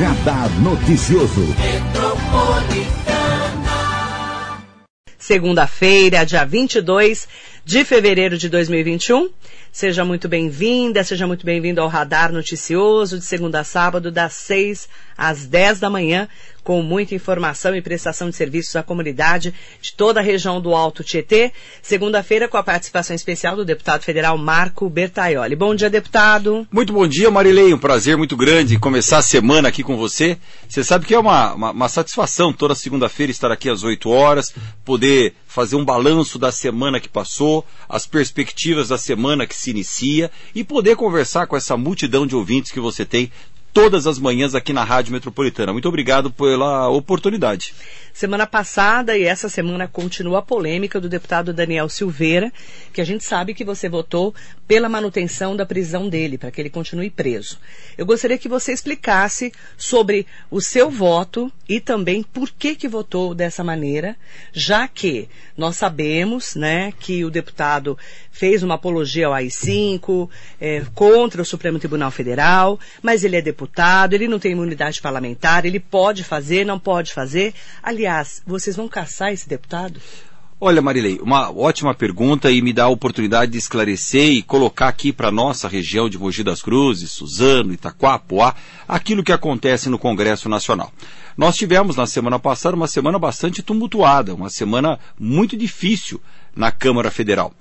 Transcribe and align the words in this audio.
Radar 0.00 0.48
Noticioso. 0.62 1.42
Segunda-feira, 5.18 6.24
dia 6.24 6.42
22 6.42 7.28
de 7.66 7.84
fevereiro 7.84 8.38
de 8.38 8.48
2021. 8.48 9.28
Seja 9.72 10.04
muito 10.04 10.28
bem-vinda, 10.28 11.04
seja 11.04 11.26
muito 11.26 11.46
bem-vindo 11.46 11.80
ao 11.80 11.88
Radar 11.88 12.32
Noticioso, 12.32 13.18
de 13.18 13.24
segunda 13.24 13.60
a 13.60 13.64
sábado, 13.64 14.10
das 14.10 14.32
6 14.32 14.88
às 15.16 15.46
10 15.46 15.78
da 15.78 15.90
manhã, 15.90 16.28
com 16.64 16.82
muita 16.82 17.14
informação 17.14 17.74
e 17.74 17.82
prestação 17.82 18.30
de 18.30 18.36
serviços 18.36 18.74
à 18.74 18.82
comunidade 18.82 19.54
de 19.80 19.92
toda 19.92 20.20
a 20.20 20.22
região 20.22 20.60
do 20.60 20.74
Alto 20.74 21.04
Tietê. 21.04 21.52
Segunda-feira, 21.82 22.48
com 22.48 22.56
a 22.56 22.62
participação 22.62 23.14
especial 23.14 23.54
do 23.54 23.64
deputado 23.64 24.02
federal 24.02 24.36
Marco 24.38 24.88
Bertaioli. 24.88 25.54
Bom 25.54 25.74
dia, 25.74 25.90
deputado. 25.90 26.66
Muito 26.70 26.92
bom 26.92 27.06
dia, 27.06 27.30
Marilei. 27.30 27.72
Um 27.72 27.78
prazer 27.78 28.16
muito 28.16 28.36
grande 28.36 28.78
começar 28.78 29.18
a 29.18 29.22
semana 29.22 29.68
aqui 29.68 29.82
com 29.82 29.96
você. 29.96 30.38
Você 30.68 30.82
sabe 30.82 31.06
que 31.06 31.14
é 31.14 31.18
uma, 31.18 31.54
uma, 31.54 31.70
uma 31.70 31.88
satisfação 31.88 32.52
toda 32.52 32.74
segunda-feira 32.74 33.30
estar 33.30 33.50
aqui 33.52 33.68
às 33.68 33.82
8 33.82 34.08
horas, 34.10 34.54
poder 34.84 35.34
fazer 35.46 35.74
um 35.74 35.84
balanço 35.84 36.38
da 36.38 36.52
semana 36.52 37.00
que 37.00 37.08
passou, 37.08 37.66
as 37.88 38.06
perspectivas 38.06 38.88
da 38.88 38.96
semana 38.96 39.39
que 39.46 39.54
se 39.54 39.70
inicia 39.70 40.30
e 40.54 40.62
poder 40.64 40.96
conversar 40.96 41.46
com 41.46 41.56
essa 41.56 41.76
multidão 41.76 42.26
de 42.26 42.36
ouvintes 42.36 42.72
que 42.72 42.80
você 42.80 43.04
tem 43.04 43.30
todas 43.72 44.06
as 44.06 44.18
manhãs 44.18 44.54
aqui 44.54 44.72
na 44.72 44.84
Rádio 44.84 45.12
Metropolitana. 45.12 45.72
Muito 45.72 45.88
obrigado 45.88 46.30
pela 46.30 46.88
oportunidade. 46.88 47.74
Semana 48.12 48.46
passada 48.46 49.16
e 49.16 49.24
essa 49.24 49.48
semana 49.48 49.88
continua 49.88 50.40
a 50.40 50.42
polêmica 50.42 51.00
do 51.00 51.08
deputado 51.08 51.52
Daniel 51.52 51.88
Silveira, 51.88 52.52
que 52.92 53.00
a 53.00 53.04
gente 53.04 53.24
sabe 53.24 53.54
que 53.54 53.64
você 53.64 53.88
votou 53.88 54.34
pela 54.66 54.88
manutenção 54.88 55.56
da 55.56 55.66
prisão 55.66 56.08
dele, 56.08 56.38
para 56.38 56.50
que 56.50 56.60
ele 56.60 56.70
continue 56.70 57.10
preso. 57.10 57.58
Eu 57.98 58.06
gostaria 58.06 58.38
que 58.38 58.48
você 58.48 58.72
explicasse 58.72 59.52
sobre 59.76 60.26
o 60.50 60.60
seu 60.60 60.90
voto 60.90 61.50
e 61.68 61.80
também 61.80 62.22
por 62.22 62.50
que 62.50 62.76
que 62.76 62.88
votou 62.88 63.34
dessa 63.34 63.64
maneira, 63.64 64.16
já 64.52 64.86
que 64.86 65.28
nós 65.56 65.76
sabemos, 65.76 66.54
né, 66.54 66.92
que 67.00 67.24
o 67.24 67.30
deputado 67.30 67.98
fez 68.30 68.62
uma 68.62 68.76
apologia 68.76 69.26
ao 69.26 69.34
AI-5, 69.34 70.28
é, 70.60 70.82
contra 70.94 71.42
o 71.42 71.44
Supremo 71.44 71.78
Tribunal 71.78 72.10
Federal, 72.10 72.78
mas 73.02 73.24
ele 73.24 73.36
é 73.36 73.42
deputado, 73.42 74.14
ele 74.14 74.28
não 74.28 74.38
tem 74.38 74.52
imunidade 74.52 75.00
parlamentar, 75.00 75.66
ele 75.66 75.80
pode 75.80 76.24
fazer, 76.24 76.64
não 76.64 76.78
pode 76.78 77.12
fazer. 77.12 77.52
Aliás, 78.00 78.42
vocês 78.46 78.76
vão 78.76 78.88
caçar 78.88 79.30
esse 79.30 79.46
deputado? 79.46 80.00
Olha, 80.58 80.80
Marilei, 80.80 81.18
uma 81.20 81.54
ótima 81.54 81.94
pergunta 81.94 82.50
e 82.50 82.62
me 82.62 82.72
dá 82.72 82.84
a 82.84 82.88
oportunidade 82.88 83.52
de 83.52 83.58
esclarecer 83.58 84.32
e 84.32 84.42
colocar 84.42 84.88
aqui 84.88 85.12
para 85.12 85.30
nossa 85.30 85.68
região 85.68 86.08
de 86.08 86.16
Mogi 86.16 86.42
das 86.42 86.62
Cruzes, 86.62 87.10
Suzano, 87.10 87.74
Itaquá, 87.74 88.18
Poá, 88.18 88.54
aquilo 88.88 89.22
que 89.22 89.32
acontece 89.32 89.90
no 89.90 89.98
Congresso 89.98 90.48
Nacional. 90.48 90.90
Nós 91.36 91.58
tivemos 91.58 91.94
na 91.94 92.06
semana 92.06 92.38
passada 92.38 92.74
uma 92.74 92.88
semana 92.88 93.18
bastante 93.18 93.62
tumultuada, 93.62 94.34
uma 94.34 94.48
semana 94.48 94.98
muito 95.18 95.54
difícil 95.54 96.18
na 96.56 96.72
Câmara 96.72 97.10
Federal 97.10 97.52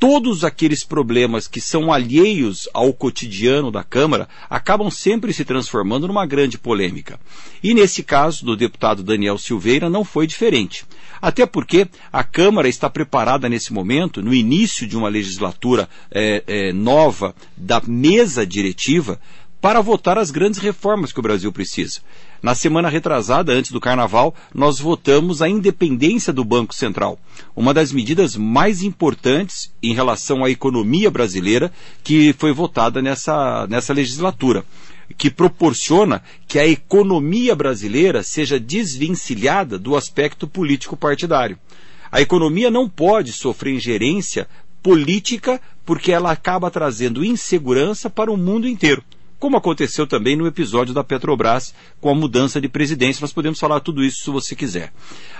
todos 0.00 0.44
aqueles 0.44 0.82
problemas 0.82 1.46
que 1.46 1.60
são 1.60 1.92
alheios 1.92 2.66
ao 2.72 2.90
cotidiano 2.90 3.70
da 3.70 3.84
Câmara 3.84 4.26
acabam 4.48 4.90
sempre 4.90 5.30
se 5.30 5.44
transformando 5.44 6.08
numa 6.08 6.24
grande 6.24 6.56
polêmica. 6.56 7.20
E 7.62 7.74
nesse 7.74 8.02
caso 8.02 8.42
do 8.46 8.56
deputado 8.56 9.02
Daniel 9.02 9.36
Silveira 9.36 9.90
não 9.90 10.02
foi 10.02 10.26
diferente. 10.26 10.86
Até 11.20 11.44
porque 11.44 11.86
a 12.10 12.24
Câmara 12.24 12.66
está 12.66 12.88
preparada 12.88 13.46
nesse 13.46 13.74
momento, 13.74 14.22
no 14.22 14.32
início 14.32 14.86
de 14.86 14.96
uma 14.96 15.10
legislatura 15.10 15.86
é, 16.10 16.42
é, 16.46 16.72
nova 16.72 17.34
da 17.54 17.82
mesa 17.86 18.46
diretiva, 18.46 19.20
para 19.60 19.82
votar 19.82 20.16
as 20.16 20.30
grandes 20.30 20.58
reformas 20.58 21.12
que 21.12 21.20
o 21.20 21.22
Brasil 21.22 21.52
precisa. 21.52 22.00
Na 22.42 22.54
semana 22.54 22.88
retrasada, 22.88 23.52
antes 23.52 23.70
do 23.70 23.80
carnaval, 23.80 24.34
nós 24.54 24.80
votamos 24.80 25.42
a 25.42 25.48
independência 25.48 26.32
do 26.32 26.42
Banco 26.42 26.74
Central, 26.74 27.18
uma 27.54 27.74
das 27.74 27.92
medidas 27.92 28.34
mais 28.34 28.82
importantes 28.82 29.70
em 29.82 29.92
relação 29.92 30.42
à 30.42 30.50
economia 30.50 31.10
brasileira 31.10 31.70
que 32.02 32.34
foi 32.38 32.52
votada 32.54 33.02
nessa, 33.02 33.66
nessa 33.68 33.92
legislatura, 33.92 34.64
que 35.18 35.30
proporciona 35.30 36.22
que 36.48 36.58
a 36.58 36.66
economia 36.66 37.54
brasileira 37.54 38.22
seja 38.22 38.58
desvencilhada 38.58 39.78
do 39.78 39.94
aspecto 39.94 40.48
político 40.48 40.96
partidário. 40.96 41.58
A 42.10 42.22
economia 42.22 42.70
não 42.70 42.88
pode 42.88 43.32
sofrer 43.32 43.74
ingerência 43.74 44.48
política 44.82 45.60
porque 45.84 46.10
ela 46.10 46.32
acaba 46.32 46.70
trazendo 46.70 47.22
insegurança 47.22 48.08
para 48.08 48.32
o 48.32 48.36
mundo 48.36 48.66
inteiro 48.66 49.04
como 49.40 49.56
aconteceu 49.56 50.06
também 50.06 50.36
no 50.36 50.46
episódio 50.46 50.92
da 50.92 51.02
Petrobras 51.02 51.74
com 51.98 52.10
a 52.10 52.14
mudança 52.14 52.60
de 52.60 52.68
presidência. 52.68 53.22
Nós 53.22 53.32
podemos 53.32 53.58
falar 53.58 53.80
tudo 53.80 54.04
isso 54.04 54.22
se 54.22 54.30
você 54.30 54.54
quiser. 54.54 54.92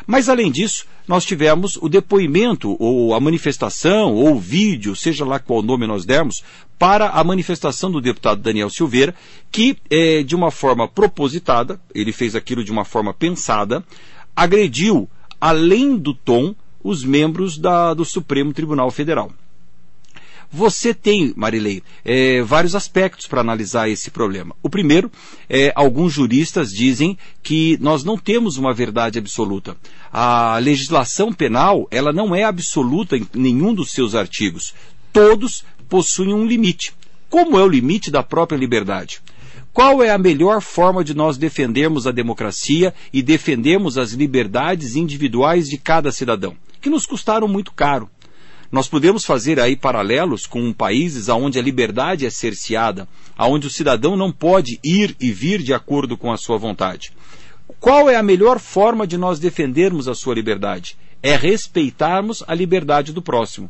Mas, 0.07 0.31
além 0.31 0.51
disso, 0.51 0.87
nós 1.07 1.25
tivemos 1.27 1.77
o 1.77 1.87
depoimento, 1.87 2.75
ou 2.81 3.15
a 3.15 3.21
manifestação, 3.21 4.15
ou 4.15 4.37
o 4.37 4.41
vídeo, 4.41 4.97
seja 4.97 5.25
lá 5.25 5.39
qual 5.39 5.63
nome 5.63 5.87
nós 5.87 6.07
dermos, 6.07 6.43
para 6.79 7.11
a 7.11 7.23
manifestação 7.23 7.91
do 7.91 8.01
deputado 8.01 8.41
Daniel 8.41 8.71
Silveira, 8.71 9.15
que, 9.53 9.77
é, 9.91 10.23
de 10.23 10.35
uma 10.35 10.51
forma 10.51 10.89
propositada, 10.89 11.79
ele 11.95 12.11
fez 12.11 12.35
aquilo 12.35 12.65
de 12.65 12.73
uma 12.73 12.87
forma 12.87 13.13
pensada, 13.13 13.85
agrediu, 14.35 15.11
além 15.39 15.99
do 15.99 16.15
tom, 16.15 16.55
os 16.83 17.05
membros 17.05 17.59
da, 17.59 17.93
do 17.93 18.07
Supremo 18.07 18.55
Tribunal 18.55 18.91
Federal. 18.91 19.31
Você 20.53 20.93
tem, 20.93 21.33
Marilei, 21.37 21.81
é, 22.05 22.43
vários 22.43 22.75
aspectos 22.75 23.29
para 23.29 23.41
analisar 23.41 23.89
esse 23.89 24.11
problema. 24.11 24.55
O 24.61 24.69
primeiro, 24.69 25.11
é, 25.49 25.73
alguns 25.77 26.13
juristas 26.13 26.71
dizem 26.73 27.17
que 27.41 27.79
nós 27.81 28.03
não 28.03 28.19
temos 28.19 28.57
uma 28.57 28.75
verdade 28.75 29.17
absoluta. 29.17 29.77
A 30.13 30.59
legislação 30.59 31.33
penal, 31.33 31.87
ela 31.89 32.13
não 32.13 32.35
é 32.35 32.43
absoluta 32.43 33.17
em 33.17 33.25
nenhum 33.33 33.73
dos 33.73 33.93
seus 33.93 34.17
artigos. 34.17 34.75
Todos 35.13 35.65
possuem 35.89 36.35
um 36.35 36.45
limite. 36.45 36.93
Como 37.29 37.57
é 37.57 37.63
o 37.63 37.69
limite 37.69 38.11
da 38.11 38.25
própria 38.25 38.59
liberdade? 38.59 39.23
Qual 39.73 40.03
é 40.03 40.11
a 40.11 40.19
melhor 40.19 40.61
forma 40.61 41.05
de 41.05 41.15
nós 41.15 41.39
defendermos 41.39 42.09
a 42.09 42.11
democracia 42.11 42.93
e 43.13 43.23
defendermos 43.23 43.97
as 43.97 44.11
liberdades 44.11 44.97
individuais 44.97 45.69
de 45.69 45.79
cada 45.79 46.11
cidadão? 46.11 46.57
Que 46.81 46.91
nos 46.91 47.07
custaram 47.07 47.47
muito 47.47 47.73
caro. 47.73 48.11
Nós 48.71 48.89
podemos 48.89 49.25
fazer 49.25 49.59
aí 49.59 49.75
paralelos 49.75 50.47
com 50.47 50.73
países 50.73 51.29
onde 51.29 51.59
a 51.59 51.63
liberdade 51.63 52.25
é 52.25 52.31
cerceada, 52.31 53.09
onde 53.37 53.67
o 53.67 53.71
cidadão 53.71 54.17
não 54.17 54.31
pode 54.31 54.79
ir 54.85 55.17
e 55.19 55.33
vir 55.33 55.61
de 55.61 55.75
acordo 55.75 56.17
com 56.17 56.31
a 56.31 56.37
sua 56.37 56.57
vontade. 56.57 57.13
Qual 57.81 58.09
é 58.09 58.15
a 58.15 58.23
melhor 58.23 58.61
forma 58.61 59.07
de 59.07 59.17
nós 59.17 59.41
defendermos 59.41 60.07
a 60.07 60.15
sua 60.15 60.35
liberdade? 60.35 60.97
É 61.23 61.37
respeitarmos 61.37 62.45
a 62.47 62.55
liberdade 62.55 63.13
do 63.13 63.21
próximo. 63.21 63.69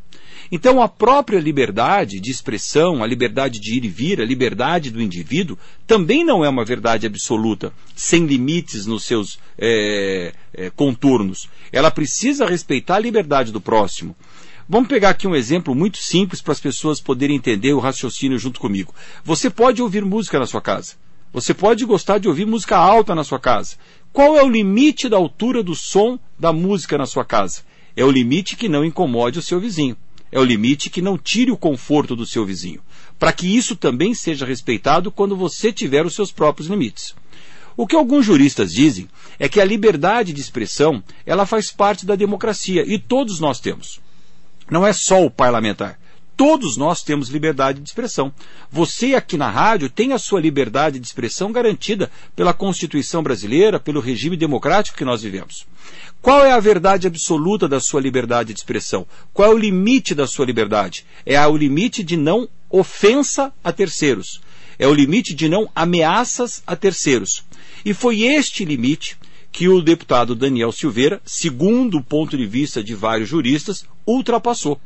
Então, 0.52 0.82
a 0.82 0.88
própria 0.88 1.40
liberdade 1.40 2.20
de 2.20 2.30
expressão, 2.30 3.02
a 3.02 3.06
liberdade 3.06 3.58
de 3.58 3.76
ir 3.76 3.84
e 3.84 3.88
vir, 3.88 4.20
a 4.20 4.24
liberdade 4.24 4.90
do 4.90 5.00
indivíduo, 5.00 5.58
também 5.86 6.24
não 6.24 6.44
é 6.44 6.48
uma 6.48 6.64
verdade 6.64 7.06
absoluta, 7.06 7.72
sem 7.94 8.26
limites 8.26 8.86
nos 8.86 9.04
seus 9.04 9.38
é, 9.58 10.32
é, 10.52 10.70
contornos. 10.70 11.48
Ela 11.72 11.90
precisa 11.90 12.46
respeitar 12.46 12.96
a 12.96 13.00
liberdade 13.00 13.52
do 13.52 13.60
próximo. 13.60 14.14
Vamos 14.72 14.88
pegar 14.88 15.10
aqui 15.10 15.26
um 15.26 15.34
exemplo 15.34 15.74
muito 15.74 15.98
simples 15.98 16.40
para 16.40 16.52
as 16.52 16.60
pessoas 16.60 17.00
poderem 17.00 17.34
entender 17.34 17.72
o 17.72 17.80
raciocínio 17.80 18.38
junto 18.38 18.60
comigo. 18.60 18.94
Você 19.24 19.50
pode 19.50 19.82
ouvir 19.82 20.04
música 20.04 20.38
na 20.38 20.46
sua 20.46 20.60
casa. 20.60 20.94
Você 21.32 21.52
pode 21.52 21.84
gostar 21.84 22.18
de 22.18 22.28
ouvir 22.28 22.46
música 22.46 22.76
alta 22.76 23.12
na 23.12 23.24
sua 23.24 23.40
casa. 23.40 23.74
Qual 24.12 24.36
é 24.36 24.44
o 24.44 24.48
limite 24.48 25.08
da 25.08 25.16
altura 25.16 25.60
do 25.60 25.74
som 25.74 26.20
da 26.38 26.52
música 26.52 26.96
na 26.96 27.04
sua 27.04 27.24
casa? 27.24 27.62
É 27.96 28.04
o 28.04 28.10
limite 28.12 28.54
que 28.54 28.68
não 28.68 28.84
incomode 28.84 29.40
o 29.40 29.42
seu 29.42 29.58
vizinho. 29.58 29.96
É 30.30 30.38
o 30.38 30.44
limite 30.44 30.88
que 30.88 31.02
não 31.02 31.18
tire 31.18 31.50
o 31.50 31.56
conforto 31.56 32.14
do 32.14 32.24
seu 32.24 32.46
vizinho. 32.46 32.80
Para 33.18 33.32
que 33.32 33.48
isso 33.48 33.74
também 33.74 34.14
seja 34.14 34.46
respeitado 34.46 35.10
quando 35.10 35.34
você 35.34 35.72
tiver 35.72 36.06
os 36.06 36.14
seus 36.14 36.30
próprios 36.30 36.68
limites. 36.68 37.12
O 37.76 37.88
que 37.88 37.96
alguns 37.96 38.24
juristas 38.24 38.72
dizem 38.72 39.08
é 39.36 39.48
que 39.48 39.60
a 39.60 39.64
liberdade 39.64 40.32
de 40.32 40.40
expressão, 40.40 41.02
ela 41.26 41.44
faz 41.44 41.72
parte 41.72 42.06
da 42.06 42.14
democracia 42.14 42.84
e 42.86 43.00
todos 43.00 43.40
nós 43.40 43.58
temos. 43.58 43.98
Não 44.70 44.86
é 44.86 44.92
só 44.92 45.24
o 45.24 45.30
parlamentar. 45.30 45.98
Todos 46.36 46.78
nós 46.78 47.02
temos 47.02 47.28
liberdade 47.28 47.80
de 47.80 47.88
expressão. 47.88 48.32
Você 48.70 49.14
aqui 49.14 49.36
na 49.36 49.50
rádio 49.50 49.90
tem 49.90 50.14
a 50.14 50.18
sua 50.18 50.40
liberdade 50.40 50.98
de 50.98 51.06
expressão 51.06 51.52
garantida 51.52 52.10
pela 52.34 52.54
Constituição 52.54 53.22
brasileira, 53.22 53.78
pelo 53.78 54.00
regime 54.00 54.38
democrático 54.38 54.96
que 54.96 55.04
nós 55.04 55.20
vivemos. 55.20 55.66
Qual 56.22 56.42
é 56.42 56.52
a 56.52 56.60
verdade 56.60 57.06
absoluta 57.06 57.68
da 57.68 57.78
sua 57.78 58.00
liberdade 58.00 58.54
de 58.54 58.60
expressão? 58.60 59.06
Qual 59.34 59.50
é 59.50 59.54
o 59.54 59.58
limite 59.58 60.14
da 60.14 60.26
sua 60.26 60.46
liberdade? 60.46 61.04
É 61.26 61.46
o 61.46 61.56
limite 61.56 62.02
de 62.02 62.16
não 62.16 62.48
ofensa 62.70 63.52
a 63.62 63.70
terceiros. 63.70 64.40
É 64.78 64.86
o 64.86 64.94
limite 64.94 65.34
de 65.34 65.46
não 65.46 65.68
ameaças 65.74 66.62
a 66.66 66.74
terceiros. 66.74 67.44
E 67.84 67.92
foi 67.92 68.22
este 68.22 68.64
limite 68.64 69.18
que 69.52 69.68
o 69.68 69.82
deputado 69.82 70.34
Daniel 70.34 70.72
Silveira, 70.72 71.20
segundo 71.24 71.98
o 71.98 72.02
ponto 72.02 72.36
de 72.36 72.46
vista 72.46 72.82
de 72.82 72.94
vários 72.94 73.28
juristas, 73.28 73.84
ultrapassou. 74.06 74.80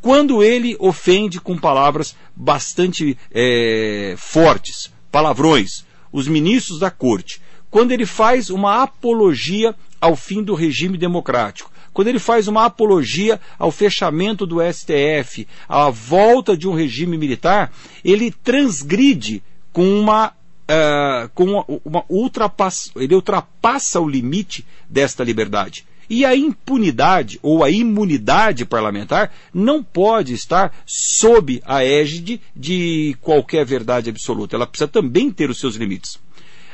Quando 0.00 0.42
ele 0.42 0.76
ofende 0.78 1.40
com 1.40 1.56
palavras 1.56 2.16
bastante 2.34 3.16
é, 3.30 4.14
fortes, 4.18 4.92
palavrões, 5.10 5.84
os 6.12 6.26
ministros 6.26 6.78
da 6.78 6.90
corte, 6.90 7.40
quando 7.70 7.92
ele 7.92 8.04
faz 8.04 8.50
uma 8.50 8.82
apologia 8.82 9.74
ao 10.00 10.16
fim 10.16 10.42
do 10.42 10.54
regime 10.54 10.98
democrático, 10.98 11.70
quando 11.92 12.08
ele 12.08 12.18
faz 12.18 12.48
uma 12.48 12.64
apologia 12.64 13.40
ao 13.58 13.70
fechamento 13.70 14.46
do 14.46 14.58
STF, 14.60 15.46
à 15.68 15.88
volta 15.90 16.56
de 16.56 16.66
um 16.66 16.74
regime 16.74 17.16
militar, 17.16 17.72
ele 18.04 18.30
transgride 18.30 19.42
com 19.72 20.00
uma 20.00 20.32
Uh, 20.62 21.28
com 21.34 21.44
uma, 21.44 21.64
uma 21.84 22.04
ultrapass... 22.08 22.90
ele 22.96 23.14
ultrapassa 23.14 24.00
o 24.00 24.08
limite 24.08 24.64
desta 24.88 25.24
liberdade. 25.24 25.84
E 26.08 26.24
a 26.24 26.36
impunidade 26.36 27.38
ou 27.42 27.64
a 27.64 27.70
imunidade 27.70 28.64
parlamentar 28.64 29.32
não 29.52 29.82
pode 29.82 30.34
estar 30.34 30.74
sob 30.84 31.62
a 31.64 31.84
égide 31.84 32.40
de 32.54 33.16
qualquer 33.20 33.64
verdade 33.64 34.10
absoluta. 34.10 34.56
Ela 34.56 34.66
precisa 34.66 34.88
também 34.88 35.30
ter 35.30 35.48
os 35.48 35.58
seus 35.58 35.74
limites. 35.74 36.18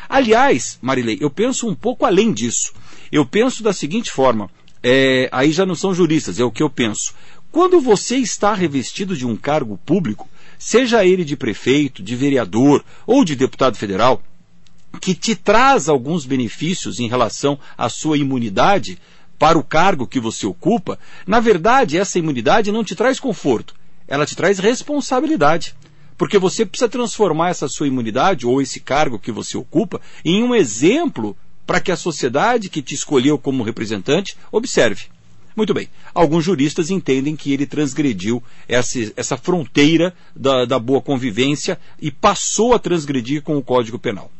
Aliás, 0.08 0.78
Marilei, 0.80 1.18
eu 1.20 1.30
penso 1.30 1.68
um 1.68 1.74
pouco 1.74 2.04
além 2.04 2.32
disso. 2.32 2.72
Eu 3.12 3.26
penso 3.26 3.62
da 3.62 3.72
seguinte 3.72 4.10
forma: 4.10 4.50
é, 4.82 5.28
aí 5.30 5.52
já 5.52 5.66
não 5.66 5.74
são 5.74 5.94
juristas, 5.94 6.40
é 6.40 6.44
o 6.44 6.50
que 6.50 6.62
eu 6.62 6.70
penso. 6.70 7.14
Quando 7.50 7.80
você 7.80 8.16
está 8.16 8.54
revestido 8.54 9.16
de 9.16 9.26
um 9.26 9.36
cargo 9.36 9.78
público, 9.84 10.28
seja 10.58 11.04
ele 11.04 11.24
de 11.24 11.36
prefeito, 11.36 12.02
de 12.02 12.16
vereador 12.16 12.84
ou 13.06 13.24
de 13.24 13.36
deputado 13.36 13.76
federal, 13.76 14.22
que 15.00 15.14
te 15.14 15.34
traz 15.34 15.88
alguns 15.88 16.26
benefícios 16.26 16.98
em 16.98 17.08
relação 17.08 17.58
à 17.76 17.88
sua 17.88 18.18
imunidade 18.18 18.98
para 19.38 19.58
o 19.58 19.62
cargo 19.62 20.06
que 20.06 20.18
você 20.18 20.46
ocupa, 20.46 20.98
na 21.26 21.38
verdade, 21.38 21.96
essa 21.96 22.18
imunidade 22.18 22.72
não 22.72 22.82
te 22.82 22.96
traz 22.96 23.20
conforto, 23.20 23.74
ela 24.06 24.26
te 24.26 24.34
traz 24.34 24.58
responsabilidade. 24.58 25.74
Porque 26.16 26.38
você 26.38 26.66
precisa 26.66 26.88
transformar 26.88 27.50
essa 27.50 27.68
sua 27.68 27.86
imunidade 27.86 28.44
ou 28.44 28.60
esse 28.60 28.80
cargo 28.80 29.20
que 29.20 29.30
você 29.30 29.56
ocupa 29.56 30.00
em 30.24 30.42
um 30.42 30.52
exemplo 30.52 31.36
para 31.64 31.80
que 31.80 31.92
a 31.92 31.96
sociedade 31.96 32.68
que 32.68 32.82
te 32.82 32.94
escolheu 32.94 33.38
como 33.38 33.62
representante 33.62 34.36
observe. 34.50 35.04
Muito 35.58 35.74
bem. 35.74 35.88
Alguns 36.14 36.44
juristas 36.44 36.88
entendem 36.88 37.34
que 37.34 37.52
ele 37.52 37.66
transgrediu 37.66 38.40
essa, 38.68 39.12
essa 39.16 39.36
fronteira 39.36 40.14
da, 40.32 40.64
da 40.64 40.78
boa 40.78 41.02
convivência 41.02 41.80
e 42.00 42.12
passou 42.12 42.74
a 42.74 42.78
transgredir 42.78 43.42
com 43.42 43.56
o 43.56 43.62
Código 43.62 43.98
Penal. 43.98 44.30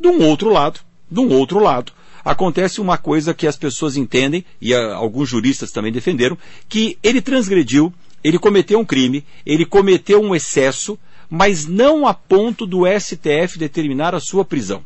De 0.00 0.08
um 0.08 0.24
outro 0.26 0.48
lado, 0.48 0.80
de 1.10 1.20
um 1.20 1.30
outro 1.30 1.58
lado, 1.58 1.92
acontece 2.24 2.80
uma 2.80 2.96
coisa 2.96 3.34
que 3.34 3.46
as 3.46 3.54
pessoas 3.54 3.98
entendem, 3.98 4.46
e 4.62 4.72
a, 4.72 4.94
alguns 4.94 5.28
juristas 5.28 5.70
também 5.70 5.92
defenderam, 5.92 6.38
que 6.70 6.96
ele 7.02 7.20
transgrediu, 7.20 7.92
ele 8.24 8.38
cometeu 8.38 8.78
um 8.78 8.84
crime, 8.86 9.26
ele 9.44 9.66
cometeu 9.66 10.22
um 10.22 10.34
excesso, 10.34 10.98
mas 11.28 11.66
não 11.66 12.06
a 12.06 12.14
ponto 12.14 12.64
do 12.64 12.84
STF 12.86 13.58
determinar 13.58 14.14
a 14.14 14.20
sua 14.20 14.42
prisão 14.42 14.82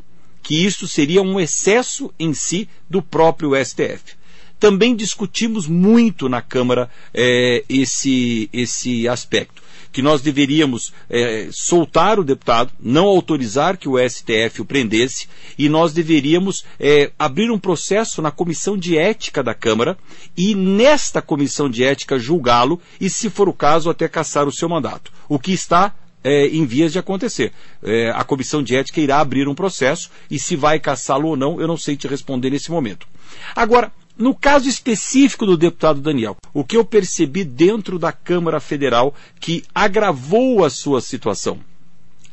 que 0.46 0.64
isto 0.64 0.86
seria 0.86 1.20
um 1.20 1.40
excesso 1.40 2.14
em 2.20 2.32
si 2.32 2.68
do 2.88 3.02
próprio 3.02 3.52
STF. 3.64 4.14
Também 4.58 4.96
discutimos 4.96 5.66
muito 5.66 6.28
na 6.28 6.40
Câmara 6.40 6.90
é, 7.12 7.62
esse, 7.68 8.48
esse 8.52 9.06
aspecto, 9.06 9.62
que 9.92 10.00
nós 10.00 10.22
deveríamos 10.22 10.92
é, 11.10 11.48
soltar 11.50 12.18
o 12.18 12.24
deputado, 12.24 12.72
não 12.80 13.04
autorizar 13.04 13.76
que 13.76 13.88
o 13.88 13.96
STF 13.98 14.60
o 14.60 14.64
prendesse, 14.64 15.28
e 15.58 15.68
nós 15.68 15.92
deveríamos 15.92 16.64
é, 16.80 17.10
abrir 17.18 17.50
um 17.50 17.58
processo 17.58 18.22
na 18.22 18.30
comissão 18.30 18.76
de 18.76 18.96
ética 18.96 19.42
da 19.42 19.54
Câmara 19.54 19.96
e 20.36 20.54
nesta 20.54 21.20
comissão 21.20 21.68
de 21.68 21.84
ética 21.84 22.18
julgá-lo 22.18 22.80
e, 23.00 23.10
se 23.10 23.28
for 23.28 23.48
o 23.48 23.54
caso, 23.54 23.90
até 23.90 24.08
caçar 24.08 24.48
o 24.48 24.52
seu 24.52 24.68
mandato. 24.68 25.12
O 25.28 25.38
que 25.38 25.52
está 25.52 25.94
é, 26.26 26.48
em 26.48 26.66
vias 26.66 26.92
de 26.92 26.98
acontecer. 26.98 27.52
É, 27.82 28.10
a 28.10 28.24
comissão 28.24 28.60
de 28.60 28.74
ética 28.74 29.00
irá 29.00 29.20
abrir 29.20 29.46
um 29.46 29.54
processo 29.54 30.10
e 30.28 30.40
se 30.40 30.56
vai 30.56 30.80
caçá-lo 30.80 31.28
ou 31.28 31.36
não, 31.36 31.60
eu 31.60 31.68
não 31.68 31.76
sei 31.76 31.96
te 31.96 32.08
responder 32.08 32.50
nesse 32.50 32.70
momento. 32.70 33.06
Agora, 33.54 33.92
no 34.18 34.34
caso 34.34 34.68
específico 34.68 35.44
do 35.44 35.56
deputado 35.56 36.00
Daniel, 36.00 36.36
o 36.54 36.64
que 36.64 36.76
eu 36.76 36.84
percebi 36.84 37.44
dentro 37.44 37.98
da 37.98 38.12
Câmara 38.12 38.60
Federal 38.60 39.14
que 39.38 39.62
agravou 39.74 40.64
a 40.64 40.70
sua 40.70 41.00
situação, 41.00 41.60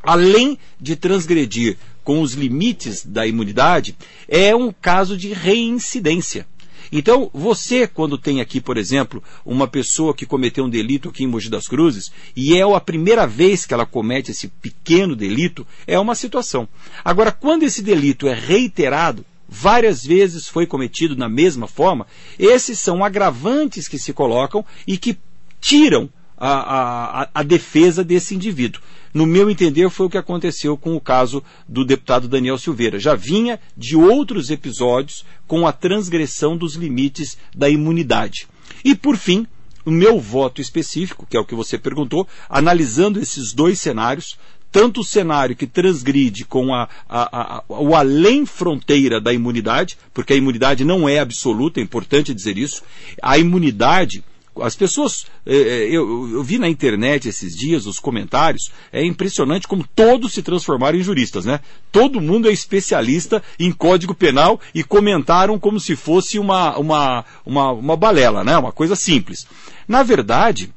além 0.01 0.57
de 0.79 0.95
transgredir 0.95 1.77
com 2.03 2.21
os 2.21 2.33
limites 2.33 3.05
da 3.05 3.25
imunidade, 3.25 3.95
é 4.27 4.55
um 4.55 4.71
caso 4.71 5.17
de 5.17 5.33
reincidência. 5.33 6.45
Então, 6.91 7.29
você, 7.33 7.87
quando 7.87 8.17
tem 8.17 8.39
aqui, 8.39 8.61
por 8.61 8.77
exemplo, 8.77 9.23
uma 9.45 9.67
pessoa 9.67 10.13
que 10.13 10.25
cometeu 10.25 10.65
um 10.65 10.69
delito 10.69 11.09
aqui 11.09 11.23
em 11.23 11.27
Mogi 11.27 11.49
das 11.49 11.65
Cruzes, 11.65 12.11
e 12.35 12.55
é 12.55 12.61
a 12.61 12.79
primeira 12.79 13.25
vez 13.25 13.65
que 13.65 13.73
ela 13.73 13.85
comete 13.85 14.31
esse 14.31 14.47
pequeno 14.47 15.15
delito, 15.15 15.65
é 15.87 15.97
uma 15.97 16.13
situação. 16.13 16.67
Agora, 17.03 17.31
quando 17.31 17.63
esse 17.63 17.81
delito 17.81 18.27
é 18.27 18.33
reiterado, 18.33 19.25
várias 19.53 20.03
vezes 20.03 20.47
foi 20.47 20.65
cometido 20.65 21.15
na 21.15 21.29
mesma 21.29 21.67
forma, 21.67 22.07
esses 22.39 22.79
são 22.79 23.05
agravantes 23.05 23.87
que 23.87 23.99
se 23.99 24.11
colocam 24.11 24.65
e 24.87 24.97
que 24.97 25.17
tiram 25.61 26.09
a, 26.35 27.21
a, 27.21 27.29
a 27.35 27.43
defesa 27.43 28.03
desse 28.03 28.33
indivíduo. 28.33 28.81
No 29.13 29.27
meu 29.27 29.51
entender, 29.51 29.87
foi 29.91 30.07
o 30.07 30.09
que 30.09 30.17
aconteceu 30.17 30.75
com 30.75 30.95
o 30.95 30.99
caso 30.99 31.43
do 31.69 31.85
deputado 31.85 32.27
Daniel 32.27 32.57
Silveira. 32.57 32.97
Já 32.97 33.13
vinha 33.13 33.59
de 33.77 33.95
outros 33.95 34.49
episódios 34.49 35.23
com 35.45 35.67
a 35.67 35.71
transgressão 35.71 36.57
dos 36.57 36.73
limites 36.73 37.37
da 37.55 37.69
imunidade. 37.69 38.47
E, 38.83 38.95
por 38.95 39.15
fim, 39.17 39.45
o 39.85 39.91
meu 39.91 40.19
voto 40.19 40.59
específico, 40.61 41.27
que 41.29 41.37
é 41.37 41.39
o 41.39 41.45
que 41.45 41.53
você 41.53 41.77
perguntou, 41.77 42.27
analisando 42.49 43.19
esses 43.19 43.53
dois 43.53 43.79
cenários, 43.79 44.35
tanto 44.73 45.01
o 45.01 45.05
cenário 45.05 45.55
que 45.55 45.67
transgride 45.67 46.45
com 46.45 46.73
a, 46.73 46.89
a, 47.07 47.57
a, 47.57 47.63
o 47.69 47.95
além 47.95 48.43
fronteira 48.43 49.21
da 49.21 49.31
imunidade, 49.31 49.95
porque 50.11 50.33
a 50.33 50.35
imunidade 50.35 50.83
não 50.83 51.07
é 51.07 51.19
absoluta, 51.19 51.79
é 51.79 51.83
importante 51.83 52.33
dizer 52.33 52.57
isso, 52.57 52.81
a 53.21 53.37
imunidade 53.37 54.23
as 54.61 54.75
pessoas, 54.75 55.25
é, 55.47 55.55
é, 55.55 55.89
eu, 55.89 56.43
vi 56.43 56.59
na 56.59 56.69
internet 56.69 57.27
esses 57.27 57.55
dias 57.55 57.87
os 57.87 57.97
comentários, 57.97 58.71
é 58.91 59.03
impressionante 59.03 59.67
como 59.67 59.87
todos 59.95 60.31
se 60.31 60.43
transformaram 60.43 60.95
em 60.95 61.01
juristas, 61.01 61.45
né? 61.45 61.59
Todo 61.91 62.21
mundo 62.21 62.47
é 62.47 62.51
especialista 62.51 63.41
em 63.57 63.71
código 63.71 64.13
penal 64.13 64.61
e 64.71 64.83
comentaram 64.83 65.57
como 65.57 65.79
se 65.79 65.95
fosse 65.95 66.37
uma, 66.37 66.77
uma, 66.77 67.25
uma, 67.43 67.71
uma 67.71 67.97
balela, 67.97 68.43
né? 68.43 68.55
Uma 68.55 68.71
coisa 68.71 68.95
simples. 68.95 69.47
Na 69.87 70.03
verdade, 70.03 70.71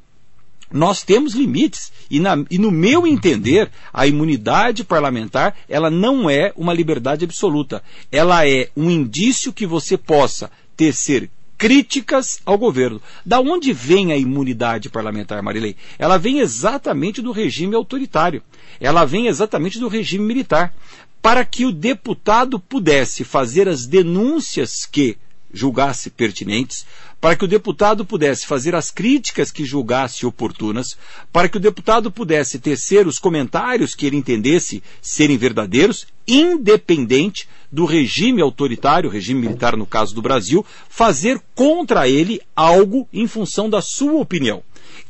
nós 0.71 1.03
temos 1.03 1.33
limites. 1.33 1.91
E, 2.09 2.19
na, 2.19 2.37
e, 2.49 2.57
no 2.57 2.71
meu 2.71 3.05
entender, 3.05 3.69
a 3.93 4.07
imunidade 4.07 4.83
parlamentar, 4.83 5.55
ela 5.67 5.89
não 5.89 6.29
é 6.29 6.53
uma 6.55 6.73
liberdade 6.73 7.25
absoluta. 7.25 7.83
Ela 8.11 8.47
é 8.47 8.69
um 8.75 8.89
indício 8.89 9.53
que 9.53 9.65
você 9.65 9.97
possa 9.97 10.49
tecer 10.75 11.29
críticas 11.57 12.39
ao 12.45 12.57
governo. 12.57 13.01
Da 13.25 13.39
onde 13.39 13.73
vem 13.73 14.11
a 14.11 14.17
imunidade 14.17 14.89
parlamentar, 14.89 15.41
Marilei? 15.41 15.75
Ela 15.97 16.17
vem 16.17 16.39
exatamente 16.39 17.21
do 17.21 17.31
regime 17.31 17.75
autoritário. 17.75 18.43
Ela 18.79 19.05
vem 19.05 19.27
exatamente 19.27 19.79
do 19.79 19.87
regime 19.87 20.25
militar. 20.25 20.73
Para 21.21 21.43
que 21.43 21.65
o 21.65 21.71
deputado 21.71 22.59
pudesse 22.59 23.23
fazer 23.23 23.67
as 23.67 23.85
denúncias 23.85 24.85
que 24.85 25.17
julgasse 25.53 26.09
pertinentes, 26.09 26.85
para 27.19 27.35
que 27.35 27.45
o 27.45 27.47
deputado 27.47 28.05
pudesse 28.05 28.45
fazer 28.45 28.75
as 28.75 28.91
críticas 28.91 29.51
que 29.51 29.65
julgasse 29.65 30.25
oportunas, 30.25 30.97
para 31.31 31.49
que 31.49 31.57
o 31.57 31.59
deputado 31.59 32.11
pudesse 32.11 32.59
tecer 32.59 33.07
os 33.07 33.17
comentários 33.17 33.95
que 33.95 34.05
ele 34.05 34.17
entendesse 34.17 34.83
serem 35.01 35.37
verdadeiros, 35.37 36.05
independente 36.27 37.47
do 37.71 37.85
regime 37.85 38.41
autoritário, 38.41 39.09
regime 39.09 39.41
militar 39.41 39.75
no 39.75 39.85
caso 39.85 40.13
do 40.13 40.21
Brasil, 40.21 40.65
fazer 40.89 41.41
contra 41.55 42.07
ele 42.07 42.41
algo 42.55 43.07
em 43.11 43.27
função 43.27 43.69
da 43.69 43.81
sua 43.81 44.19
opinião. 44.19 44.61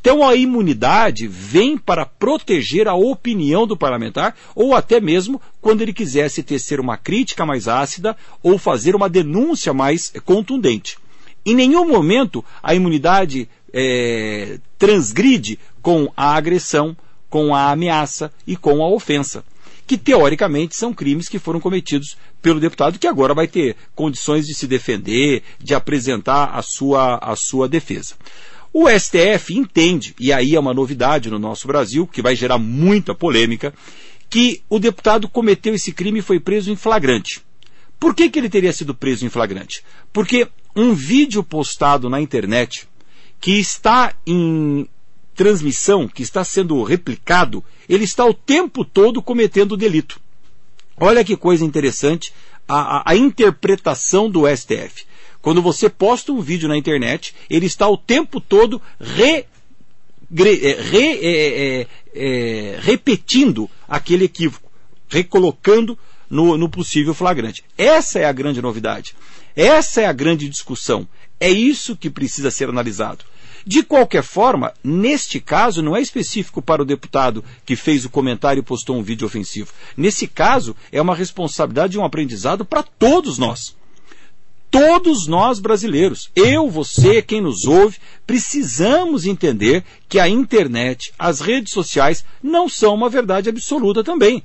Então 0.07 0.25
a 0.25 0.35
imunidade 0.35 1.27
vem 1.27 1.77
para 1.77 2.05
proteger 2.05 2.87
a 2.87 2.95
opinião 2.95 3.67
do 3.67 3.75
parlamentar 3.75 4.37
ou 4.55 4.73
até 4.73 5.01
mesmo 5.01 5.41
quando 5.59 5.81
ele 5.81 5.91
quisesse 5.91 6.41
tecer 6.41 6.79
uma 6.79 6.95
crítica 6.95 7.45
mais 7.45 7.67
ácida 7.67 8.15
ou 8.41 8.57
fazer 8.57 8.95
uma 8.95 9.09
denúncia 9.09 9.73
mais 9.73 10.13
contundente. 10.23 10.97
Em 11.45 11.53
nenhum 11.53 11.85
momento 11.85 12.41
a 12.63 12.73
imunidade 12.73 13.49
é, 13.73 14.59
transgride 14.77 15.59
com 15.81 16.09
a 16.15 16.37
agressão, 16.37 16.95
com 17.29 17.53
a 17.53 17.69
ameaça 17.69 18.31
e 18.47 18.55
com 18.55 18.81
a 18.81 18.87
ofensa 18.87 19.43
que 19.85 19.97
teoricamente 19.97 20.75
são 20.75 20.93
crimes 20.93 21.27
que 21.27 21.39
foram 21.39 21.59
cometidos 21.59 22.17
pelo 22.41 22.59
deputado, 22.61 22.99
que 22.99 23.07
agora 23.07 23.33
vai 23.33 23.47
ter 23.47 23.75
condições 23.95 24.45
de 24.45 24.53
se 24.53 24.67
defender, 24.67 25.43
de 25.59 25.73
apresentar 25.73 26.51
a 26.53 26.61
sua, 26.61 27.17
a 27.17 27.35
sua 27.35 27.69
defesa. 27.69 28.15
O 28.79 28.87
STF 28.87 29.57
entende, 29.57 30.13
e 30.19 30.31
aí 30.31 30.53
é 30.53 30.59
uma 30.59 30.71
novidade 30.71 31.31
no 31.31 31.39
nosso 31.39 31.65
Brasil, 31.65 32.05
que 32.05 32.21
vai 32.21 32.35
gerar 32.35 32.59
muita 32.59 33.15
polêmica, 33.15 33.73
que 34.29 34.61
o 34.69 34.77
deputado 34.77 35.27
cometeu 35.27 35.73
esse 35.73 35.91
crime 35.91 36.19
e 36.19 36.21
foi 36.21 36.39
preso 36.39 36.71
em 36.71 36.75
flagrante. 36.75 37.41
Por 37.99 38.13
que, 38.13 38.29
que 38.29 38.37
ele 38.37 38.51
teria 38.51 38.71
sido 38.71 38.93
preso 38.93 39.25
em 39.25 39.29
flagrante? 39.29 39.83
Porque 40.13 40.47
um 40.75 40.93
vídeo 40.93 41.41
postado 41.41 42.07
na 42.07 42.21
internet 42.21 42.87
que 43.41 43.53
está 43.53 44.13
em 44.27 44.87
transmissão, 45.33 46.07
que 46.07 46.21
está 46.21 46.43
sendo 46.43 46.83
replicado, 46.83 47.65
ele 47.89 48.03
está 48.03 48.27
o 48.27 48.33
tempo 48.33 48.85
todo 48.85 49.23
cometendo 49.23 49.75
delito. 49.75 50.19
Olha 50.95 51.23
que 51.23 51.35
coisa 51.35 51.65
interessante 51.65 52.31
a, 52.67 52.99
a, 52.99 53.03
a 53.07 53.15
interpretação 53.15 54.29
do 54.29 54.43
STF. 54.55 55.07
Quando 55.41 55.61
você 55.61 55.89
posta 55.89 56.31
um 56.31 56.41
vídeo 56.41 56.67
na 56.67 56.77
internet, 56.77 57.33
ele 57.49 57.65
está 57.65 57.87
o 57.87 57.97
tempo 57.97 58.41
todo 58.41 58.81
re, 58.99 59.45
re, 60.33 60.75
re, 60.75 61.19
é, 61.21 61.81
é, 61.81 61.87
é, 62.13 62.79
repetindo 62.81 63.69
aquele 63.87 64.25
equívoco, 64.25 64.69
recolocando 65.07 65.97
no, 66.29 66.57
no 66.57 66.69
possível 66.69 67.13
flagrante. 67.13 67.63
Essa 67.77 68.19
é 68.19 68.25
a 68.25 68.31
grande 68.31 68.61
novidade. 68.61 69.15
Essa 69.55 70.01
é 70.01 70.05
a 70.05 70.13
grande 70.13 70.47
discussão. 70.49 71.07
É 71.39 71.49
isso 71.49 71.95
que 71.95 72.09
precisa 72.09 72.51
ser 72.51 72.69
analisado. 72.69 73.25
De 73.65 73.83
qualquer 73.83 74.23
forma, 74.23 74.73
neste 74.81 75.41
caso, 75.41 75.81
não 75.81 75.95
é 75.95 76.01
específico 76.01 76.61
para 76.61 76.81
o 76.81 76.85
deputado 76.85 77.43
que 77.65 77.75
fez 77.75 78.05
o 78.05 78.09
comentário 78.09 78.61
e 78.61 78.63
postou 78.63 78.97
um 78.97 79.03
vídeo 79.03 79.27
ofensivo. 79.27 79.73
Nesse 79.95 80.25
caso, 80.25 80.75
é 80.91 81.01
uma 81.01 81.13
responsabilidade 81.13 81.97
e 81.97 81.99
um 81.99 82.05
aprendizado 82.05 82.63
para 82.63 82.81
todos 82.81 83.37
nós. 83.37 83.75
Todos 84.69 85.27
nós 85.27 85.59
brasileiros, 85.59 86.29
eu, 86.35 86.69
você, 86.69 87.21
quem 87.21 87.41
nos 87.41 87.65
ouve, 87.65 87.97
precisamos 88.25 89.25
entender 89.25 89.83
que 90.09 90.19
a 90.19 90.27
internet, 90.27 91.13
as 91.17 91.39
redes 91.39 91.71
sociais, 91.71 92.25
não 92.43 92.67
são 92.67 92.93
uma 92.93 93.09
verdade 93.09 93.49
absoluta 93.49 94.03
também. 94.03 94.43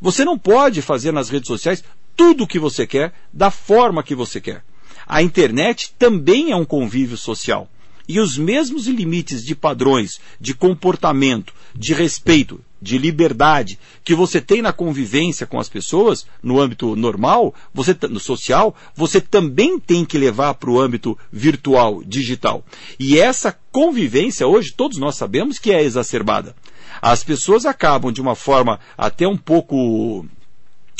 Você 0.00 0.24
não 0.24 0.38
pode 0.38 0.82
fazer 0.82 1.12
nas 1.12 1.30
redes 1.30 1.46
sociais 1.46 1.82
tudo 2.14 2.44
o 2.44 2.46
que 2.46 2.58
você 2.58 2.86
quer, 2.86 3.14
da 3.32 3.50
forma 3.50 4.02
que 4.02 4.14
você 4.14 4.40
quer. 4.40 4.62
A 5.06 5.22
internet 5.22 5.94
também 5.98 6.50
é 6.50 6.56
um 6.56 6.64
convívio 6.64 7.16
social 7.16 7.68
e 8.08 8.20
os 8.20 8.36
mesmos 8.36 8.86
limites 8.86 9.44
de 9.44 9.54
padrões, 9.54 10.20
de 10.40 10.54
comportamento, 10.54 11.54
de 11.74 11.94
respeito, 11.94 12.60
de 12.82 12.98
liberdade 12.98 13.78
que 14.02 14.12
você 14.12 14.40
tem 14.40 14.60
na 14.60 14.72
convivência 14.72 15.46
com 15.46 15.60
as 15.60 15.68
pessoas, 15.68 16.26
no 16.42 16.60
âmbito 16.60 16.96
normal, 16.96 17.54
você, 17.72 17.96
no 18.10 18.18
social, 18.18 18.74
você 18.94 19.20
também 19.20 19.78
tem 19.78 20.04
que 20.04 20.18
levar 20.18 20.54
para 20.54 20.68
o 20.68 20.80
âmbito 20.80 21.16
virtual, 21.32 22.02
digital. 22.04 22.64
E 22.98 23.18
essa 23.18 23.56
convivência, 23.70 24.48
hoje, 24.48 24.72
todos 24.72 24.98
nós 24.98 25.14
sabemos 25.14 25.60
que 25.60 25.72
é 25.72 25.80
exacerbada. 25.80 26.56
As 27.00 27.22
pessoas 27.22 27.64
acabam, 27.64 28.12
de 28.12 28.20
uma 28.20 28.34
forma 28.34 28.80
até 28.98 29.26
um 29.26 29.36
pouco 29.36 30.26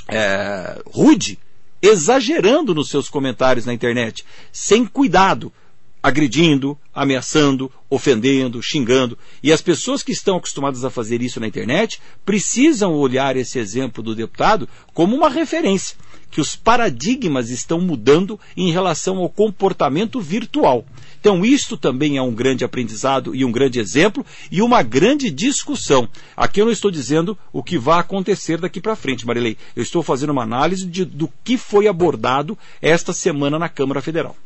é, 0.08 0.80
rude, 0.86 1.38
exagerando 1.82 2.72
nos 2.72 2.88
seus 2.88 3.08
comentários 3.08 3.66
na 3.66 3.74
internet, 3.74 4.24
sem 4.52 4.86
cuidado, 4.86 5.52
agredindo, 6.00 6.78
ameaçando, 6.94 7.70
ofendendo, 7.88 8.62
xingando. 8.62 9.18
E 9.42 9.52
as 9.52 9.60
pessoas 9.60 10.02
que 10.02 10.12
estão 10.12 10.36
acostumadas 10.36 10.84
a 10.84 10.90
fazer 10.90 11.22
isso 11.22 11.40
na 11.40 11.46
internet 11.46 12.00
precisam 12.24 12.94
olhar 12.94 13.36
esse 13.36 13.58
exemplo 13.58 14.02
do 14.02 14.14
deputado 14.14 14.68
como 14.92 15.16
uma 15.16 15.28
referência, 15.28 15.96
que 16.30 16.40
os 16.40 16.56
paradigmas 16.56 17.50
estão 17.50 17.80
mudando 17.80 18.38
em 18.56 18.70
relação 18.70 19.18
ao 19.18 19.28
comportamento 19.28 20.20
virtual. 20.20 20.84
Então, 21.20 21.44
isto 21.44 21.76
também 21.76 22.16
é 22.16 22.22
um 22.22 22.34
grande 22.34 22.64
aprendizado 22.64 23.32
e 23.32 23.44
um 23.44 23.52
grande 23.52 23.78
exemplo 23.78 24.26
e 24.50 24.60
uma 24.60 24.82
grande 24.82 25.30
discussão. 25.30 26.08
Aqui 26.36 26.60
eu 26.60 26.64
não 26.64 26.72
estou 26.72 26.90
dizendo 26.90 27.38
o 27.52 27.62
que 27.62 27.78
vai 27.78 28.00
acontecer 28.00 28.58
daqui 28.58 28.80
para 28.80 28.96
frente, 28.96 29.24
Marilei. 29.24 29.56
Eu 29.76 29.84
estou 29.84 30.02
fazendo 30.02 30.30
uma 30.30 30.42
análise 30.42 30.84
de, 30.84 31.04
do 31.04 31.30
que 31.44 31.56
foi 31.56 31.86
abordado 31.86 32.58
esta 32.80 33.12
semana 33.12 33.56
na 33.56 33.68
Câmara 33.68 34.02
Federal. 34.02 34.36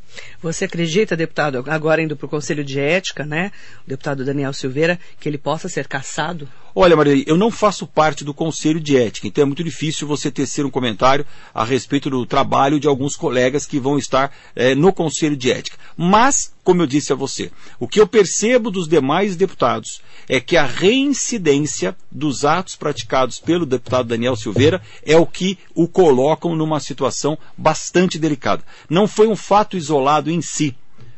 Você 0.43 0.65
acredita, 0.65 1.17
deputado, 1.17 1.65
agora 1.67 2.03
indo 2.03 2.17
para 2.17 2.27
o 2.27 2.29
Conselho 2.37 2.63
de 2.63 2.79
Ética, 2.79 3.25
né, 3.25 3.51
o 3.87 3.89
deputado 3.89 4.23
Daniel 4.23 4.53
Silveira, 4.53 5.01
que 5.19 5.27
ele 5.27 5.39
possa 5.39 5.71
ser 5.71 5.89
cassado? 5.89 6.47
Olha, 6.75 6.95
Maria, 6.95 7.25
eu 7.27 7.39
não 7.39 7.51
faço 7.51 7.87
parte 7.87 8.23
do 8.23 8.35
Conselho 8.35 8.79
de 8.79 8.95
Ética, 8.99 9.27
então 9.27 9.41
é 9.41 9.47
muito 9.47 9.65
difícil 9.65 10.07
você 10.07 10.31
tecer 10.31 10.67
um 10.67 10.71
comentário 10.71 11.25
a 11.55 11.65
respeito 11.65 12.11
do 12.11 12.27
trabalho 12.27 12.79
de 12.79 12.87
alguns 12.87 13.17
colegas 13.17 13.65
que 13.65 13.81
vão 13.81 13.97
estar 13.97 14.31
é, 14.55 14.75
no 14.75 14.93
Conselho 14.93 15.35
de 15.35 15.51
Ética. 15.51 15.79
Mas, 15.97 16.53
como 16.63 16.83
eu 16.83 16.87
disse 16.87 17.11
a 17.11 17.17
você, 17.17 17.51
o 17.81 17.89
que 17.89 17.99
eu 17.99 18.07
percebo 18.07 18.71
dos 18.71 18.87
demais 18.87 19.35
deputados 19.35 20.03
é 20.29 20.39
que 20.39 20.59
a 20.59 20.67
reincidência 20.67 21.97
dos 22.13 22.45
atos 22.45 22.77
praticados 22.77 23.39
pelo 23.39 23.65
deputado 23.65 24.09
Daniel 24.09 24.37
Silveira 24.37 24.83
é 25.03 25.17
o 25.17 25.25
que 25.25 25.59
o 25.75 25.89
colocam 25.89 26.55
numa 26.55 26.81
situação 26.81 27.39
bastante 27.57 28.19
delicada. 28.19 28.63
Não 28.91 29.09
foi 29.09 29.27
um 29.27 29.37
fato 29.37 29.79
isolado 29.79 30.31
em 30.31 30.43
si 30.43 30.77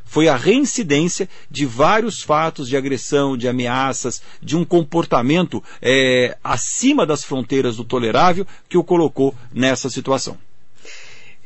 foi 0.08 0.26
a 0.26 0.36
reincidência 0.36 1.28
de 1.50 1.66
vários 1.66 2.22
fatos 2.22 2.66
de 2.66 2.76
agressão, 2.76 3.36
de 3.36 3.46
ameaças, 3.46 4.22
de 4.42 4.56
um 4.56 4.64
comportamento 4.64 5.62
é, 5.80 6.36
acima 6.42 7.04
das 7.04 7.22
fronteiras 7.22 7.76
do 7.76 7.84
tolerável 7.84 8.46
que 8.68 8.78
o 8.78 8.82
colocou 8.82 9.34
nessa 9.52 9.90
situação. 9.90 10.38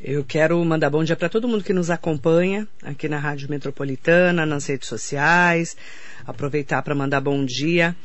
Eu 0.01 0.23
quero 0.23 0.63
mandar 0.65 0.89
bom 0.89 1.03
dia 1.03 1.15
para 1.15 1.29
todo 1.29 1.47
mundo 1.47 1.63
que 1.63 1.71
nos 1.71 1.89
acompanha 1.89 2.67
aqui 2.81 3.07
na 3.07 3.17
Rádio 3.17 3.49
Metropolitana, 3.49 4.45
nas 4.45 4.65
redes 4.65 4.87
sociais. 4.87 5.77
Aproveitar 6.25 6.81
para 6.81 6.95
mandar 6.95 7.21
bom 7.21 7.45
dia. 7.45 7.95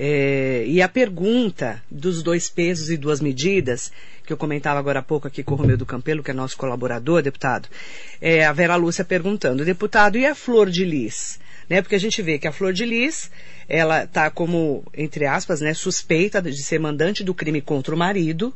É, 0.00 0.62
e 0.64 0.80
a 0.80 0.88
pergunta 0.88 1.82
dos 1.90 2.22
dois 2.22 2.48
pesos 2.48 2.88
e 2.88 2.96
duas 2.96 3.20
medidas, 3.20 3.90
que 4.24 4.32
eu 4.32 4.36
comentava 4.36 4.78
agora 4.78 5.00
há 5.00 5.02
pouco 5.02 5.26
aqui 5.26 5.42
com 5.42 5.54
o 5.54 5.56
Romeu 5.56 5.76
do 5.76 5.84
Campelo, 5.84 6.22
que 6.22 6.30
é 6.30 6.34
nosso 6.34 6.56
colaborador, 6.56 7.20
deputado, 7.20 7.68
é, 8.20 8.44
a 8.44 8.52
Vera 8.52 8.76
Lúcia 8.76 9.04
perguntando, 9.04 9.64
deputado, 9.64 10.16
e 10.16 10.24
a 10.24 10.36
flor 10.36 10.70
de 10.70 10.84
lis? 10.84 11.40
Né, 11.68 11.82
porque 11.82 11.96
a 11.96 12.00
gente 12.00 12.22
vê 12.22 12.38
que 12.38 12.46
a 12.46 12.52
flor 12.52 12.72
de 12.72 12.86
lis, 12.86 13.28
ela 13.68 14.04
está 14.04 14.30
como, 14.30 14.84
entre 14.94 15.26
aspas, 15.26 15.60
né, 15.60 15.74
suspeita 15.74 16.40
de 16.40 16.62
ser 16.62 16.78
mandante 16.78 17.24
do 17.24 17.34
crime 17.34 17.60
contra 17.60 17.92
o 17.92 17.98
marido, 17.98 18.54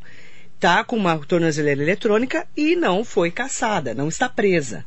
está 0.54 0.84
com 0.84 0.96
uma 0.96 1.18
tornozeleira 1.18 1.82
eletrônica 1.82 2.46
e 2.56 2.76
não 2.76 3.04
foi 3.04 3.32
caçada, 3.32 3.92
não 3.92 4.08
está 4.08 4.28
presa. 4.28 4.84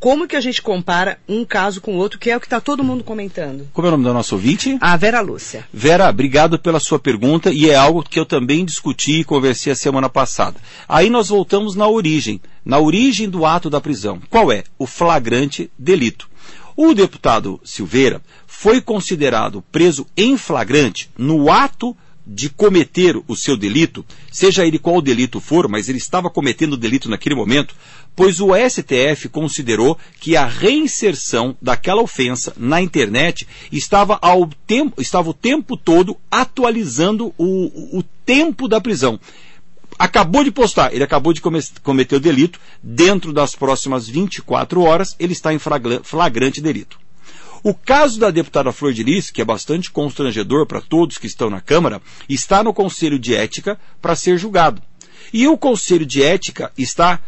Como 0.00 0.26
que 0.26 0.34
a 0.34 0.40
gente 0.40 0.62
compara 0.62 1.18
um 1.28 1.44
caso 1.44 1.78
com 1.78 1.94
o 1.94 1.98
outro, 1.98 2.18
que 2.18 2.30
é 2.30 2.36
o 2.36 2.40
que 2.40 2.46
está 2.46 2.58
todo 2.58 2.82
mundo 2.82 3.04
comentando? 3.04 3.68
Como 3.70 3.86
é 3.86 3.88
o 3.88 3.90
nome 3.90 4.04
da 4.04 4.14
nossa 4.14 4.34
ouvinte? 4.34 4.78
A 4.80 4.96
Vera 4.96 5.20
Lúcia. 5.20 5.68
Vera, 5.70 6.08
obrigado 6.08 6.58
pela 6.58 6.80
sua 6.80 6.98
pergunta 6.98 7.52
e 7.52 7.68
é 7.68 7.74
algo 7.74 8.02
que 8.02 8.18
eu 8.18 8.24
também 8.24 8.64
discuti 8.64 9.20
e 9.20 9.24
conversei 9.24 9.74
a 9.74 9.76
semana 9.76 10.08
passada. 10.08 10.58
Aí 10.88 11.10
nós 11.10 11.28
voltamos 11.28 11.76
na 11.76 11.86
origem, 11.86 12.40
na 12.64 12.78
origem 12.78 13.28
do 13.28 13.44
ato 13.44 13.68
da 13.68 13.78
prisão. 13.78 14.18
Qual 14.30 14.50
é? 14.50 14.64
O 14.78 14.86
flagrante 14.86 15.70
delito. 15.78 16.30
O 16.74 16.94
deputado 16.94 17.60
Silveira 17.62 18.22
foi 18.46 18.80
considerado 18.80 19.62
preso 19.70 20.06
em 20.16 20.34
flagrante 20.38 21.10
no 21.18 21.52
ato 21.52 21.94
de 22.32 22.48
cometer 22.48 23.20
o 23.26 23.34
seu 23.34 23.56
delito, 23.56 24.06
seja 24.30 24.64
ele 24.64 24.78
qual 24.78 25.02
delito 25.02 25.40
for, 25.40 25.66
mas 25.66 25.88
ele 25.88 25.98
estava 25.98 26.30
cometendo 26.30 26.74
o 26.74 26.76
delito 26.76 27.10
naquele 27.10 27.34
momento, 27.34 27.74
pois 28.14 28.38
o 28.40 28.50
STF 28.54 29.28
considerou 29.28 29.98
que 30.20 30.36
a 30.36 30.46
reinserção 30.46 31.56
daquela 31.60 32.00
ofensa 32.00 32.54
na 32.56 32.80
internet 32.80 33.48
estava, 33.72 34.16
ao 34.22 34.48
tempo, 34.64 35.02
estava 35.02 35.28
o 35.28 35.34
tempo 35.34 35.76
todo 35.76 36.16
atualizando 36.30 37.34
o, 37.36 37.98
o 37.98 38.04
tempo 38.24 38.68
da 38.68 38.80
prisão. 38.80 39.18
Acabou 39.98 40.44
de 40.44 40.52
postar, 40.52 40.94
ele 40.94 41.02
acabou 41.02 41.32
de 41.32 41.42
cometer 41.82 42.14
o 42.14 42.20
delito, 42.20 42.60
dentro 42.80 43.32
das 43.32 43.56
próximas 43.56 44.08
24 44.08 44.82
horas 44.82 45.16
ele 45.18 45.32
está 45.32 45.52
em 45.52 45.58
flagrante 45.58 46.60
delito. 46.60 46.96
O 47.62 47.74
caso 47.74 48.18
da 48.18 48.30
deputada 48.30 48.72
Flor 48.72 48.92
de 48.92 49.02
Lis, 49.02 49.30
que 49.30 49.42
é 49.42 49.44
bastante 49.44 49.90
constrangedor 49.90 50.66
para 50.66 50.80
todos 50.80 51.18
que 51.18 51.26
estão 51.26 51.50
na 51.50 51.60
Câmara, 51.60 52.00
está 52.28 52.62
no 52.62 52.72
Conselho 52.72 53.18
de 53.18 53.34
Ética 53.34 53.78
para 54.00 54.16
ser 54.16 54.38
julgado. 54.38 54.82
E 55.32 55.46
o 55.46 55.58
Conselho 55.58 56.06
de 56.06 56.22
Ética 56.22 56.72
está 56.76 57.20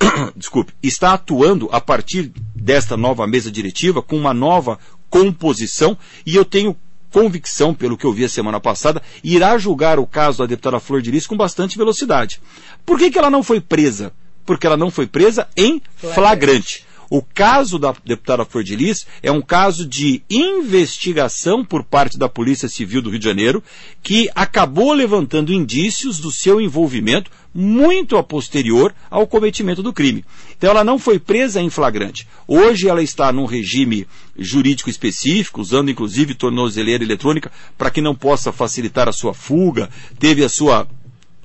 desculpe, 0.36 0.72
está 0.82 1.14
atuando 1.14 1.68
a 1.72 1.80
partir 1.80 2.32
desta 2.54 2.96
nova 2.96 3.26
mesa 3.26 3.50
diretiva 3.50 4.00
com 4.00 4.16
uma 4.16 4.32
nova 4.32 4.78
composição 5.08 5.96
e 6.24 6.36
eu 6.36 6.44
tenho 6.44 6.76
convicção, 7.10 7.74
pelo 7.74 7.98
que 7.98 8.04
eu 8.04 8.12
vi 8.12 8.24
a 8.24 8.28
semana 8.28 8.60
passada, 8.60 9.02
irá 9.22 9.58
julgar 9.58 9.98
o 9.98 10.06
caso 10.06 10.38
da 10.38 10.46
deputada 10.46 10.78
Flor 10.78 11.02
de 11.02 11.10
Lis 11.10 11.26
com 11.26 11.36
bastante 11.36 11.76
velocidade. 11.76 12.40
Por 12.86 12.98
que, 12.98 13.10
que 13.10 13.18
ela 13.18 13.30
não 13.30 13.42
foi 13.42 13.60
presa? 13.60 14.12
Porque 14.46 14.66
ela 14.66 14.76
não 14.76 14.90
foi 14.90 15.06
presa 15.06 15.48
em 15.56 15.82
flagrante. 16.14 16.86
O 17.10 17.20
caso 17.20 17.76
da 17.76 17.92
deputada 18.04 18.44
Flor 18.44 18.62
de 18.62 18.76
Lis 18.76 19.04
é 19.20 19.32
um 19.32 19.42
caso 19.42 19.84
de 19.84 20.22
investigação 20.30 21.64
por 21.64 21.82
parte 21.82 22.16
da 22.16 22.28
Polícia 22.28 22.68
Civil 22.68 23.02
do 23.02 23.10
Rio 23.10 23.18
de 23.18 23.24
Janeiro, 23.24 23.64
que 24.00 24.30
acabou 24.32 24.92
levantando 24.92 25.52
indícios 25.52 26.20
do 26.20 26.30
seu 26.30 26.60
envolvimento 26.60 27.28
muito 27.52 28.16
a 28.16 28.22
posterior 28.22 28.94
ao 29.10 29.26
cometimento 29.26 29.82
do 29.82 29.92
crime. 29.92 30.24
Então 30.56 30.70
ela 30.70 30.84
não 30.84 31.00
foi 31.00 31.18
presa 31.18 31.60
em 31.60 31.68
flagrante. 31.68 32.28
Hoje 32.46 32.88
ela 32.88 33.02
está 33.02 33.32
num 33.32 33.44
regime 33.44 34.06
jurídico 34.38 34.88
específico, 34.88 35.60
usando 35.60 35.90
inclusive 35.90 36.34
tornozeleira 36.34 37.02
eletrônica 37.02 37.50
para 37.76 37.90
que 37.90 38.00
não 38.00 38.14
possa 38.14 38.52
facilitar 38.52 39.08
a 39.08 39.12
sua 39.12 39.34
fuga, 39.34 39.90
teve 40.16 40.44
a 40.44 40.48
sua 40.48 40.86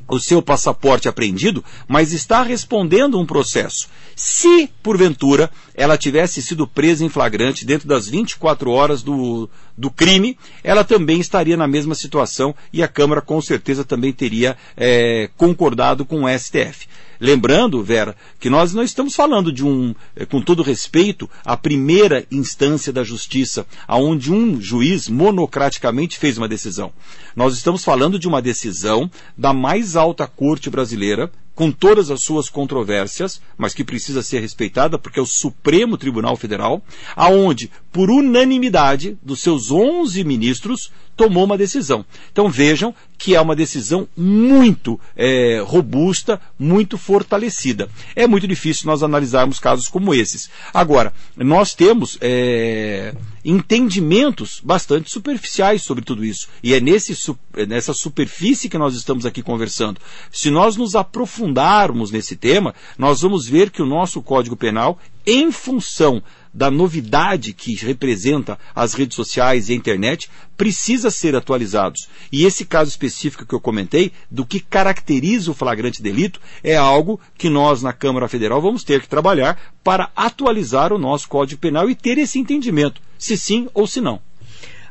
o 0.07 0.19
seu 0.19 0.41
passaporte 0.41 1.07
apreendido, 1.07 1.63
mas 1.87 2.13
está 2.13 2.41
respondendo 2.43 3.19
um 3.19 3.25
processo. 3.25 3.87
Se, 4.15 4.69
porventura, 4.81 5.49
ela 5.73 5.97
tivesse 5.97 6.41
sido 6.41 6.67
presa 6.67 7.03
em 7.03 7.09
flagrante 7.09 7.65
dentro 7.65 7.87
das 7.87 8.07
24 8.07 8.71
horas 8.71 9.01
do, 9.01 9.49
do 9.77 9.91
crime, 9.91 10.37
ela 10.63 10.83
também 10.83 11.19
estaria 11.19 11.57
na 11.57 11.67
mesma 11.67 11.95
situação 11.95 12.55
e 12.71 12.81
a 12.81 12.87
Câmara 12.87 13.21
com 13.21 13.41
certeza 13.41 13.83
também 13.83 14.13
teria 14.13 14.57
é, 14.77 15.29
concordado 15.35 16.05
com 16.05 16.23
o 16.23 16.29
STF. 16.29 16.87
Lembrando, 17.19 17.81
Vera, 17.81 18.15
que 18.39 18.49
nós 18.49 18.73
não 18.73 18.83
estamos 18.83 19.15
falando 19.15 19.51
de 19.51 19.65
um, 19.65 19.95
é, 20.15 20.25
com 20.25 20.41
todo 20.41 20.63
respeito, 20.63 21.29
a 21.45 21.55
primeira 21.55 22.25
instância 22.29 22.91
da 22.91 23.03
justiça, 23.03 23.65
aonde 23.87 24.31
um 24.31 24.59
juiz 24.59 25.07
monocraticamente 25.07 26.17
fez 26.17 26.37
uma 26.37 26.47
decisão. 26.47 26.91
Nós 27.35 27.55
estamos 27.55 27.83
falando 27.83 28.19
de 28.19 28.27
uma 28.27 28.41
decisão 28.41 29.09
da 29.37 29.53
mais 29.53 29.95
alta 29.95 30.27
corte 30.27 30.69
brasileira, 30.69 31.31
com 31.55 31.71
todas 31.71 32.11
as 32.11 32.21
suas 32.21 32.49
controvérsias, 32.49 33.41
mas 33.57 33.73
que 33.73 33.83
precisa 33.83 34.21
ser 34.21 34.41
respeitada 34.41 34.99
porque 34.99 35.17
é 35.17 35.21
o 35.21 35.25
Supremo 35.25 35.97
Tribunal 35.97 36.35
Federal, 36.35 36.83
aonde, 37.15 37.71
por 37.95 38.11
unanimidade 38.11 39.17
dos 39.23 39.39
seus 39.39 39.71
11 39.71 40.21
ministros, 40.25 40.91
tomou 41.15 41.45
uma 41.45 41.57
decisão. 41.57 42.05
Então 42.29 42.49
vejam 42.49 42.93
que 43.17 43.33
é 43.33 43.39
uma 43.39 43.55
decisão 43.55 44.05
muito 44.17 44.99
é, 45.15 45.63
robusta, 45.65 46.41
muito 46.59 46.97
fortalecida. 46.97 47.89
É 48.13 48.27
muito 48.27 48.49
difícil 48.49 48.87
nós 48.87 49.01
analisarmos 49.01 49.61
casos 49.61 49.87
como 49.87 50.13
esses. 50.13 50.49
Agora, 50.73 51.13
nós 51.37 51.73
temos 51.73 52.17
é, 52.19 53.15
entendimentos 53.45 54.59
bastante 54.61 55.09
superficiais 55.09 55.81
sobre 55.81 56.03
tudo 56.03 56.25
isso. 56.25 56.49
E 56.61 56.73
é 56.73 56.81
nesse, 56.81 57.17
nessa 57.65 57.93
superfície 57.93 58.67
que 58.67 58.77
nós 58.77 58.93
estamos 58.93 59.25
aqui 59.25 59.41
conversando. 59.41 60.01
Se 60.33 60.51
nós 60.51 60.75
nos 60.75 60.95
aprofundarmos 60.95 62.11
nesse 62.11 62.35
tema, 62.35 62.75
nós 62.97 63.21
vamos 63.21 63.47
ver 63.47 63.69
que 63.69 63.81
o 63.81 63.85
nosso 63.85 64.21
Código 64.21 64.57
Penal, 64.57 64.99
em 65.25 65.49
função 65.49 66.21
da 66.55 66.71
novidade 66.71 67.51
que 67.51 67.75
representa 67.75 68.57
as 68.73 68.93
redes 68.93 69.13
sociais 69.13 69.67
e 69.67 69.73
a 69.73 69.75
internet 69.75 70.29
precisa 70.55 71.11
ser 71.11 71.35
atualizados. 71.35 72.07
E 72.31 72.45
esse 72.45 72.63
caso 72.63 72.89
específico 72.89 73.45
que 73.45 73.53
eu 73.53 73.59
comentei, 73.59 74.13
do 74.31 74.45
que 74.45 74.61
caracteriza 74.61 75.51
o 75.51 75.53
flagrante 75.53 76.01
delito, 76.01 76.39
é 76.63 76.77
algo 76.77 77.19
que 77.37 77.49
nós 77.49 77.83
na 77.83 77.91
Câmara 77.91 78.29
Federal 78.29 78.61
vamos 78.61 78.85
ter 78.85 79.01
que 79.01 79.09
trabalhar 79.09 79.59
para 79.83 80.09
atualizar 80.15 80.93
o 80.93 80.97
nosso 80.97 81.27
Código 81.27 81.59
Penal 81.59 81.89
e 81.89 81.95
ter 81.95 82.17
esse 82.17 82.39
entendimento, 82.39 83.01
se 83.19 83.35
sim 83.37 83.67
ou 83.73 83.85
se 83.85 83.99
não. 83.99 84.21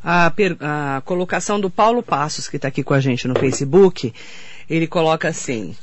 A, 0.03 0.31
a 0.61 1.01
colocação 1.01 1.59
do 1.59 1.71
Paulo 1.71 2.03
Passos, 2.03 2.47
que 2.47 2.57
está 2.57 2.69
aqui 2.69 2.83
com 2.83 2.93
a 2.93 3.01
gente 3.01 3.27
no 3.27 3.39
Facebook, 3.39 4.13
ele 4.69 4.87
coloca 4.87 5.29
assim. 5.29 5.75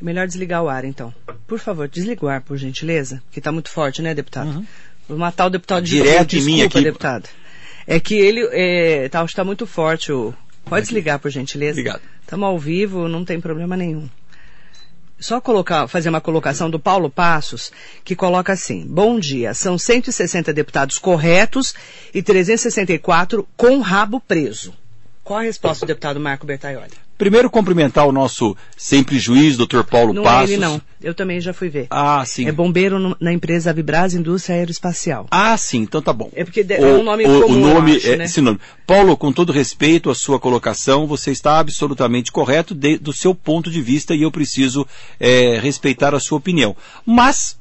Melhor 0.00 0.26
desligar 0.26 0.62
o 0.62 0.68
ar, 0.68 0.84
então. 0.84 1.12
Por 1.46 1.58
favor, 1.58 1.88
desliga 1.88 2.24
o 2.24 2.28
ar, 2.28 2.42
por 2.42 2.56
gentileza, 2.56 3.20
que 3.32 3.40
está 3.40 3.50
muito 3.50 3.68
forte, 3.68 4.00
né, 4.00 4.14
deputado? 4.14 4.50
Uhum. 4.50 4.66
Vou 5.08 5.16
matar 5.16 5.46
o 5.46 5.50
deputado 5.50 5.84
de 5.84 5.92
Direto 5.92 6.28
desculpa, 6.28 6.50
em 6.50 6.54
mim 6.54 6.62
aqui. 6.62 6.82
deputado. 6.82 7.28
É 7.86 7.98
que 7.98 8.14
ele 8.14 8.46
é, 8.52 9.08
tá, 9.08 9.24
está 9.24 9.42
muito 9.42 9.66
forte. 9.66 10.12
O... 10.12 10.34
Pode 10.66 10.82
desligar, 10.82 11.18
por 11.18 11.30
gentileza. 11.30 11.80
Obrigado. 11.80 12.02
Estamos 12.20 12.46
ao 12.46 12.58
vivo, 12.58 13.08
não 13.08 13.24
tem 13.24 13.40
problema 13.40 13.74
nenhum. 13.74 14.08
Só 15.18 15.40
colocar, 15.40 15.88
fazer 15.88 16.10
uma 16.10 16.20
colocação 16.20 16.70
do 16.70 16.78
Paulo 16.78 17.10
Passos, 17.10 17.72
que 18.04 18.14
coloca 18.14 18.52
assim: 18.52 18.86
Bom 18.86 19.18
dia, 19.18 19.54
são 19.54 19.78
160 19.78 20.52
deputados 20.52 20.98
corretos 20.98 21.74
e 22.14 22.22
364 22.22 23.48
com 23.56 23.80
rabo 23.80 24.20
preso. 24.20 24.74
Qual 25.24 25.40
a 25.40 25.42
resposta 25.42 25.84
do 25.84 25.88
deputado 25.88 26.20
Marco 26.20 26.46
Bertaioli? 26.46 27.07
Primeiro, 27.18 27.50
cumprimentar 27.50 28.06
o 28.06 28.12
nosso 28.12 28.56
sempre 28.76 29.18
juiz, 29.18 29.56
doutor 29.56 29.82
Paulo 29.82 30.14
não 30.14 30.22
Passos. 30.22 30.56
Não 30.56 30.66
é 30.66 30.70
ele, 30.70 30.74
não. 30.74 30.80
Eu 31.02 31.12
também 31.12 31.40
já 31.40 31.52
fui 31.52 31.68
ver. 31.68 31.88
Ah, 31.90 32.24
sim. 32.24 32.46
É 32.46 32.52
bombeiro 32.52 33.00
no, 33.00 33.16
na 33.20 33.32
empresa 33.32 33.72
Vibras 33.72 34.14
Indústria 34.14 34.54
Aeroespacial. 34.54 35.26
Ah, 35.28 35.56
sim. 35.56 35.80
Então 35.80 36.00
tá 36.00 36.12
bom. 36.12 36.30
É 36.32 36.44
porque 36.44 36.60
o, 36.60 36.72
é 36.72 36.92
um 36.94 37.02
nome 37.02 37.26
o, 37.26 37.42
comum, 37.42 37.56
o 37.56 37.74
nome 37.74 37.96
acho, 37.96 38.08
é 38.08 38.16
né? 38.16 38.24
esse 38.24 38.40
nome. 38.40 38.60
Paulo, 38.86 39.16
com 39.16 39.32
todo 39.32 39.52
respeito 39.52 40.10
à 40.10 40.14
sua 40.14 40.38
colocação, 40.38 41.08
você 41.08 41.32
está 41.32 41.58
absolutamente 41.58 42.30
correto 42.30 42.72
de, 42.72 42.96
do 42.98 43.12
seu 43.12 43.34
ponto 43.34 43.68
de 43.68 43.82
vista 43.82 44.14
e 44.14 44.22
eu 44.22 44.30
preciso 44.30 44.86
é, 45.18 45.58
respeitar 45.58 46.14
a 46.14 46.20
sua 46.20 46.38
opinião. 46.38 46.76
Mas 47.04 47.58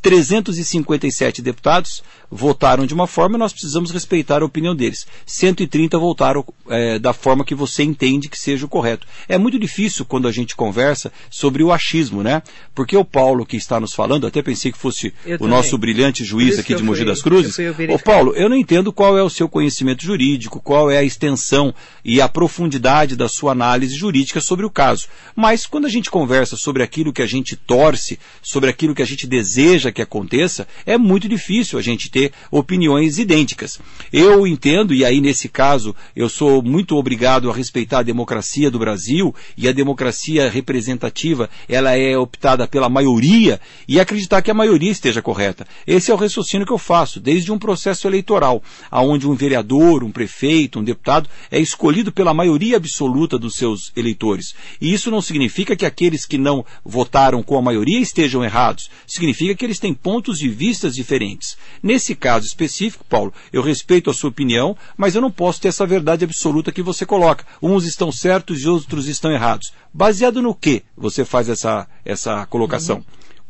357 0.00 1.42
deputados 1.42 2.02
votaram 2.36 2.84
de 2.84 2.92
uma 2.92 3.06
forma, 3.06 3.38
nós 3.38 3.52
precisamos 3.52 3.92
respeitar 3.92 4.42
a 4.42 4.44
opinião 4.44 4.74
deles. 4.74 5.06
130 5.24 5.96
votaram 5.98 6.44
é, 6.68 6.98
da 6.98 7.12
forma 7.12 7.44
que 7.44 7.54
você 7.54 7.84
entende 7.84 8.28
que 8.28 8.36
seja 8.38 8.66
o 8.66 8.68
correto. 8.68 9.06
É 9.28 9.38
muito 9.38 9.56
difícil 9.58 10.04
quando 10.04 10.26
a 10.26 10.32
gente 10.32 10.56
conversa 10.56 11.12
sobre 11.30 11.62
o 11.62 11.70
achismo, 11.72 12.22
né? 12.24 12.42
Porque 12.74 12.96
o 12.96 13.04
Paulo 13.04 13.46
que 13.46 13.56
está 13.56 13.78
nos 13.78 13.92
falando, 13.94 14.26
até 14.26 14.42
pensei 14.42 14.72
que 14.72 14.78
fosse 14.78 15.14
Eu 15.24 15.36
o 15.36 15.38
também. 15.38 15.54
nosso 15.56 15.78
brilhante 15.78 16.24
juiz 16.24 16.58
aqui 16.58 16.74
de 16.74 16.82
Mogi 16.82 17.00
fui- 17.02 17.06
das 17.06 17.22
Cruzes. 17.22 17.56
Ô 17.92 17.98
Paulo, 18.00 18.32
eu 18.34 18.48
não 18.48 18.56
entendo 18.56 18.92
qual 18.92 19.16
é 19.16 19.22
o 19.22 19.30
seu 19.30 19.48
conhecimento 19.48 20.02
jurídico, 20.04 20.60
qual 20.60 20.90
é 20.90 20.98
a 20.98 21.04
extensão 21.04 21.72
e 22.04 22.20
a 22.20 22.28
profundidade 22.28 23.14
da 23.14 23.28
sua 23.28 23.52
análise 23.52 23.94
jurídica 23.94 24.40
sobre 24.40 24.66
o 24.66 24.70
caso. 24.70 25.06
Mas 25.36 25.66
quando 25.66 25.84
a 25.86 25.90
gente 25.90 26.10
conversa 26.10 26.56
sobre 26.56 26.82
aquilo 26.82 27.12
que 27.12 27.22
a 27.22 27.26
gente 27.26 27.54
torce, 27.54 28.18
sobre 28.42 28.70
aquilo 28.70 28.94
que 28.94 29.02
a 29.02 29.06
gente 29.06 29.26
deseja 29.26 29.92
que 29.92 30.02
aconteça, 30.02 30.66
é 30.84 30.98
muito 30.98 31.28
difícil 31.28 31.78
a 31.78 31.82
gente 31.82 32.10
ter 32.10 32.23
opiniões 32.50 33.18
idênticas. 33.18 33.80
Eu 34.12 34.46
entendo, 34.46 34.94
e 34.94 35.04
aí 35.04 35.20
nesse 35.20 35.48
caso 35.48 35.94
eu 36.14 36.28
sou 36.28 36.62
muito 36.62 36.96
obrigado 36.96 37.50
a 37.50 37.54
respeitar 37.54 38.00
a 38.00 38.02
democracia 38.02 38.70
do 38.70 38.78
Brasil 38.78 39.34
e 39.56 39.68
a 39.68 39.72
democracia 39.72 40.50
representativa, 40.50 41.48
ela 41.68 41.96
é 41.96 42.16
optada 42.16 42.66
pela 42.66 42.88
maioria 42.88 43.60
e 43.88 43.98
acreditar 43.98 44.42
que 44.42 44.50
a 44.50 44.54
maioria 44.54 44.90
esteja 44.90 45.22
correta. 45.22 45.66
Esse 45.86 46.10
é 46.10 46.14
o 46.14 46.16
raciocínio 46.16 46.66
que 46.66 46.72
eu 46.72 46.78
faço, 46.78 47.20
desde 47.20 47.52
um 47.52 47.58
processo 47.58 48.06
eleitoral, 48.06 48.62
aonde 48.90 49.26
um 49.26 49.34
vereador, 49.34 50.04
um 50.04 50.10
prefeito, 50.10 50.78
um 50.78 50.84
deputado 50.84 51.28
é 51.50 51.58
escolhido 51.58 52.12
pela 52.12 52.34
maioria 52.34 52.76
absoluta 52.76 53.38
dos 53.38 53.54
seus 53.54 53.92
eleitores. 53.96 54.54
E 54.80 54.92
isso 54.92 55.10
não 55.10 55.22
significa 55.22 55.76
que 55.76 55.86
aqueles 55.86 56.26
que 56.26 56.38
não 56.38 56.64
votaram 56.84 57.42
com 57.42 57.56
a 57.56 57.62
maioria 57.62 58.00
estejam 58.00 58.44
errados. 58.44 58.90
Significa 59.06 59.54
que 59.54 59.64
eles 59.64 59.78
têm 59.78 59.94
pontos 59.94 60.38
de 60.38 60.48
vistas 60.48 60.94
diferentes. 60.94 61.56
Nesse 61.82 62.03
caso 62.12 62.44
específico, 62.44 63.04
Paulo, 63.08 63.32
eu 63.52 63.62
respeito 63.62 64.10
a 64.10 64.14
sua 64.14 64.30
opinião, 64.30 64.76
mas 64.96 65.14
eu 65.14 65.20
não 65.20 65.30
posso 65.30 65.60
ter 65.60 65.68
essa 65.68 65.86
verdade 65.86 66.24
absoluta 66.24 66.72
que 66.72 66.82
você 66.82 67.06
coloca. 67.06 67.46
Uns 67.62 67.84
estão 67.84 68.10
certos 68.10 68.62
e 68.62 68.68
outros 68.68 69.06
estão 69.06 69.30
errados. 69.30 69.72
Baseado 69.92 70.42
no 70.42 70.56
que 70.56 70.82
você 70.96 71.24
faz 71.24 71.48
essa, 71.48 71.86
essa 72.04 72.44
colocação? 72.46 73.04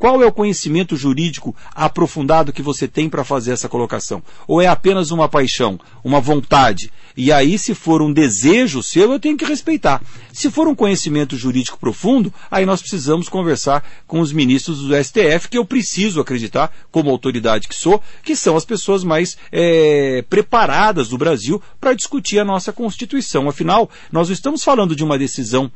Qual 0.05 0.21
é 0.21 0.25
o 0.27 0.31
conhecimento 0.31 0.95
jurídico 0.95 1.55
aprofundado 1.73 2.53
que 2.53 2.61
você 2.61 2.87
tem 2.87 3.09
para 3.09 3.23
fazer 3.23 3.53
essa 3.53 3.67
colocação? 3.67 4.21
Ou 4.47 4.61
é 4.61 4.67
apenas 4.67 5.09
uma 5.09 5.27
paixão, 5.27 5.79
uma 6.03 6.21
vontade? 6.21 6.91
E 7.17 7.31
aí, 7.31 7.57
se 7.57 7.73
for 7.73 8.03
um 8.03 8.13
desejo 8.13 8.83
seu, 8.83 9.11
eu 9.11 9.19
tenho 9.19 9.35
que 9.35 9.45
respeitar. 9.45 9.99
Se 10.31 10.51
for 10.51 10.67
um 10.67 10.75
conhecimento 10.75 11.35
jurídico 11.35 11.79
profundo, 11.79 12.31
aí 12.51 12.67
nós 12.67 12.81
precisamos 12.81 13.27
conversar 13.27 13.83
com 14.05 14.19
os 14.19 14.31
ministros 14.31 14.81
do 14.81 14.95
STF, 14.95 15.49
que 15.49 15.57
eu 15.57 15.65
preciso 15.65 16.21
acreditar, 16.21 16.71
como 16.91 17.09
autoridade 17.09 17.67
que 17.67 17.73
sou, 17.73 17.99
que 18.21 18.35
são 18.35 18.55
as 18.55 18.63
pessoas 18.63 19.03
mais 19.03 19.35
é, 19.51 20.23
preparadas 20.29 21.07
do 21.07 21.17
Brasil 21.17 21.59
para 21.81 21.95
discutir 21.95 22.37
a 22.37 22.45
nossa 22.45 22.71
Constituição. 22.71 23.49
Afinal, 23.49 23.89
nós 24.11 24.29
estamos 24.29 24.63
falando 24.63 24.95
de 24.95 25.03
uma 25.03 25.17
decisão 25.17 25.71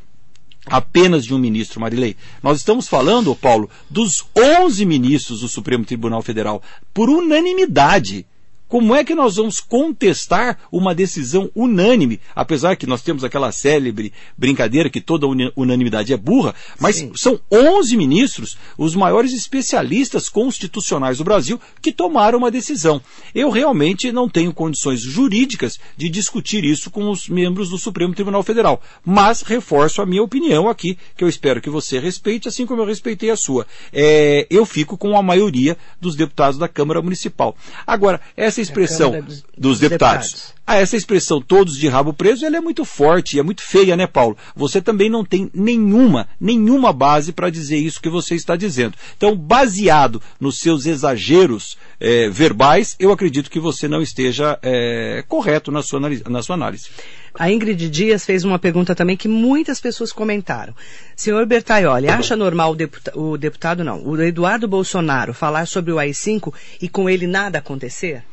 apenas 0.66 1.26
de 1.26 1.34
um 1.34 1.38
ministro, 1.38 1.80
Marilei. 1.80 2.16
Nós 2.44 2.58
estamos 2.58 2.88
falando, 2.88 3.36
Paulo, 3.36 3.70
dos 3.90 4.26
11 4.36 4.86
ministros 4.86 5.42
do 5.42 5.48
Supremo 5.48 5.86
Tribunal 5.86 6.22
Federal, 6.22 6.62
por 6.94 7.10
unanimidade. 7.10 8.26
Como 8.70 8.94
é 8.94 9.04
que 9.04 9.16
nós 9.16 9.38
vamos 9.38 9.60
contestar 9.60 10.60
uma 10.72 10.94
decisão 10.94 11.50
unânime? 11.56 12.20
Apesar 12.36 12.76
que 12.76 12.86
nós 12.86 13.02
temos 13.02 13.24
aquela 13.24 13.52
célebre 13.52 14.14
brincadeira 14.38 14.92
que 14.92 15.02
toda 15.02 15.26
unanimidade 15.56 16.14
é 16.14 16.18
burra, 16.18 16.54
mas 16.80 16.98
Sim. 16.98 17.12
são 17.16 17.42
11 17.52 17.98
ministros, 17.98 18.56
os 18.78 18.94
maiores 18.94 19.34
especialistas 19.34 20.30
constitucionais 20.30 21.18
do 21.18 21.24
Brasil, 21.24 21.60
que 21.82 21.92
tomaram 21.92 22.38
uma 22.38 22.52
decisão. 22.52 23.02
Eu 23.34 23.50
realmente 23.50 24.12
não 24.12 24.30
tenho 24.30 24.54
condições 24.54 25.02
jurídicas 25.02 25.80
de 25.98 26.08
discutir 26.08 26.64
isso 26.64 26.92
com 26.92 27.10
os 27.10 27.28
membros 27.28 27.72
do 27.72 27.78
Supremo 27.80 28.14
Tribunal 28.14 28.44
Federal, 28.44 28.82
mas 29.04 29.42
reforço 29.42 30.00
a 30.00 30.06
minha 30.06 30.22
opinião 30.22 30.70
aqui, 30.70 30.96
que 31.18 31.24
eu 31.24 31.28
espero 31.28 31.60
que 31.60 31.72
você 31.72 31.98
respeite, 31.98 32.48
assim 32.48 32.68
como 32.68 32.84
eu 32.84 32.86
respeitei 32.86 33.32
a 33.32 33.36
sua. 33.36 33.66
É, 33.92 34.46
eu 34.48 34.64
fico 34.64 34.96
com 34.96 35.18
a 35.18 35.24
maioria 35.24 35.76
dos 36.00 36.16
deputados 36.16 36.60
da 36.60 36.68
Câmara 36.68 37.02
Municipal. 37.02 37.56
Agora, 37.88 38.22
essa 38.38 38.59
expressão 38.62 39.12
Câmara 39.12 39.22
dos, 39.26 39.36
dos- 39.42 39.46
dos 39.58 39.80
deputados. 39.80 40.28
deputados. 40.32 40.60
Ah, 40.68 40.76
essa 40.76 40.96
expressão 40.96 41.42
todos 41.42 41.76
de 41.78 41.88
rabo 41.88 42.14
preso, 42.14 42.46
ela 42.46 42.58
é 42.58 42.62
muito 42.62 42.86
forte 42.86 43.36
e 43.36 43.40
é 43.40 43.44
muito 43.44 43.64
feia, 43.64 43.98
né, 43.98 44.06
Paulo? 44.06 44.38
Você 44.56 44.80
também 44.80 45.10
não 45.10 45.26
tem 45.26 45.50
nenhuma, 45.52 46.28
nenhuma 46.40 46.94
base 46.94 47.32
para 47.34 47.50
dizer 47.50 47.78
isso 47.78 48.00
que 48.00 48.08
você 48.10 48.36
está 48.36 48.56
dizendo. 48.56 48.94
Então, 49.18 49.36
baseado 49.36 50.22
nos 50.40 50.60
seus 50.60 50.86
exageros 50.86 51.76
eh, 52.00 52.30
verbais, 52.30 52.96
eu 53.00 53.12
acredito 53.12 53.50
que 53.50 53.60
você 53.60 53.88
não 53.88 54.00
esteja 54.00 54.60
eh, 54.62 55.24
correto 55.28 55.72
na 55.72 55.82
sua, 55.82 55.98
análise- 55.98 56.24
na 56.30 56.44
sua 56.44 56.54
análise. 56.54 56.90
A 57.34 57.52
Ingrid 57.52 57.90
Dias 57.90 58.24
fez 58.24 58.44
uma 58.44 58.60
pergunta 58.60 58.94
também 58.94 59.18
que 59.18 59.28
muitas 59.28 59.80
pessoas 59.80 60.12
comentaram. 60.12 60.76
Senhor 61.16 61.44
Bertaioli, 61.48 62.10
acha 62.10 62.36
normal 62.36 62.74
o 62.74 62.76
deputado, 62.76 63.20
o 63.20 63.38
deputado 63.40 63.84
não, 63.84 64.04
o 64.06 64.22
Eduardo 64.22 64.68
Bolsonaro 64.68 65.34
falar 65.34 65.66
sobre 65.68 65.92
o 65.92 65.98
AI-5 65.98 66.54
e 66.80 66.88
com 66.88 67.10
ele 67.10 67.26
nada 67.26 67.58
acontecer? 67.58 68.24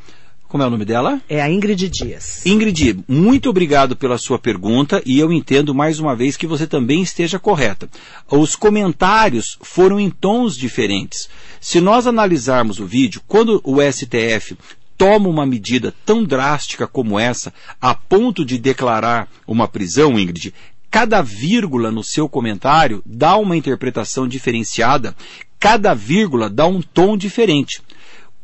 Como 0.49 0.63
é 0.63 0.67
o 0.67 0.71
nome 0.71 0.85
dela? 0.85 1.21
É 1.29 1.43
a 1.43 1.51
Ingrid 1.51 1.89
Dias. 1.89 2.47
Ingrid, 2.47 3.01
muito 3.09 3.51
obrigado 3.51 3.97
pela 3.97 4.17
sua 4.17 4.39
pergunta 4.39 5.03
e 5.05 5.19
eu 5.19 5.33
entendo 5.33 5.75
mais 5.75 5.99
uma 5.99 6.15
vez 6.15 6.37
que 6.37 6.47
você 6.47 6.69
também 6.69 7.03
esteja 7.03 7.39
correta. 7.39 7.89
Os 8.31 8.55
comentários 8.55 9.59
foram 9.61 9.99
em 9.99 10.09
tons 10.09 10.57
diferentes. 10.57 11.29
Se 11.61 11.81
nós 11.81 12.07
analisarmos 12.07 12.79
o 12.79 12.87
vídeo, 12.87 13.21
quando 13.27 13.61
o 13.65 13.79
STF 13.83 14.57
toma 14.97 15.29
uma 15.29 15.45
medida 15.45 15.93
tão 16.05 16.23
drástica 16.23 16.87
como 16.87 17.19
essa, 17.19 17.53
a 17.81 17.93
ponto 17.93 18.45
de 18.45 18.57
declarar 18.57 19.29
uma 19.49 19.67
prisão, 19.67 20.19
Ingrid, 20.19 20.55
cada 20.91 21.23
vírgula 21.23 21.91
no 21.91 22.05
seu 22.05 22.29
comentário 22.29 23.03
dá 23.05 23.37
uma 23.37 23.57
interpretação 23.57 24.29
diferenciada, 24.29 25.15
cada 25.59 25.93
vírgula 25.93 26.49
dá 26.49 26.67
um 26.67 26.81
tom 26.81 27.17
diferente. 27.17 27.83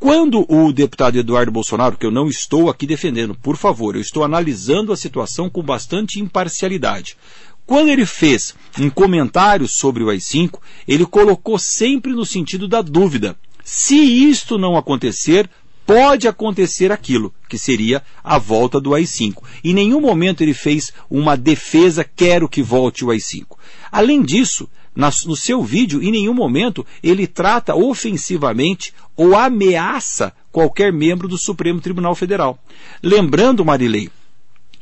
Quando 0.03 0.45
o 0.49 0.73
deputado 0.73 1.17
Eduardo 1.17 1.53
Bolsonaro, 1.53 1.97
que 1.97 2.05
eu 2.05 2.11
não 2.11 2.27
estou 2.27 2.69
aqui 2.69 2.89
defendendo, 2.89 3.37
por 3.37 3.57
favor, 3.57 3.95
eu 3.95 4.01
estou 4.01 4.25
analisando 4.25 4.93
a 4.93 4.97
situação 4.97 5.49
com 5.49 5.63
bastante 5.63 6.19
imparcialidade. 6.19 7.17
Quando 7.65 7.89
ele 7.89 8.05
fez 8.05 8.53
um 8.81 8.91
comentário 8.91 9.69
sobre 9.69 10.03
o 10.03 10.11
AI-5, 10.11 10.59
ele 10.89 11.07
colocou 11.07 11.57
sempre 11.57 12.13
no 12.13 12.27
sentido 12.27 12.67
da 12.67 12.83
dúvida. 12.83 13.37
Se 13.63 13.95
isto 13.95 14.59
não 14.59 14.77
acontecer, 14.77 15.49
pode 15.87 16.29
acontecer 16.29 16.93
aquilo, 16.93 17.33
que 17.49 17.59
seria 17.59 18.03
a 18.23 18.39
volta 18.39 18.81
do 18.81 18.95
AI-5. 18.95 19.43
Em 19.65 19.75
nenhum 19.75 20.01
momento 20.01 20.43
ele 20.43 20.55
fez 20.55 20.93
uma 21.11 21.37
defesa, 21.37 22.05
quero 22.05 22.49
que 22.49 22.63
volte 22.63 23.05
o 23.05 23.11
AI-5. 23.11 23.57
Além 23.91 24.23
disso, 24.23 24.69
no 24.95 25.37
seu 25.37 25.63
vídeo, 25.63 26.03
em 26.03 26.11
nenhum 26.11 26.35
momento 26.35 26.87
ele 27.03 27.27
trata 27.27 27.75
ofensivamente 27.75 28.93
ou 29.17 29.37
ameaça 29.37 30.33
qualquer 30.51 30.93
membro 30.93 31.27
do 31.27 31.39
Supremo 31.39 31.81
Tribunal 31.81 32.15
Federal. 32.15 32.59
Lembrando, 33.03 33.65
Marilei, 33.65 34.11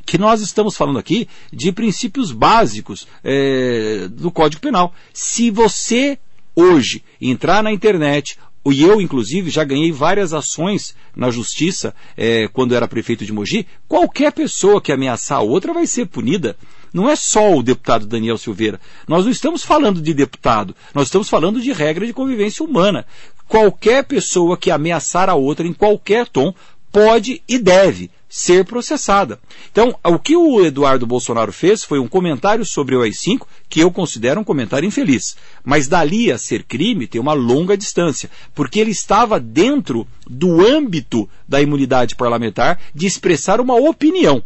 que 0.05 0.17
nós 0.17 0.41
estamos 0.41 0.75
falando 0.75 0.99
aqui 0.99 1.27
de 1.51 1.71
princípios 1.71 2.31
básicos 2.31 3.07
é, 3.23 4.09
do 4.09 4.31
Código 4.31 4.61
Penal. 4.61 4.93
Se 5.13 5.49
você 5.49 6.19
hoje 6.53 7.03
entrar 7.19 7.63
na 7.63 7.71
internet 7.71 8.37
e 8.69 8.83
eu, 8.83 9.01
inclusive, 9.01 9.49
já 9.49 9.63
ganhei 9.63 9.91
várias 9.91 10.33
ações 10.33 10.95
na 11.15 11.31
justiça 11.31 11.95
é, 12.15 12.47
quando 12.47 12.75
era 12.75 12.87
prefeito 12.87 13.25
de 13.25 13.33
Mogi. 13.33 13.65
Qualquer 13.87 14.31
pessoa 14.31 14.81
que 14.81 14.91
ameaçar 14.91 15.39
a 15.39 15.41
outra 15.41 15.73
vai 15.73 15.87
ser 15.87 16.05
punida. 16.05 16.55
Não 16.93 17.09
é 17.09 17.15
só 17.15 17.55
o 17.55 17.63
deputado 17.63 18.05
Daniel 18.05 18.37
Silveira. 18.37 18.79
Nós 19.07 19.25
não 19.25 19.31
estamos 19.31 19.63
falando 19.63 20.01
de 20.01 20.13
deputado, 20.13 20.75
nós 20.93 21.07
estamos 21.07 21.29
falando 21.29 21.61
de 21.61 21.71
regra 21.71 22.05
de 22.05 22.13
convivência 22.13 22.63
humana. 22.63 23.05
Qualquer 23.47 24.03
pessoa 24.03 24.57
que 24.57 24.69
ameaçar 24.69 25.29
a 25.29 25.35
outra 25.35 25.65
em 25.65 25.73
qualquer 25.73 26.27
tom 26.27 26.53
pode 26.91 27.41
e 27.47 27.57
deve 27.57 28.11
ser 28.31 28.63
processada. 28.63 29.37
Então, 29.69 29.93
o 30.05 30.17
que 30.17 30.37
o 30.37 30.65
Eduardo 30.65 31.05
Bolsonaro 31.05 31.51
fez 31.51 31.83
foi 31.83 31.99
um 31.99 32.07
comentário 32.07 32.63
sobre 32.63 32.95
o 32.95 33.01
AI-5 33.01 33.45
que 33.67 33.81
eu 33.81 33.91
considero 33.91 34.39
um 34.39 34.43
comentário 34.43 34.87
infeliz. 34.87 35.35
Mas 35.65 35.85
dali 35.85 36.31
a 36.31 36.37
ser 36.37 36.63
crime 36.63 37.07
tem 37.07 37.19
uma 37.19 37.33
longa 37.33 37.75
distância, 37.75 38.31
porque 38.55 38.79
ele 38.79 38.91
estava 38.91 39.37
dentro 39.37 40.07
do 40.25 40.65
âmbito 40.65 41.29
da 41.45 41.61
imunidade 41.61 42.15
parlamentar 42.15 42.79
de 42.95 43.05
expressar 43.05 43.59
uma 43.59 43.75
opinião. 43.75 44.41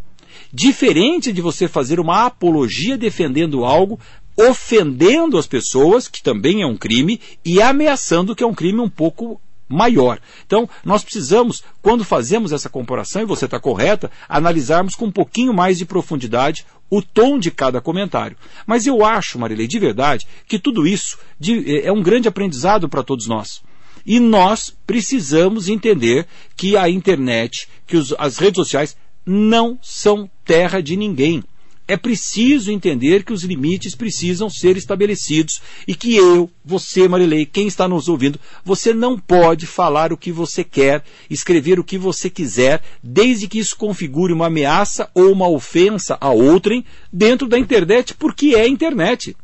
Diferente 0.51 1.31
de 1.31 1.41
você 1.41 1.67
fazer 1.67 1.99
uma 1.99 2.25
apologia 2.25 2.97
defendendo 2.97 3.63
algo, 3.63 3.99
ofendendo 4.35 5.37
as 5.37 5.45
pessoas, 5.45 6.07
que 6.07 6.23
também 6.23 6.63
é 6.63 6.65
um 6.65 6.75
crime, 6.75 7.21
e 7.43 7.61
ameaçando 7.61 8.35
que 8.35 8.43
é 8.43 8.47
um 8.47 8.53
crime 8.53 8.79
um 8.79 8.89
pouco 8.89 9.39
maior. 9.67 10.19
Então, 10.45 10.69
nós 10.83 11.03
precisamos, 11.03 11.63
quando 11.81 12.03
fazemos 12.03 12.51
essa 12.51 12.69
comparação, 12.69 13.21
e 13.21 13.25
você 13.25 13.45
está 13.45 13.59
correta, 13.59 14.11
analisarmos 14.29 14.95
com 14.95 15.05
um 15.05 15.11
pouquinho 15.11 15.53
mais 15.53 15.77
de 15.77 15.85
profundidade 15.85 16.65
o 16.89 17.01
tom 17.01 17.39
de 17.39 17.49
cada 17.49 17.81
comentário. 17.81 18.37
Mas 18.65 18.85
eu 18.85 19.03
acho, 19.03 19.39
Marilei, 19.39 19.67
de 19.67 19.79
verdade, 19.79 20.27
que 20.47 20.59
tudo 20.59 20.85
isso 20.85 21.17
de, 21.39 21.81
é 21.81 21.91
um 21.91 22.03
grande 22.03 22.27
aprendizado 22.27 22.87
para 22.87 23.03
todos 23.03 23.27
nós. 23.27 23.63
E 24.05 24.19
nós 24.19 24.75
precisamos 24.85 25.67
entender 25.67 26.27
que 26.55 26.77
a 26.77 26.87
internet, 26.87 27.67
que 27.87 27.97
os, 27.97 28.13
as 28.19 28.37
redes 28.37 28.57
sociais 28.57 28.95
não 29.25 29.79
são 29.81 30.29
terra 30.45 30.81
de 30.81 30.95
ninguém 30.95 31.43
é 31.87 31.95
preciso 31.95 32.71
entender 32.71 33.23
que 33.23 33.33
os 33.33 33.43
limites 33.43 33.95
precisam 33.95 34.49
ser 34.49 34.75
estabelecidos 34.75 35.61
e 35.87 35.93
que 35.93 36.15
eu, 36.15 36.49
você, 36.63 37.07
Marilei, 37.07 37.45
quem 37.45 37.67
está 37.67 37.87
nos 37.87 38.07
ouvindo, 38.07 38.39
você 38.63 38.93
não 38.93 39.19
pode 39.19 39.67
falar 39.67 40.11
o 40.11 40.17
que 40.17 40.31
você 40.31 40.63
quer, 40.63 41.03
escrever 41.29 41.79
o 41.79 41.83
que 41.83 41.97
você 41.97 42.29
quiser, 42.29 42.81
desde 43.03 43.47
que 43.47 43.59
isso 43.59 43.77
configure 43.77 44.33
uma 44.33 44.47
ameaça 44.47 45.09
ou 45.13 45.31
uma 45.31 45.47
ofensa 45.47 46.17
a 46.19 46.31
outrem 46.31 46.83
dentro 47.13 47.47
da 47.47 47.59
internet, 47.59 48.15
porque 48.15 48.55
é 48.55 48.67
internet. 48.67 49.35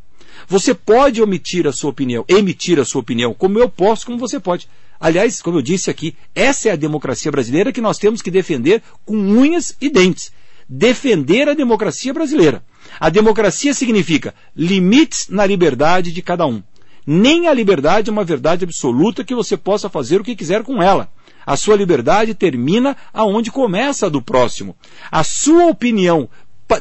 Você 0.48 0.74
pode 0.74 1.22
omitir 1.22 1.68
a 1.68 1.72
sua 1.72 1.92
opinião, 1.92 2.26
emitir 2.28 2.80
a 2.80 2.86
sua 2.86 3.02
opinião, 3.02 3.34
como 3.34 3.60
eu 3.60 3.70
posso, 3.70 4.06
como 4.06 4.18
você 4.18 4.40
pode. 4.40 4.68
Aliás, 5.00 5.42
como 5.42 5.58
eu 5.58 5.62
disse 5.62 5.90
aqui, 5.90 6.16
essa 6.34 6.70
é 6.70 6.72
a 6.72 6.76
democracia 6.76 7.32
brasileira 7.32 7.72
que 7.72 7.82
nós 7.82 7.98
temos 7.98 8.22
que 8.22 8.32
defender 8.32 8.82
com 9.06 9.16
unhas 9.16 9.76
e 9.80 9.90
dentes 9.90 10.32
defender 10.74 11.50
a 11.50 11.54
democracia 11.54 12.14
brasileira. 12.14 12.64
A 12.98 13.10
democracia 13.10 13.74
significa 13.74 14.34
limites 14.56 15.28
na 15.28 15.46
liberdade 15.46 16.14
de 16.14 16.22
cada 16.22 16.46
um. 16.46 16.64
Nem 17.06 17.50
a 17.50 17.54
liberdade 17.54 18.10
é 18.10 18.14
uma 18.14 18.24
verdade 18.24 18.64
absoluta 18.64 19.24
que 19.24 19.36
você 19.36 19.58
possa 19.58 19.90
fazer 19.90 20.22
o 20.22 20.24
que 20.24 20.36
quiser 20.36 20.64
com 20.64 20.82
ela. 20.82 21.12
A 21.46 21.58
sua 21.58 21.76
liberdade 21.76 22.34
termina 22.34 22.96
aonde 23.14 23.52
começa 23.52 24.06
a 24.06 24.10
do 24.10 24.22
próximo. 24.22 24.74
A 25.12 25.26
sua 25.26 25.66
opinião 25.66 26.30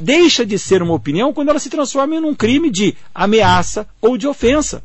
deixa 0.01 0.47
de 0.47 0.57
ser 0.57 0.83
uma 0.83 0.95
opinião 0.95 1.33
quando 1.33 1.49
ela 1.49 1.59
se 1.59 1.69
transforma 1.69 2.15
em 2.15 2.25
um 2.25 2.35
crime 2.35 2.71
de 2.71 2.95
ameaça 3.13 3.89
ou 4.01 4.17
de 4.17 4.29
ofensa. 4.29 4.85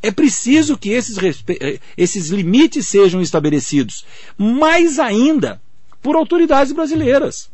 É 0.00 0.12
preciso 0.12 0.78
que 0.78 0.90
esses, 0.90 1.18
eh, 1.48 1.80
esses 1.96 2.28
limites 2.28 2.86
sejam 2.86 3.20
estabelecidos. 3.20 4.04
Mais 4.38 5.00
ainda, 5.00 5.60
por 6.00 6.14
autoridades 6.14 6.72
brasileiras 6.72 7.52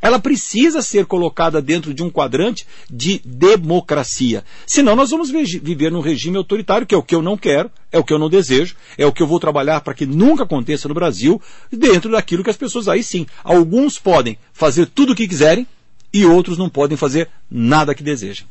ela 0.00 0.18
precisa 0.18 0.82
ser 0.82 1.06
colocada 1.06 1.60
dentro 1.60 1.94
de 1.94 2.02
um 2.02 2.10
quadrante 2.10 2.66
de 2.90 3.20
democracia. 3.24 4.44
Senão 4.66 4.94
nós 4.94 5.10
vamos 5.10 5.30
viver 5.30 5.90
num 5.90 6.00
regime 6.00 6.36
autoritário, 6.36 6.86
que 6.86 6.94
é 6.94 6.98
o 6.98 7.02
que 7.02 7.14
eu 7.14 7.22
não 7.22 7.36
quero, 7.36 7.70
é 7.90 7.98
o 7.98 8.04
que 8.04 8.12
eu 8.12 8.18
não 8.18 8.28
desejo, 8.28 8.76
é 8.98 9.06
o 9.06 9.12
que 9.12 9.22
eu 9.22 9.26
vou 9.26 9.40
trabalhar 9.40 9.80
para 9.80 9.94
que 9.94 10.06
nunca 10.06 10.44
aconteça 10.44 10.88
no 10.88 10.94
Brasil, 10.94 11.40
dentro 11.72 12.10
daquilo 12.10 12.44
que 12.44 12.50
as 12.50 12.56
pessoas 12.56 12.88
aí 12.88 13.02
sim. 13.02 13.26
Alguns 13.42 13.98
podem 13.98 14.38
fazer 14.52 14.86
tudo 14.86 15.12
o 15.12 15.16
que 15.16 15.28
quiserem 15.28 15.66
e 16.12 16.24
outros 16.24 16.58
não 16.58 16.68
podem 16.68 16.96
fazer 16.96 17.28
nada 17.50 17.94
que 17.94 18.02
desejam. 18.02 18.46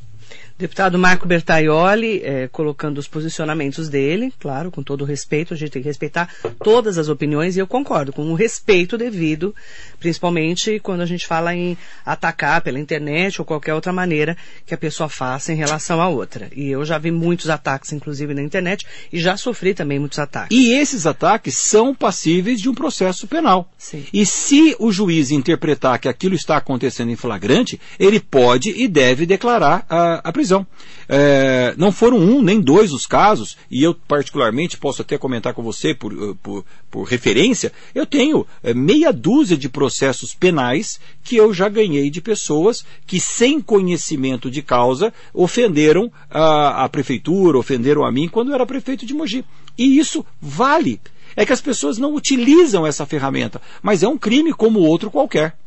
Deputado 0.57 0.97
Marco 0.97 1.27
Bertaioli, 1.27 2.21
é, 2.23 2.47
colocando 2.47 2.97
os 2.97 3.09
posicionamentos 3.09 3.89
dele, 3.89 4.33
claro, 4.39 4.71
com 4.71 4.81
todo 4.81 5.01
o 5.01 5.05
respeito, 5.05 5.53
a 5.53 5.57
gente 5.57 5.71
tem 5.71 5.81
que 5.81 5.87
respeitar 5.89 6.33
todas 6.63 6.97
as 6.97 7.09
opiniões 7.09 7.57
e 7.57 7.59
eu 7.59 7.67
concordo 7.67 8.13
com 8.13 8.21
o 8.31 8.35
respeito 8.35 8.97
devido, 8.97 9.53
principalmente 9.99 10.79
quando 10.79 11.01
a 11.01 11.05
gente 11.05 11.27
fala 11.27 11.53
em 11.53 11.77
atacar 12.05 12.61
pela 12.61 12.79
internet 12.79 13.41
ou 13.41 13.45
qualquer 13.45 13.73
outra 13.73 13.91
maneira 13.91 14.37
que 14.65 14.73
a 14.73 14.77
pessoa 14.77 15.09
faça 15.09 15.51
em 15.51 15.57
relação 15.57 15.99
à 16.01 16.07
outra. 16.07 16.49
E 16.55 16.69
eu 16.69 16.85
já 16.85 16.97
vi 16.97 17.11
muitos 17.11 17.49
ataques, 17.49 17.91
inclusive 17.91 18.33
na 18.33 18.41
internet, 18.41 18.85
e 19.11 19.19
já 19.19 19.35
sofri 19.35 19.73
também 19.73 19.99
muitos 19.99 20.19
ataques. 20.19 20.57
E 20.57 20.71
esses 20.71 21.05
ataques 21.05 21.57
são 21.57 21.93
passíveis 21.93 22.61
de 22.61 22.69
um 22.69 22.73
processo 22.73 23.27
penal. 23.27 23.69
Sim. 23.77 24.05
E 24.13 24.25
se 24.25 24.73
o 24.79 24.89
juiz 24.89 25.31
interpretar 25.31 25.99
que 25.99 26.07
aquilo 26.07 26.33
está 26.33 26.55
acontecendo 26.55 27.11
em 27.11 27.17
flagrante, 27.17 27.77
ele 27.99 28.21
pode 28.21 28.69
e 28.69 28.87
deve 28.87 29.25
declarar 29.25 29.85
a, 29.89 30.14
a 30.23 30.31
prisão. 30.31 30.65
É, 31.07 31.73
não 31.77 31.91
foram 31.91 32.17
um 32.17 32.41
nem 32.41 32.59
dois 32.59 32.91
os 32.93 33.05
casos, 33.05 33.57
e 33.69 33.83
eu 33.83 33.93
particularmente 33.93 34.77
posso 34.77 35.01
até 35.01 35.17
comentar 35.17 35.53
com 35.53 35.63
você 35.63 35.93
por, 35.93 36.11
eh, 36.11 36.35
por, 36.41 36.65
por 36.89 37.03
referência, 37.03 37.71
eu 37.93 38.05
tenho 38.05 38.45
é, 38.63 38.73
meia 38.73 39.11
dúzia 39.11 39.57
de 39.57 39.69
processos 39.69 40.33
penais 40.33 40.99
que 41.23 41.35
eu 41.35 41.53
já 41.53 41.67
ganhei 41.69 42.09
de 42.09 42.21
pessoas 42.21 42.85
que, 43.05 43.19
sem 43.19 43.59
conhecimento 43.59 44.49
de 44.49 44.61
causa, 44.61 45.13
ofenderam 45.33 46.11
a, 46.29 46.83
a 46.83 46.89
prefeitura, 46.89 47.57
ofenderam 47.57 48.05
a 48.05 48.11
mim 48.11 48.27
quando 48.27 48.49
eu 48.49 48.55
era 48.55 48.65
prefeito 48.65 49.05
de 49.05 49.13
Mogi. 49.13 49.43
E 49.77 49.97
isso 49.97 50.25
vale. 50.41 50.99
É 51.35 51.45
que 51.45 51.53
as 51.53 51.61
pessoas 51.61 51.97
não 51.97 52.13
utilizam 52.13 52.87
essa 52.87 53.05
ferramenta, 53.05 53.61
mas 53.83 54.03
é 54.03 54.07
um 54.07 54.17
crime 54.17 54.53
como 54.53 54.79
outro 54.79 55.11
qualquer. 55.11 55.57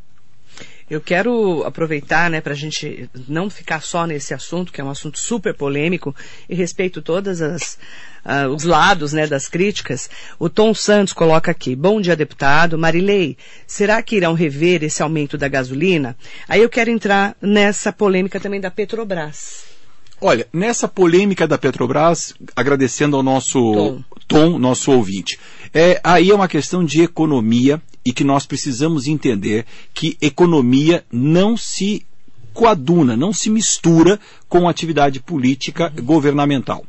Eu 0.91 1.01
quero 1.01 1.65
aproveitar, 1.65 2.31
né, 2.31 2.41
para 2.41 2.53
a 2.53 2.57
gente 2.57 3.11
não 3.29 3.51
ficar 3.51 3.83
só 3.83 4.07
nesse 4.07 4.33
assunto, 4.33 4.73
que 4.73 4.81
é 4.81 4.85
um 4.85 4.91
assunto 4.91 5.19
super 5.19 5.55
polêmico, 5.55 6.15
e 6.49 6.55
respeito 6.55 7.03
todas 7.03 7.43
as 7.43 7.79
uh, 8.25 8.49
os 8.55 8.65
lados, 8.65 9.13
né, 9.13 9.27
das 9.27 9.49
críticas. 9.49 10.09
O 10.39 10.49
Tom 10.49 10.75
Santos 10.75 11.13
coloca 11.13 11.51
aqui: 11.51 11.75
Bom 11.75 12.01
dia, 12.01 12.17
deputado. 12.17 12.79
Marilei, 12.79 13.37
será 13.67 14.03
que 14.03 14.17
irão 14.17 14.35
rever 14.35 14.83
esse 14.83 15.03
aumento 15.03 15.37
da 15.37 15.49
gasolina? 15.49 16.17
Aí 16.49 16.63
eu 16.63 16.69
quero 16.69 16.91
entrar 16.91 17.37
nessa 17.41 17.93
polêmica 17.93 18.41
também 18.41 18.61
da 18.61 18.71
Petrobras. 18.71 19.67
Olha, 20.21 20.49
nessa 20.53 20.89
polêmica 20.89 21.47
da 21.47 21.57
Petrobras, 21.57 22.35
agradecendo 22.57 23.17
ao 23.17 23.23
nosso 23.23 23.61
Tom, 23.73 24.05
Tom 24.27 24.59
nosso 24.59 24.91
ouvinte, 24.91 25.39
é, 25.73 26.01
aí 26.03 26.31
é 26.31 26.35
uma 26.35 26.49
questão 26.49 26.85
de 26.85 27.03
economia 27.03 27.81
e 28.05 28.13
que 28.13 28.25
nós 28.25 28.47
precisamos 28.47 29.07
entender 29.07 29.67
que 29.93 30.17
economia 30.21 31.05
não 31.13 31.57
se 31.57 32.05
coaduna, 32.53 33.17
não 33.17 33.33
se 33.33 33.49
mistura 33.49 34.19
com 34.49 34.69
atividade 34.69 35.21
política 35.21 35.93
governamental. 36.03 36.85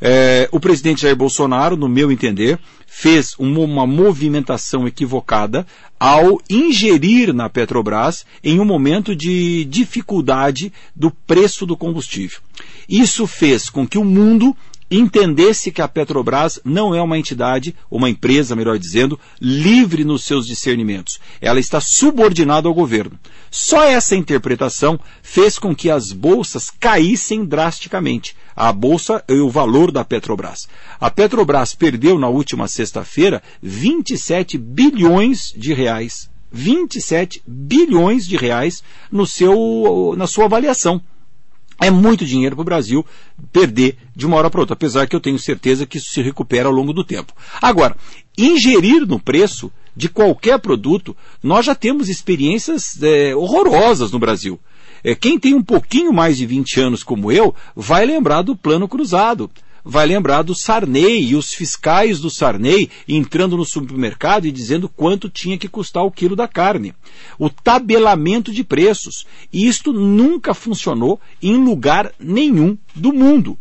É, 0.00 0.48
o 0.50 0.58
presidente 0.58 1.02
Jair 1.02 1.14
Bolsonaro, 1.14 1.76
no 1.76 1.88
meu 1.88 2.10
entender, 2.10 2.58
fez 2.88 3.36
uma, 3.38 3.60
uma, 3.60 3.86
movimentação 3.86 4.86
equivocada 4.88 5.64
ao 5.98 6.40
ingerir 6.50 7.32
na 7.32 7.48
Petrobras 7.48 8.26
em 8.42 8.58
um 8.58 8.64
momento 8.64 9.14
de 9.14 9.64
dificuldade 9.66 10.72
do 10.94 11.10
preço 11.10 11.64
do 11.64 11.76
combustível. 11.76 12.40
Isso 12.88 13.26
fez 13.28 13.70
com 13.70 13.86
que 13.86 13.96
o 13.96 14.04
mundo 14.04 14.56
entendesse 14.98 15.72
que 15.72 15.80
a 15.80 15.88
Petrobras 15.88 16.60
não 16.64 16.94
é 16.94 17.00
uma 17.00 17.18
entidade, 17.18 17.74
uma 17.90 18.10
empresa, 18.10 18.54
melhor 18.54 18.78
dizendo, 18.78 19.18
livre 19.40 20.04
nos 20.04 20.24
seus 20.24 20.46
discernimentos. 20.46 21.18
Ela 21.40 21.60
está 21.60 21.80
subordinada 21.80 22.68
ao 22.68 22.74
governo. 22.74 23.18
Só 23.50 23.82
essa 23.84 24.14
interpretação 24.14 25.00
fez 25.22 25.58
com 25.58 25.74
que 25.74 25.90
as 25.90 26.12
bolsas 26.12 26.70
caíssem 26.70 27.44
drasticamente. 27.44 28.36
A 28.54 28.72
bolsa 28.72 29.24
e 29.28 29.40
o 29.40 29.48
valor 29.48 29.90
da 29.90 30.04
Petrobras. 30.04 30.68
A 31.00 31.10
Petrobras 31.10 31.74
perdeu 31.74 32.18
na 32.18 32.28
última 32.28 32.68
sexta-feira 32.68 33.42
27 33.62 34.58
bilhões 34.58 35.52
de 35.56 35.72
reais. 35.72 36.30
27 36.52 37.42
bilhões 37.46 38.26
de 38.26 38.36
reais 38.36 38.82
no 39.10 39.26
seu, 39.26 40.14
na 40.18 40.26
sua 40.26 40.44
avaliação. 40.44 41.00
É 41.80 41.90
muito 41.90 42.24
dinheiro 42.24 42.56
para 42.56 42.62
o 42.62 42.66
Brasil 42.66 43.04
perder 43.52 43.96
de 44.14 44.26
uma 44.26 44.36
hora 44.36 44.50
para 44.50 44.60
outra, 44.60 44.74
apesar 44.74 45.06
que 45.06 45.16
eu 45.16 45.20
tenho 45.20 45.38
certeza 45.38 45.86
que 45.86 45.98
isso 45.98 46.10
se 46.12 46.22
recupera 46.22 46.68
ao 46.68 46.74
longo 46.74 46.92
do 46.92 47.04
tempo. 47.04 47.32
Agora, 47.60 47.96
ingerir 48.36 49.06
no 49.06 49.18
preço 49.18 49.70
de 49.94 50.08
qualquer 50.08 50.58
produto, 50.58 51.16
nós 51.42 51.66
já 51.66 51.74
temos 51.74 52.08
experiências 52.08 53.00
é, 53.02 53.34
horrorosas 53.34 54.10
no 54.10 54.18
Brasil. 54.18 54.58
É, 55.04 55.14
quem 55.14 55.38
tem 55.38 55.54
um 55.54 55.62
pouquinho 55.62 56.12
mais 56.12 56.36
de 56.36 56.46
20 56.46 56.80
anos 56.80 57.02
como 57.02 57.32
eu, 57.32 57.54
vai 57.74 58.06
lembrar 58.06 58.42
do 58.42 58.56
plano 58.56 58.88
cruzado 58.88 59.50
vai 59.84 60.06
lembrar 60.06 60.42
do 60.42 60.54
Sarney 60.54 61.22
e 61.30 61.34
os 61.34 61.52
fiscais 61.52 62.20
do 62.20 62.30
Sarney 62.30 62.88
entrando 63.08 63.56
no 63.56 63.64
supermercado 63.64 64.46
e 64.46 64.52
dizendo 64.52 64.88
quanto 64.88 65.28
tinha 65.28 65.58
que 65.58 65.68
custar 65.68 66.04
o 66.04 66.10
quilo 66.10 66.36
da 66.36 66.46
carne. 66.46 66.94
O 67.38 67.50
tabelamento 67.50 68.52
de 68.52 68.62
preços. 68.62 69.26
E 69.52 69.66
isto 69.66 69.92
nunca 69.92 70.54
funcionou 70.54 71.20
em 71.42 71.56
lugar 71.56 72.12
nenhum 72.18 72.76
do 72.94 73.12
mundo. 73.12 73.58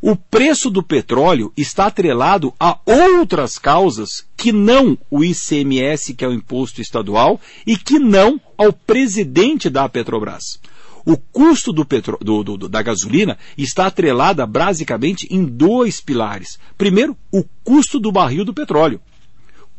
O 0.00 0.14
preço 0.14 0.70
do 0.70 0.80
petróleo 0.80 1.52
está 1.56 1.86
atrelado 1.86 2.54
a 2.58 2.78
outras 2.86 3.58
causas 3.58 4.24
que 4.36 4.52
não 4.52 4.96
o 5.10 5.24
ICMS, 5.24 6.14
que 6.14 6.24
é 6.24 6.28
o 6.28 6.32
imposto 6.32 6.80
estadual, 6.80 7.40
e 7.66 7.76
que 7.76 7.98
não 7.98 8.40
ao 8.56 8.72
presidente 8.72 9.68
da 9.68 9.88
Petrobras. 9.88 10.60
O 11.08 11.16
custo 11.16 11.72
do 11.72 11.86
petro, 11.86 12.18
do, 12.20 12.44
do, 12.44 12.68
da 12.68 12.82
gasolina 12.82 13.38
está 13.56 13.86
atrelada 13.86 14.44
basicamente 14.44 15.26
em 15.30 15.42
dois 15.42 16.02
pilares. 16.02 16.58
Primeiro, 16.76 17.16
o 17.32 17.42
custo 17.64 17.98
do 17.98 18.12
barril 18.12 18.44
do 18.44 18.52
petróleo. 18.52 19.00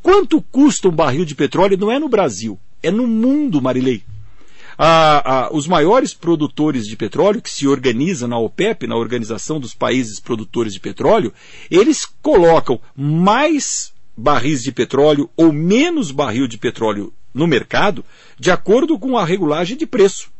Quanto 0.02 0.42
custa 0.42 0.88
um 0.88 0.92
barril 0.92 1.24
de 1.26 1.36
petróleo 1.36 1.78
não 1.78 1.92
é 1.92 2.00
no 2.00 2.10
Brasil, 2.10 2.58
é 2.82 2.90
no 2.90 3.06
mundo, 3.06 3.62
Marilei. 3.62 4.02
Ah, 4.76 5.22
ah, 5.24 5.50
os 5.52 5.68
maiores 5.68 6.16
produtores 6.16 6.88
de 6.88 6.96
petróleo, 6.96 7.44
que 7.44 7.52
se 7.52 7.68
organizam 7.68 8.28
na 8.28 8.40
OPEP, 8.40 8.88
na 8.88 8.96
Organização 8.96 9.60
dos 9.60 9.76
Países 9.76 10.20
Produtores 10.20 10.74
de 10.74 10.80
Petróleo, 10.80 11.32
eles 11.70 12.08
colocam 12.24 12.82
mais 12.96 13.94
barris 14.18 14.64
de 14.64 14.72
petróleo 14.72 15.30
ou 15.38 15.54
menos 15.54 16.10
barril 16.10 16.48
de 16.48 16.58
petróleo 16.58 17.14
no 17.32 17.46
mercado, 17.46 18.04
de 18.40 18.50
acordo 18.50 18.98
com 18.98 19.16
a 19.16 19.24
regulagem 19.24 19.78
de 19.78 19.86
preço. 19.86 20.32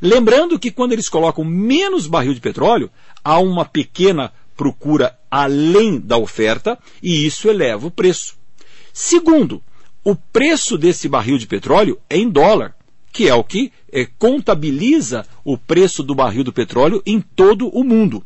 Lembrando 0.00 0.58
que 0.58 0.70
quando 0.70 0.92
eles 0.92 1.08
colocam 1.08 1.44
menos 1.44 2.06
barril 2.06 2.34
de 2.34 2.40
petróleo, 2.40 2.90
há 3.24 3.38
uma 3.38 3.64
pequena 3.64 4.32
procura 4.56 5.16
além 5.30 6.00
da 6.00 6.16
oferta 6.16 6.78
e 7.02 7.26
isso 7.26 7.48
eleva 7.48 7.86
o 7.86 7.90
preço. 7.90 8.36
Segundo, 8.92 9.62
o 10.04 10.14
preço 10.14 10.78
desse 10.78 11.08
barril 11.08 11.38
de 11.38 11.46
petróleo 11.46 11.98
é 12.08 12.16
em 12.16 12.28
dólar, 12.28 12.74
que 13.12 13.28
é 13.28 13.34
o 13.34 13.44
que 13.44 13.72
é, 13.92 14.06
contabiliza 14.18 15.26
o 15.44 15.56
preço 15.56 16.02
do 16.02 16.14
barril 16.14 16.44
do 16.44 16.52
petróleo 16.52 17.02
em 17.04 17.20
todo 17.20 17.68
o 17.68 17.84
mundo. 17.84 18.24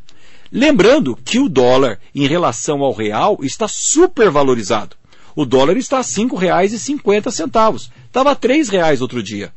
Lembrando 0.50 1.16
que 1.16 1.38
o 1.38 1.48
dólar, 1.48 1.98
em 2.14 2.26
relação 2.26 2.82
ao 2.82 2.92
real, 2.92 3.38
está 3.42 3.66
supervalorizado. 3.66 4.96
O 5.34 5.46
dólar 5.46 5.78
está 5.78 5.96
a 5.96 6.02
R$ 6.02 6.06
5,50. 6.06 7.90
Estava 8.06 8.30
a 8.30 8.34
R$ 8.34 8.38
3,00 8.38 9.00
outro 9.00 9.22
dia. 9.22 9.52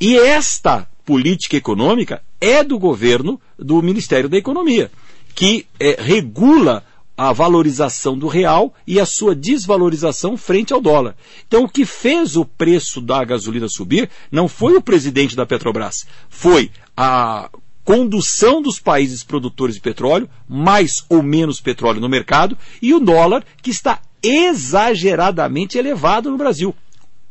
E 0.00 0.16
esta 0.16 0.88
política 1.08 1.56
econômica 1.56 2.22
é 2.38 2.62
do 2.62 2.78
governo 2.78 3.40
do 3.58 3.80
Ministério 3.80 4.28
da 4.28 4.36
Economia, 4.36 4.90
que 5.34 5.64
é, 5.80 5.96
regula 5.98 6.84
a 7.16 7.32
valorização 7.32 8.16
do 8.18 8.28
real 8.28 8.74
e 8.86 9.00
a 9.00 9.06
sua 9.06 9.34
desvalorização 9.34 10.36
frente 10.36 10.74
ao 10.74 10.82
dólar. 10.82 11.16
Então, 11.46 11.64
o 11.64 11.68
que 11.68 11.86
fez 11.86 12.36
o 12.36 12.44
preço 12.44 13.00
da 13.00 13.24
gasolina 13.24 13.70
subir 13.70 14.10
não 14.30 14.48
foi 14.48 14.76
o 14.76 14.82
presidente 14.82 15.34
da 15.34 15.46
Petrobras, 15.46 16.06
foi 16.28 16.70
a 16.94 17.48
condução 17.82 18.60
dos 18.60 18.78
países 18.78 19.24
produtores 19.24 19.76
de 19.76 19.80
petróleo, 19.80 20.28
mais 20.46 21.06
ou 21.08 21.22
menos 21.22 21.58
petróleo 21.58 22.02
no 22.02 22.08
mercado, 22.08 22.54
e 22.82 22.92
o 22.92 23.00
dólar, 23.00 23.46
que 23.62 23.70
está 23.70 23.98
exageradamente 24.22 25.78
elevado 25.78 26.30
no 26.30 26.36
Brasil. 26.36 26.74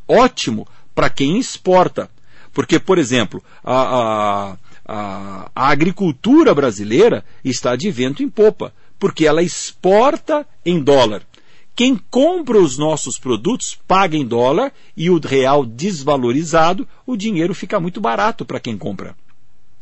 Ótimo 0.07 0.67
para 0.95 1.11
quem 1.11 1.37
exporta. 1.37 2.09
Porque, 2.57 2.79
por 2.79 2.97
exemplo, 2.97 3.43
a, 3.63 4.57
a, 4.83 5.49
a, 5.55 5.69
agricultura 5.69 6.55
brasileira 6.55 7.23
está 7.45 7.75
de 7.75 7.91
vento 7.91 8.23
em 8.23 8.27
popa, 8.27 8.73
porque 8.97 9.27
ela 9.27 9.43
exporta 9.43 10.43
em 10.65 10.81
dólar. 10.81 11.21
Quem 11.75 11.95
compra 12.09 12.57
os 12.57 12.75
nossos 12.75 13.19
produtos 13.19 13.77
paga 13.87 14.17
em 14.17 14.25
dólar 14.25 14.73
e 14.95 15.07
o 15.07 15.19
real 15.19 15.63
desvalorizado, 15.63 16.87
o 17.05 17.15
dinheiro 17.15 17.53
fica 17.53 17.79
muito 17.79 18.01
barato 18.01 18.43
para 18.43 18.59
quem 18.59 18.75
compra. 18.75 19.15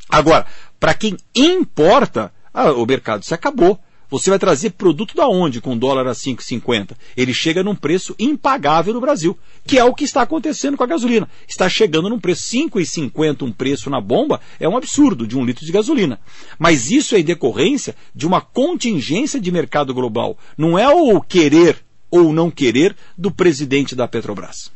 Agora, 0.09 0.45
para 0.77 0.93
quem 0.93 1.15
importa, 1.33 2.29
ah, 2.53 2.73
o 2.73 2.85
mercado 2.85 3.23
se 3.23 3.33
acabou. 3.33 3.79
Você 4.15 4.29
vai 4.29 4.39
trazer 4.39 4.69
produto 4.69 5.13
da 5.13 5.27
onde 5.27 5.59
com 5.59 5.77
dólar 5.77 6.07
a 6.07 6.13
5,50? 6.13 6.91
Ele 7.17 7.33
chega 7.33 7.61
num 7.61 7.75
preço 7.75 8.15
impagável 8.17 8.93
no 8.93 9.01
Brasil, 9.01 9.37
que 9.67 9.77
é 9.77 9.83
o 9.83 9.93
que 9.93 10.05
está 10.05 10.21
acontecendo 10.21 10.77
com 10.77 10.85
a 10.85 10.87
gasolina. 10.87 11.27
Está 11.45 11.67
chegando 11.67 12.07
num 12.07 12.17
preço 12.17 12.49
5,50 12.49 13.41
um 13.41 13.51
preço 13.51 13.89
na 13.89 13.99
bomba, 13.99 14.39
é 14.57 14.69
um 14.69 14.77
absurdo 14.77 15.27
de 15.27 15.37
um 15.37 15.43
litro 15.43 15.65
de 15.65 15.71
gasolina. 15.73 16.17
Mas 16.57 16.91
isso 16.91 17.13
é 17.13 17.21
decorrência 17.21 17.93
de 18.15 18.25
uma 18.25 18.39
contingência 18.39 19.37
de 19.37 19.51
mercado 19.51 19.93
global. 19.93 20.37
Não 20.57 20.79
é 20.79 20.87
o 20.87 21.19
querer 21.19 21.83
ou 22.09 22.31
não 22.31 22.49
querer 22.49 22.95
do 23.17 23.29
presidente 23.29 23.97
da 23.97 24.07
Petrobras. 24.07 24.71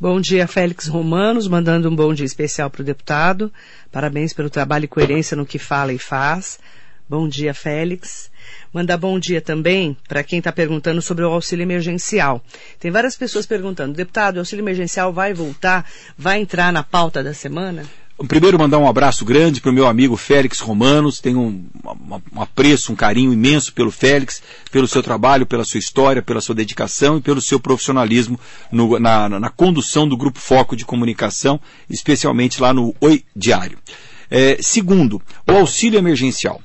Bom 0.00 0.20
dia, 0.20 0.48
Félix 0.48 0.88
Romanos, 0.88 1.46
mandando 1.46 1.88
um 1.88 1.94
bom 1.94 2.12
dia 2.12 2.26
especial 2.26 2.68
para 2.68 2.82
o 2.82 2.84
deputado. 2.84 3.52
Parabéns 3.92 4.32
pelo 4.32 4.50
trabalho 4.50 4.86
e 4.86 4.88
coerência 4.88 5.36
no 5.36 5.46
que 5.46 5.56
fala 5.56 5.92
e 5.92 5.98
faz. 5.98 6.58
Bom 7.08 7.28
dia, 7.28 7.54
Félix. 7.54 8.30
Mandar 8.72 8.96
bom 8.96 9.18
dia 9.18 9.40
também 9.40 9.96
para 10.08 10.24
quem 10.24 10.38
está 10.38 10.50
perguntando 10.50 11.00
sobre 11.00 11.24
o 11.24 11.30
auxílio 11.30 11.62
emergencial. 11.62 12.42
Tem 12.80 12.90
várias 12.90 13.16
pessoas 13.16 13.46
perguntando, 13.46 13.94
deputado, 13.94 14.36
o 14.36 14.38
auxílio 14.40 14.62
emergencial 14.62 15.12
vai 15.12 15.32
voltar? 15.32 15.88
Vai 16.18 16.40
entrar 16.40 16.72
na 16.72 16.82
pauta 16.82 17.22
da 17.22 17.32
semana? 17.32 17.84
Primeiro, 18.26 18.58
mandar 18.58 18.78
um 18.78 18.88
abraço 18.88 19.26
grande 19.26 19.60
para 19.60 19.70
o 19.70 19.74
meu 19.74 19.86
amigo 19.86 20.16
Félix 20.16 20.58
Romanos. 20.58 21.20
Tenho 21.20 21.38
um, 21.38 21.64
um, 22.34 22.40
apreço, 22.40 22.90
um 22.90 22.96
carinho 22.96 23.32
imenso 23.32 23.74
pelo 23.74 23.90
Félix, 23.90 24.42
pelo 24.72 24.88
seu 24.88 25.02
trabalho, 25.02 25.46
pela 25.46 25.64
sua 25.64 25.78
história, 25.78 26.22
pela 26.22 26.40
sua 26.40 26.54
dedicação 26.54 27.18
e 27.18 27.20
pelo 27.20 27.42
seu 27.42 27.60
profissionalismo 27.60 28.40
no, 28.72 28.98
na, 28.98 29.28
na, 29.28 29.50
condução 29.50 30.08
do 30.08 30.16
Grupo 30.16 30.40
Foco 30.40 30.74
de 30.74 30.86
Comunicação, 30.86 31.60
especialmente 31.90 32.60
lá 32.60 32.72
no 32.72 32.94
Oi 33.00 33.22
Diário. 33.34 33.78
É, 34.30 34.56
segundo, 34.60 35.20
o 35.46 35.52
auxílio 35.52 35.98
emergencial. 35.98 36.60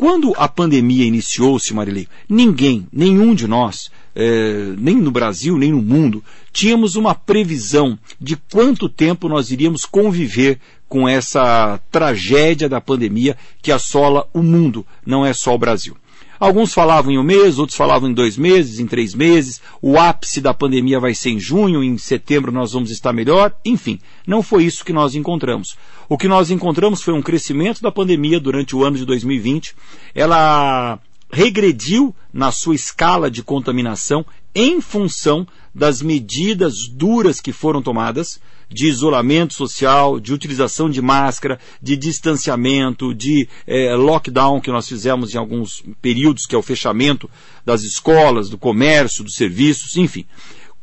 Quando 0.00 0.32
a 0.38 0.48
pandemia 0.48 1.04
iniciou-se, 1.04 1.74
Marilei, 1.74 2.08
ninguém, 2.26 2.88
nenhum 2.90 3.34
de 3.34 3.46
nós, 3.46 3.90
é, 4.14 4.72
nem 4.78 4.96
no 4.96 5.10
Brasil, 5.10 5.58
nem 5.58 5.72
no 5.72 5.82
mundo, 5.82 6.24
tínhamos 6.54 6.96
uma 6.96 7.14
previsão 7.14 7.98
de 8.18 8.34
quanto 8.50 8.88
tempo 8.88 9.28
nós 9.28 9.50
iríamos 9.50 9.84
conviver 9.84 10.58
com 10.88 11.06
essa 11.06 11.78
tragédia 11.90 12.66
da 12.66 12.80
pandemia 12.80 13.36
que 13.60 13.70
assola 13.70 14.26
o 14.32 14.42
mundo, 14.42 14.86
não 15.04 15.26
é 15.26 15.34
só 15.34 15.54
o 15.54 15.58
Brasil. 15.58 15.94
Alguns 16.40 16.72
falavam 16.72 17.12
em 17.12 17.18
um 17.18 17.22
mês, 17.22 17.58
outros 17.58 17.76
falavam 17.76 18.08
em 18.08 18.14
dois 18.14 18.38
meses, 18.38 18.78
em 18.78 18.86
três 18.86 19.14
meses. 19.14 19.60
O 19.82 19.98
ápice 19.98 20.40
da 20.40 20.54
pandemia 20.54 20.98
vai 20.98 21.14
ser 21.14 21.28
em 21.28 21.38
junho, 21.38 21.84
em 21.84 21.98
setembro 21.98 22.50
nós 22.50 22.72
vamos 22.72 22.90
estar 22.90 23.12
melhor. 23.12 23.54
Enfim, 23.62 24.00
não 24.26 24.42
foi 24.42 24.64
isso 24.64 24.82
que 24.82 24.92
nós 24.92 25.14
encontramos. 25.14 25.76
O 26.08 26.16
que 26.16 26.26
nós 26.26 26.50
encontramos 26.50 27.02
foi 27.02 27.12
um 27.12 27.20
crescimento 27.20 27.82
da 27.82 27.92
pandemia 27.92 28.40
durante 28.40 28.74
o 28.74 28.82
ano 28.82 28.96
de 28.96 29.04
2020. 29.04 29.76
Ela 30.14 30.98
regrediu 31.30 32.16
na 32.32 32.50
sua 32.50 32.74
escala 32.74 33.30
de 33.30 33.42
contaminação 33.42 34.24
em 34.54 34.80
função 34.80 35.46
das 35.74 36.00
medidas 36.00 36.88
duras 36.88 37.38
que 37.38 37.52
foram 37.52 37.82
tomadas 37.82 38.40
de 38.70 38.86
isolamento 38.86 39.52
social, 39.52 40.20
de 40.20 40.32
utilização 40.32 40.88
de 40.88 41.02
máscara, 41.02 41.58
de 41.82 41.96
distanciamento, 41.96 43.12
de 43.12 43.48
eh, 43.66 43.94
lockdown 43.96 44.60
que 44.60 44.70
nós 44.70 44.88
fizemos 44.88 45.34
em 45.34 45.38
alguns 45.38 45.82
períodos, 46.00 46.46
que 46.46 46.54
é 46.54 46.58
o 46.58 46.62
fechamento 46.62 47.28
das 47.64 47.82
escolas, 47.82 48.48
do 48.48 48.56
comércio, 48.56 49.24
dos 49.24 49.34
serviços, 49.34 49.96
enfim. 49.96 50.24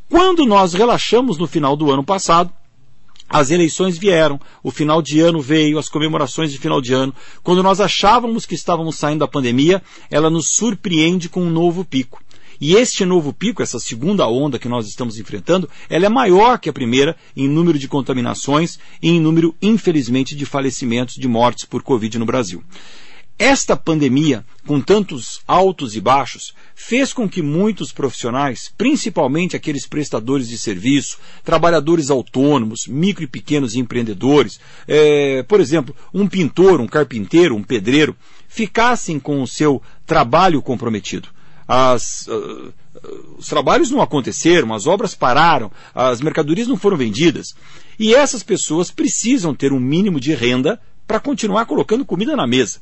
Quando 0.10 0.45
nós 0.45 0.73
relaxamos 0.73 1.38
no 1.38 1.47
final 1.47 1.76
do 1.76 1.91
ano 1.91 2.04
passado, 2.04 2.52
as 3.30 3.52
eleições 3.52 3.97
vieram, 3.97 4.39
o 4.63 4.71
final 4.71 5.02
de 5.02 5.19
ano 5.19 5.41
veio, 5.41 5.78
as 5.78 5.89
comemorações 5.89 6.52
de 6.52 6.58
final 6.58 6.82
de 6.82 6.93
ano. 6.93 7.13
Quando 7.43 7.62
nós 7.62 7.82
achávamos 7.82 8.45
que 8.45 8.56
estávamos 8.56 8.95
saindo 8.95 9.19
da 9.19 9.28
pandemia, 9.28 9.82
ela 10.10 10.30
nos 10.30 10.54
surpreende 10.54 11.28
com 11.28 11.41
um 11.41 11.50
novo 11.50 11.84
pico. 11.84 12.21
E 12.60 12.76
este 12.76 13.06
novo 13.06 13.32
pico, 13.32 13.62
essa 13.62 13.80
segunda 13.80 14.28
onda 14.28 14.58
que 14.58 14.67
nós 14.67 14.88
estamos 14.88 15.20
enfrentando, 15.20 15.70
ela 15.89 16.06
é 16.06 16.10
maior 16.10 16.60
que 16.60 16.70
a 16.70 16.74
primeira 16.74 17.15
em 17.36 17.48
número 17.48 17.78
de 17.78 17.88
contaminações 17.88 18.80
e 19.02 19.10
em 19.10 19.20
número, 19.20 19.56
infelizmente, 19.62 20.36
de 20.36 20.46
falecimentos, 20.46 21.15
de 21.15 21.28
mortes 21.28 21.65
por 21.65 21.84
Covid 21.84 22.17
no 22.17 22.26
Brasil. 22.26 22.63
Esta 23.39 23.78
pandemia, 23.78 24.43
com 24.65 24.82
tantos 24.82 25.41
altos 25.48 25.96
e 25.96 26.02
baixos, 26.02 26.56
fez 26.74 27.13
com 27.13 27.30
que 27.30 27.43
muitos 27.43 27.91
profissionais, 27.91 28.74
principalmente 28.76 29.56
aqueles 29.56 29.86
prestadores 29.86 30.48
de 30.48 30.58
serviço, 30.58 31.20
trabalhadores 31.43 32.10
autônomos, 32.10 32.88
micro 32.88 33.24
e 33.24 33.28
pequenos 33.28 33.76
empreendedores, 33.76 34.60
é, 34.88 35.43
por 35.43 35.60
exemplo, 35.60 35.96
um 36.12 36.28
pintor, 36.28 36.82
um 36.82 36.88
carpinteiro, 36.88 37.56
um 37.56 37.62
pedreiro, 37.62 38.15
ficassem 38.48 39.20
com 39.20 39.43
o 39.43 39.48
seu 39.48 39.84
trabalho 40.04 40.60
comprometido 40.60 41.30
as, 41.67 42.27
uh, 42.27 42.73
os 43.38 43.47
trabalhos 43.47 43.91
não 43.91 44.01
aconteceram, 44.01 44.73
as 44.73 44.88
obras 44.88 45.13
pararam, 45.13 45.71
as 45.93 46.21
mercadorias 46.21 46.67
não 46.67 46.77
foram 46.77 46.97
vendidas. 46.97 47.56
E 47.99 48.13
essas 48.13 48.43
pessoas 48.43 48.91
precisam 48.91 49.53
ter 49.53 49.73
um 49.73 49.80
mínimo 49.80 50.19
de 50.19 50.34
renda 50.34 50.80
para 51.06 51.19
continuar 51.19 51.65
colocando 51.65 52.06
comida 52.06 52.36
na 52.36 52.47
mesa. 52.47 52.80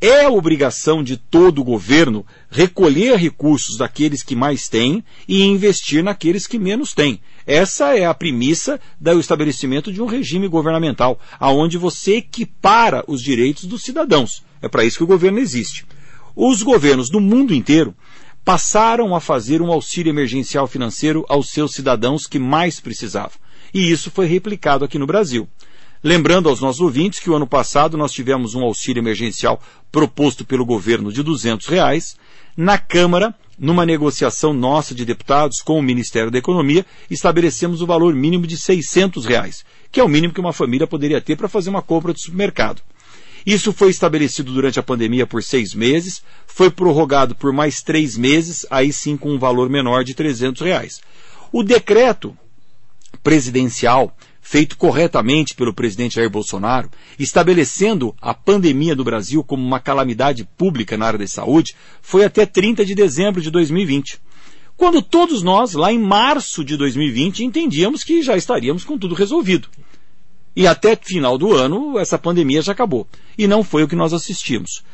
É 0.00 0.28
obrigação 0.28 1.02
de 1.02 1.16
todo 1.16 1.60
o 1.60 1.64
governo 1.64 2.26
recolher 2.50 3.16
recursos 3.16 3.78
daqueles 3.78 4.22
que 4.22 4.34
mais 4.34 4.68
têm 4.68 5.02
e 5.26 5.42
investir 5.44 6.02
naqueles 6.02 6.46
que 6.46 6.58
menos 6.58 6.92
têm. 6.92 7.20
Essa 7.46 7.96
é 7.96 8.04
a 8.04 8.12
premissa 8.12 8.80
do 9.00 9.18
estabelecimento 9.20 9.92
de 9.92 10.02
um 10.02 10.06
regime 10.06 10.48
governamental, 10.48 11.18
aonde 11.38 11.78
você 11.78 12.16
equipara 12.16 13.04
os 13.06 13.22
direitos 13.22 13.64
dos 13.64 13.82
cidadãos. 13.82 14.42
É 14.60 14.68
para 14.68 14.84
isso 14.84 14.98
que 14.98 15.04
o 15.04 15.06
governo 15.06 15.38
existe. 15.38 15.86
Os 16.36 16.62
governos 16.62 17.08
do 17.08 17.20
mundo 17.20 17.54
inteiro 17.54 17.94
passaram 18.44 19.14
a 19.14 19.20
fazer 19.20 19.62
um 19.62 19.72
auxílio 19.72 20.10
emergencial 20.10 20.66
financeiro 20.66 21.24
aos 21.28 21.50
seus 21.50 21.72
cidadãos 21.72 22.26
que 22.26 22.38
mais 22.38 22.80
precisavam. 22.80 23.38
E 23.72 23.90
isso 23.90 24.10
foi 24.10 24.26
replicado 24.26 24.84
aqui 24.84 24.98
no 24.98 25.06
Brasil. 25.06 25.48
Lembrando 26.02 26.48
aos 26.48 26.60
nossos 26.60 26.82
ouvintes 26.82 27.18
que 27.18 27.30
o 27.30 27.34
ano 27.34 27.46
passado 27.46 27.96
nós 27.96 28.12
tivemos 28.12 28.54
um 28.54 28.62
auxílio 28.62 29.00
emergencial 29.00 29.62
proposto 29.90 30.44
pelo 30.44 30.66
governo 30.66 31.10
de 31.10 31.22
200 31.22 31.66
reais. 31.66 32.16
Na 32.56 32.76
Câmara, 32.76 33.34
numa 33.58 33.86
negociação 33.86 34.52
nossa 34.52 34.94
de 34.94 35.04
deputados 35.04 35.62
com 35.62 35.78
o 35.78 35.82
Ministério 35.82 36.30
da 36.30 36.38
Economia, 36.38 36.84
estabelecemos 37.10 37.80
o 37.80 37.86
valor 37.86 38.14
mínimo 38.14 38.46
de 38.46 38.56
600 38.56 39.24
reais, 39.24 39.64
que 39.90 39.98
é 39.98 40.04
o 40.04 40.08
mínimo 40.08 40.34
que 40.34 40.40
uma 40.40 40.52
família 40.52 40.86
poderia 40.86 41.20
ter 41.20 41.36
para 41.36 41.48
fazer 41.48 41.70
uma 41.70 41.80
compra 41.80 42.12
de 42.12 42.20
supermercado. 42.20 42.82
Isso 43.46 43.72
foi 43.72 43.90
estabelecido 43.90 44.52
durante 44.52 44.80
a 44.80 44.82
pandemia 44.82 45.26
por 45.26 45.42
seis 45.42 45.74
meses, 45.74 46.22
foi 46.46 46.70
prorrogado 46.70 47.34
por 47.34 47.52
mais 47.52 47.82
três 47.82 48.16
meses, 48.16 48.64
aí 48.70 48.92
sim 48.92 49.16
com 49.16 49.34
um 49.34 49.38
valor 49.38 49.68
menor 49.68 50.02
de 50.02 50.14
300 50.14 50.62
reais. 50.62 51.00
O 51.52 51.62
decreto 51.62 52.36
presidencial, 53.22 54.16
feito 54.40 54.76
corretamente 54.76 55.54
pelo 55.54 55.74
presidente 55.74 56.16
Jair 56.16 56.30
Bolsonaro, 56.30 56.90
estabelecendo 57.18 58.14
a 58.20 58.32
pandemia 58.32 58.96
do 58.96 59.04
Brasil 59.04 59.44
como 59.44 59.64
uma 59.64 59.80
calamidade 59.80 60.44
pública 60.56 60.96
na 60.96 61.06
área 61.06 61.18
da 61.18 61.26
saúde, 61.26 61.76
foi 62.00 62.24
até 62.24 62.46
30 62.46 62.84
de 62.84 62.94
dezembro 62.94 63.42
de 63.42 63.50
2020. 63.50 64.20
Quando 64.76 65.00
todos 65.00 65.42
nós, 65.42 65.74
lá 65.74 65.92
em 65.92 65.98
março 65.98 66.64
de 66.64 66.76
2020, 66.76 67.44
entendíamos 67.44 68.02
que 68.02 68.22
já 68.22 68.36
estaríamos 68.36 68.84
com 68.84 68.98
tudo 68.98 69.14
resolvido. 69.14 69.68
E 70.56 70.66
até 70.66 70.96
final 70.96 71.36
do 71.36 71.52
ano, 71.52 71.98
essa 71.98 72.18
pandemia 72.18 72.62
já 72.62 72.72
acabou. 72.72 73.06
E 73.36 73.46
não 73.46 73.64
foi 73.64 73.82
o 73.82 73.88
que 73.88 73.96
nós 73.96 74.12
assistimos. 74.12 74.84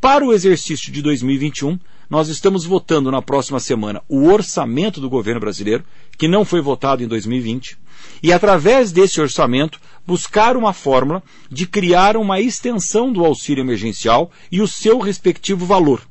Para 0.00 0.24
o 0.24 0.32
exercício 0.32 0.90
de 0.90 1.02
2021, 1.02 1.78
nós 2.08 2.28
estamos 2.28 2.64
votando 2.64 3.10
na 3.10 3.20
próxima 3.20 3.60
semana 3.60 4.02
o 4.08 4.26
orçamento 4.26 5.00
do 5.00 5.10
governo 5.10 5.40
brasileiro, 5.40 5.84
que 6.18 6.26
não 6.26 6.44
foi 6.44 6.60
votado 6.60 7.04
em 7.04 7.06
2020, 7.06 7.78
e 8.22 8.32
através 8.32 8.90
desse 8.92 9.20
orçamento 9.20 9.78
buscar 10.06 10.56
uma 10.56 10.72
fórmula 10.72 11.22
de 11.50 11.66
criar 11.66 12.16
uma 12.16 12.40
extensão 12.40 13.12
do 13.12 13.24
auxílio 13.24 13.62
emergencial 13.62 14.30
e 14.50 14.60
o 14.60 14.66
seu 14.66 14.98
respectivo 14.98 15.66
valor. 15.66 16.09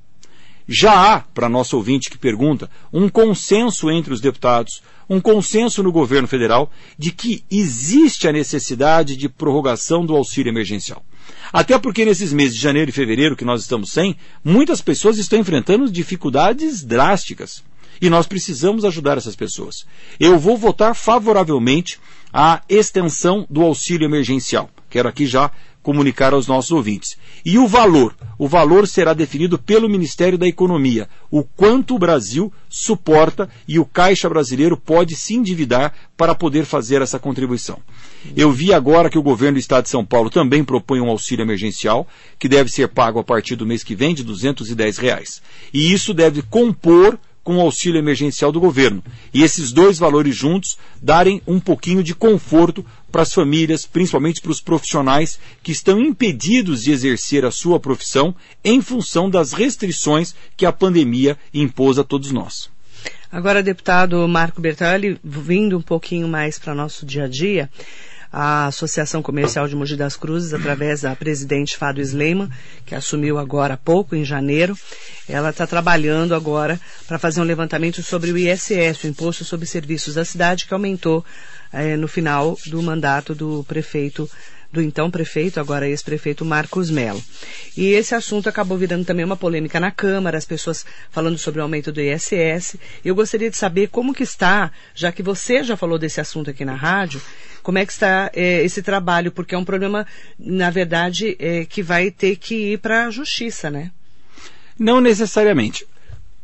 Já 0.72 1.16
há, 1.16 1.20
para 1.22 1.50
nosso 1.50 1.76
ouvinte 1.76 2.12
que 2.12 2.18
pergunta, 2.18 2.70
um 2.94 3.10
consenso 3.10 3.90
entre 3.90 4.14
os 4.14 4.22
deputados, 4.22 4.84
um 5.10 5.20
consenso 5.20 5.82
no 5.82 5.92
governo 5.92 6.28
federal 6.28 6.72
de 6.96 7.12
que 7.12 7.44
existe 7.50 8.28
a 8.28 8.32
necessidade 8.32 9.18
de 9.18 9.28
prorrogação 9.28 10.06
do 10.06 10.16
auxílio 10.16 10.52
emergencial. 10.52 11.04
Até 11.52 11.80
porque 11.80 12.06
nesses 12.06 12.32
meses 12.32 12.54
de 12.54 12.62
janeiro 12.62 12.92
e 12.92 12.94
fevereiro 12.94 13.36
que 13.36 13.44
nós 13.44 13.62
estamos 13.62 13.90
sem, 13.90 14.16
muitas 14.46 14.80
pessoas 14.80 15.18
estão 15.18 15.40
enfrentando 15.40 15.90
dificuldades 15.90 16.84
drásticas. 16.84 17.64
E 18.00 18.08
nós 18.08 18.28
precisamos 18.28 18.86
ajudar 18.86 19.18
essas 19.18 19.36
pessoas. 19.36 19.88
Eu 20.20 20.38
vou 20.38 20.56
votar 20.56 20.94
favoravelmente 20.94 22.00
à 22.32 22.62
extensão 22.70 23.44
do 23.50 23.64
auxílio 23.64 24.06
emergencial. 24.06 24.70
Quero 24.88 25.10
aqui 25.10 25.26
já 25.26 25.52
comunicar 25.82 26.34
aos 26.34 26.48
nossos 26.48 26.72
ouvintes. 26.72 27.18
E 27.46 27.58
o 27.58 27.68
valor? 27.68 28.16
O 28.38 28.48
valor 28.48 28.88
será 28.88 29.14
definido 29.14 29.58
pelo 29.58 29.90
Ministério 29.90 30.38
da 30.38 30.48
Economia. 30.48 31.08
O 31.32 31.44
quanto 31.44 31.96
o 31.96 32.00
Brasil 32.00 32.52
suporta 32.70 33.50
e 33.68 33.80
o 33.80 33.86
Caixa 33.86 34.30
Brasileiro 34.30 34.78
pode 34.78 35.16
se 35.16 35.36
endividar 35.36 35.94
para 36.16 36.36
poder 36.36 36.66
fazer 36.66 37.02
essa 37.02 37.20
contribuição. 37.20 37.80
Eu 38.36 38.52
vi 38.52 38.74
agora 38.74 39.10
que 39.10 39.18
o 39.18 39.24
governo 39.24 39.56
do 39.56 39.60
Estado 39.60 39.84
de 39.84 39.90
São 39.90 40.06
Paulo 40.06 40.30
também 40.30 40.64
propõe 40.64 41.00
um 41.00 41.10
auxílio 41.10 41.44
emergencial, 41.44 42.08
que 42.38 42.50
deve 42.50 42.70
ser 42.70 42.90
pago 42.90 43.20
a 43.20 43.24
partir 43.24 43.56
do 43.56 43.66
mês 43.66 43.84
que 43.84 43.96
vem, 43.96 44.14
de 44.14 44.24
210 44.24 44.98
reais. 44.98 45.42
E 45.74 45.92
isso 45.92 46.14
deve 46.14 46.42
compor 46.42 47.18
com 47.44 47.58
o 47.58 47.62
auxílio 47.62 48.00
emergencial 48.00 48.52
do 48.52 48.60
governo. 48.60 49.04
E 49.34 49.44
esses 49.44 49.72
dois 49.72 49.98
valores 49.98 50.36
juntos 50.36 50.78
darem 51.02 51.42
um 51.48 51.60
pouquinho 51.60 52.04
de 52.04 52.14
conforto 52.14 52.86
para 53.12 53.24
as 53.24 53.34
famílias, 53.34 53.86
principalmente 53.86 54.42
para 54.42 54.52
os 54.52 54.62
profissionais 54.62 55.40
que 55.64 55.72
estão 55.72 56.00
impedidos 56.00 56.84
de 56.84 56.92
exercer 56.92 57.46
a 57.46 57.52
sua 57.52 57.80
profissão 57.80 58.36
em 58.64 58.82
função 58.82 59.30
das 59.30 59.54
restrições 59.54 60.36
que 60.56 60.66
a 60.66 60.72
pandemia 60.72 61.38
impôs 61.54 61.98
a 61.98 62.04
todos 62.04 62.32
nós. 62.32 62.70
Agora, 63.32 63.62
deputado 63.62 64.28
Marco 64.28 64.60
Bertali, 64.60 65.20
vindo 65.24 65.78
um 65.78 65.82
pouquinho 65.82 66.28
mais 66.28 66.58
para 66.58 66.74
nosso 66.74 67.06
dia 67.06 67.26
a 67.26 67.28
dia, 67.28 67.70
a 68.32 68.68
Associação 68.68 69.22
Comercial 69.22 69.68
de 69.68 69.76
Mogi 69.76 69.96
das 69.96 70.16
Cruzes, 70.16 70.54
através 70.54 71.02
da 71.02 71.16
presidente 71.16 71.78
Fado 71.78 72.00
Sleiman, 72.00 72.50
que 72.86 72.94
assumiu 72.94 73.40
agora 73.40 73.74
há 73.74 73.78
pouco, 73.78 74.16
em 74.16 74.24
janeiro, 74.24 74.78
ela 75.28 75.50
está 75.50 75.66
trabalhando 75.66 76.36
agora 76.36 76.80
para 77.08 77.18
fazer 77.18 77.42
um 77.42 77.46
levantamento 77.46 78.04
sobre 78.04 78.32
o 78.32 78.38
ISS, 78.38 79.04
o 79.04 79.08
Imposto 79.08 79.44
sobre 79.44 79.66
Serviços 79.66 80.14
da 80.14 80.24
Cidade, 80.24 80.66
que 80.66 80.74
aumentou 80.74 81.26
eh, 81.74 81.98
no 81.98 82.08
final 82.08 82.58
do 82.68 82.82
mandato 82.82 83.34
do 83.34 83.64
prefeito 83.68 84.30
do 84.72 84.82
então 84.82 85.10
prefeito, 85.10 85.60
agora 85.60 85.88
ex-prefeito 85.88 86.46
Marcos 86.46 86.90
Melo. 86.90 87.22
E 87.76 87.88
esse 87.88 88.14
assunto 88.14 88.48
acabou 88.48 88.78
virando 88.78 89.06
também 89.06 89.26
uma 89.26 89.36
polêmica 89.36 89.80
na 89.80 89.92
Câmara, 89.92 90.38
as 90.38 90.46
pessoas 90.46 90.86
falando 91.10 91.38
sobre 91.38 91.60
o 91.60 91.64
aumento 91.64 91.92
do 91.92 92.00
ISS. 92.00 92.78
Eu 93.04 93.16
gostaria 93.16 93.50
de 93.50 93.58
saber 93.58 93.88
como 93.90 94.14
que 94.14 94.24
está, 94.24 94.72
já 94.94 95.12
que 95.12 95.24
você 95.24 95.64
já 95.64 95.76
falou 95.76 95.98
desse 95.98 96.22
assunto 96.22 96.50
aqui 96.50 96.64
na 96.64 96.76
rádio, 96.76 97.22
como 97.64 97.78
é 97.78 97.86
que 97.86 97.92
está 97.92 98.30
é, 98.34 98.64
esse 98.64 98.82
trabalho, 98.82 99.32
porque 99.32 99.56
é 99.56 99.58
um 99.58 99.66
problema, 99.66 100.06
na 100.38 100.70
verdade, 100.70 101.36
é, 101.40 101.66
que 101.66 101.82
vai 101.82 102.12
ter 102.12 102.36
que 102.36 102.74
ir 102.74 102.80
para 102.80 103.06
a 103.06 103.12
justiça, 103.12 103.70
né? 103.70 103.92
Não 104.78 105.02
necessariamente. 105.02 105.86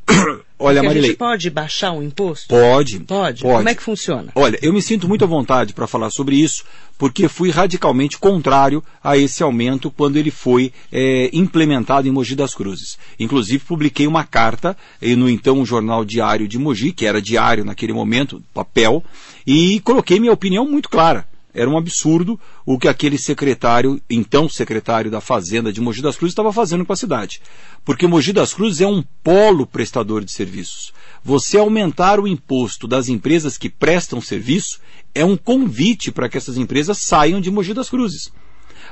Olha, 0.58 0.76
Porque 0.76 0.88
Marilei. 0.88 1.10
A 1.10 1.12
gente 1.12 1.18
pode 1.18 1.50
baixar 1.50 1.92
um 1.92 2.02
imposto? 2.02 2.48
Pode. 2.48 3.00
Pode? 3.02 3.42
Pode. 3.42 3.58
Como 3.58 3.70
é 3.70 3.76
que 3.76 3.84
funciona? 3.84 4.32
Olha, 4.34 4.58
eu 4.62 4.72
me 4.72 4.82
sinto 4.82 5.08
muito 5.08 5.24
à 5.24 5.28
vontade 5.28 5.74
para 5.74 5.86
falar 5.86 6.10
sobre 6.10 6.38
isso, 6.38 6.64
porque 6.98 7.28
fui 7.28 7.50
radicalmente 7.50 8.18
contrário 8.18 8.84
a 9.04 9.18
esse 9.18 9.44
aumento 9.44 9.92
quando 9.92 10.18
ele 10.18 10.32
foi 10.32 10.72
é, 10.92 11.30
implementado 11.34 12.08
em 12.08 12.12
Mogi 12.12 12.36
das 12.36 12.56
Cruzes. 12.56 12.98
Inclusive, 13.20 13.64
publiquei 13.66 14.08
uma 14.08 14.24
carta 14.24 14.78
no 15.18 15.30
então 15.30 15.66
Jornal 15.66 16.06
Diário 16.06 16.48
de 16.48 16.58
Mogi, 16.58 16.94
que 16.94 17.06
era 17.06 17.22
diário 17.22 17.66
naquele 17.66 17.92
momento, 17.92 18.42
papel, 18.54 19.04
e 19.46 19.82
coloquei 19.82 20.20
minha 20.20 20.32
opinião 20.34 20.66
muito 20.66 20.90
clara. 20.90 21.28
Era 21.56 21.70
um 21.70 21.78
absurdo 21.78 22.40
o 22.66 22.78
que 22.78 22.88
aquele 22.88 23.18
secretário, 23.18 24.02
então 24.10 24.50
secretário 24.50 25.10
da 25.10 25.22
Fazenda 25.22 25.72
de 25.72 25.80
Mogi 25.80 26.02
das 26.02 26.18
Cruzes, 26.18 26.34
estava 26.34 26.52
fazendo 26.52 26.86
com 26.86 26.92
a 26.92 26.98
cidade. 26.98 27.42
Porque 27.86 28.06
Mogi 28.06 28.34
das 28.34 28.54
Cruzes 28.54 28.82
é 28.82 28.88
um 28.88 29.02
polo 29.24 29.66
prestador 29.66 30.24
de 30.24 30.32
serviços. 30.32 30.94
Você 31.24 31.58
aumentar 31.58 32.20
o 32.20 32.28
imposto 32.28 32.88
das 32.88 33.08
empresas 33.08 33.58
que 33.58 33.70
prestam 33.70 34.20
serviço 34.20 34.80
é 35.14 35.24
um 35.24 35.38
convite 35.38 36.12
para 36.12 36.28
que 36.28 36.38
essas 36.38 36.58
empresas 36.58 36.98
saiam 37.00 37.40
de 37.40 37.50
Mogi 37.50 37.74
das 37.74 37.90
Cruzes. 37.90 38.32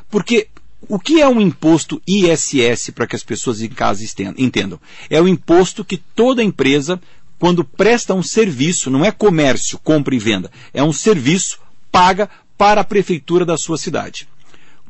Porque 0.10 0.48
o 0.88 1.00
que 1.00 1.22
é 1.22 1.28
um 1.28 1.40
imposto 1.40 2.02
ISS 2.08 2.92
para 2.94 3.08
que 3.08 3.16
as 3.16 3.24
pessoas 3.24 3.62
em 3.62 3.70
casa 3.70 4.04
entendam? 4.38 4.80
É 5.10 5.22
o 5.22 5.28
imposto 5.28 5.84
que 5.84 5.98
toda 5.98 6.44
empresa, 6.44 7.00
quando 7.40 7.64
presta 7.64 8.14
um 8.14 8.24
serviço, 8.24 8.90
não 8.90 9.04
é 9.04 9.12
comércio, 9.12 9.80
compra 9.80 10.16
e 10.16 10.20
venda, 10.20 10.52
é 10.74 10.84
um 10.84 10.94
serviço, 10.94 11.60
paga 11.92 12.30
para 12.58 12.82
a 12.82 12.86
prefeitura 12.86 13.46
da 13.46 13.58
sua 13.58 13.78
cidade. 13.78 14.28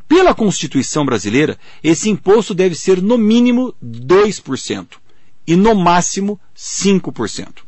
Pela 0.07 0.36
Constituição 0.36 1.05
brasileira, 1.05 1.57
esse 1.84 2.09
imposto 2.09 2.53
deve 2.53 2.76
ser 2.76 3.01
no 3.01 3.18
mínimo 3.18 3.74
2% 3.84 4.88
e 5.47 5.55
no 5.55 5.74
máximo 5.76 6.39
5%. 6.55 7.64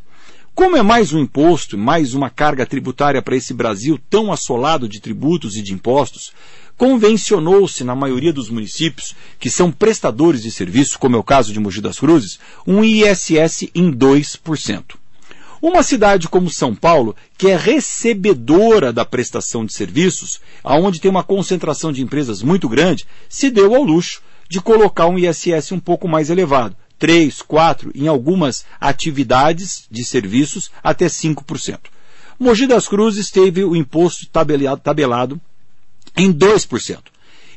Como 0.54 0.78
é 0.78 0.82
mais 0.82 1.12
um 1.12 1.20
imposto, 1.20 1.78
mais 1.78 2.14
uma 2.14 2.30
carga 2.30 2.66
tributária 2.66 3.22
para 3.22 3.36
esse 3.36 3.54
Brasil 3.54 4.00
tão 4.10 4.32
assolado 4.32 4.88
de 4.88 5.02
tributos 5.02 5.58
e 5.58 5.62
de 5.62 5.74
impostos, 5.74 6.32
convencionou-se 6.78 7.84
na 7.84 7.94
maioria 7.94 8.32
dos 8.32 8.50
municípios, 8.50 9.16
que 9.38 9.50
são 9.50 9.72
prestadores 9.72 10.44
de 10.44 10.52
serviço, 10.52 10.98
como 10.98 11.16
é 11.16 11.20
o 11.20 11.24
caso 11.24 11.52
de 11.52 11.60
Mogi 11.60 11.82
das 11.82 12.00
Cruzes, 12.00 12.40
um 12.66 12.84
ISS 12.84 13.70
em 13.76 13.92
2%. 13.92 14.96
Uma 15.68 15.82
cidade 15.82 16.30
como 16.30 16.48
São 16.48 16.76
Paulo, 16.76 17.16
que 17.40 17.48
é 17.48 17.58
recebedora 17.58 18.94
da 18.94 19.04
prestação 19.04 19.66
de 19.66 19.74
serviços, 19.74 20.40
aonde 20.64 21.02
tem 21.02 21.10
uma 21.10 21.24
concentração 21.24 21.92
de 21.92 22.04
empresas 22.04 22.44
muito 22.44 22.70
grande, 22.70 23.08
se 23.28 23.50
deu 23.50 23.74
ao 23.74 23.82
luxo 23.82 24.22
de 24.48 24.62
colocar 24.62 25.08
um 25.08 25.18
ISS 25.18 25.72
um 25.72 25.80
pouco 25.80 26.08
mais 26.08 26.30
elevado, 26.30 26.76
3, 27.00 27.42
4, 27.42 27.92
em 27.96 28.08
algumas 28.08 28.64
atividades 28.80 29.88
de 29.90 30.06
serviços, 30.06 30.70
até 30.84 31.08
5%. 31.08 31.80
Mogi 32.38 32.68
das 32.68 32.88
Cruzes 32.88 33.32
teve 33.32 33.64
o 33.64 33.76
imposto 33.76 34.28
tabelado, 34.28 34.82
tabelado 34.82 35.42
em 36.16 36.32
2%. 36.32 37.00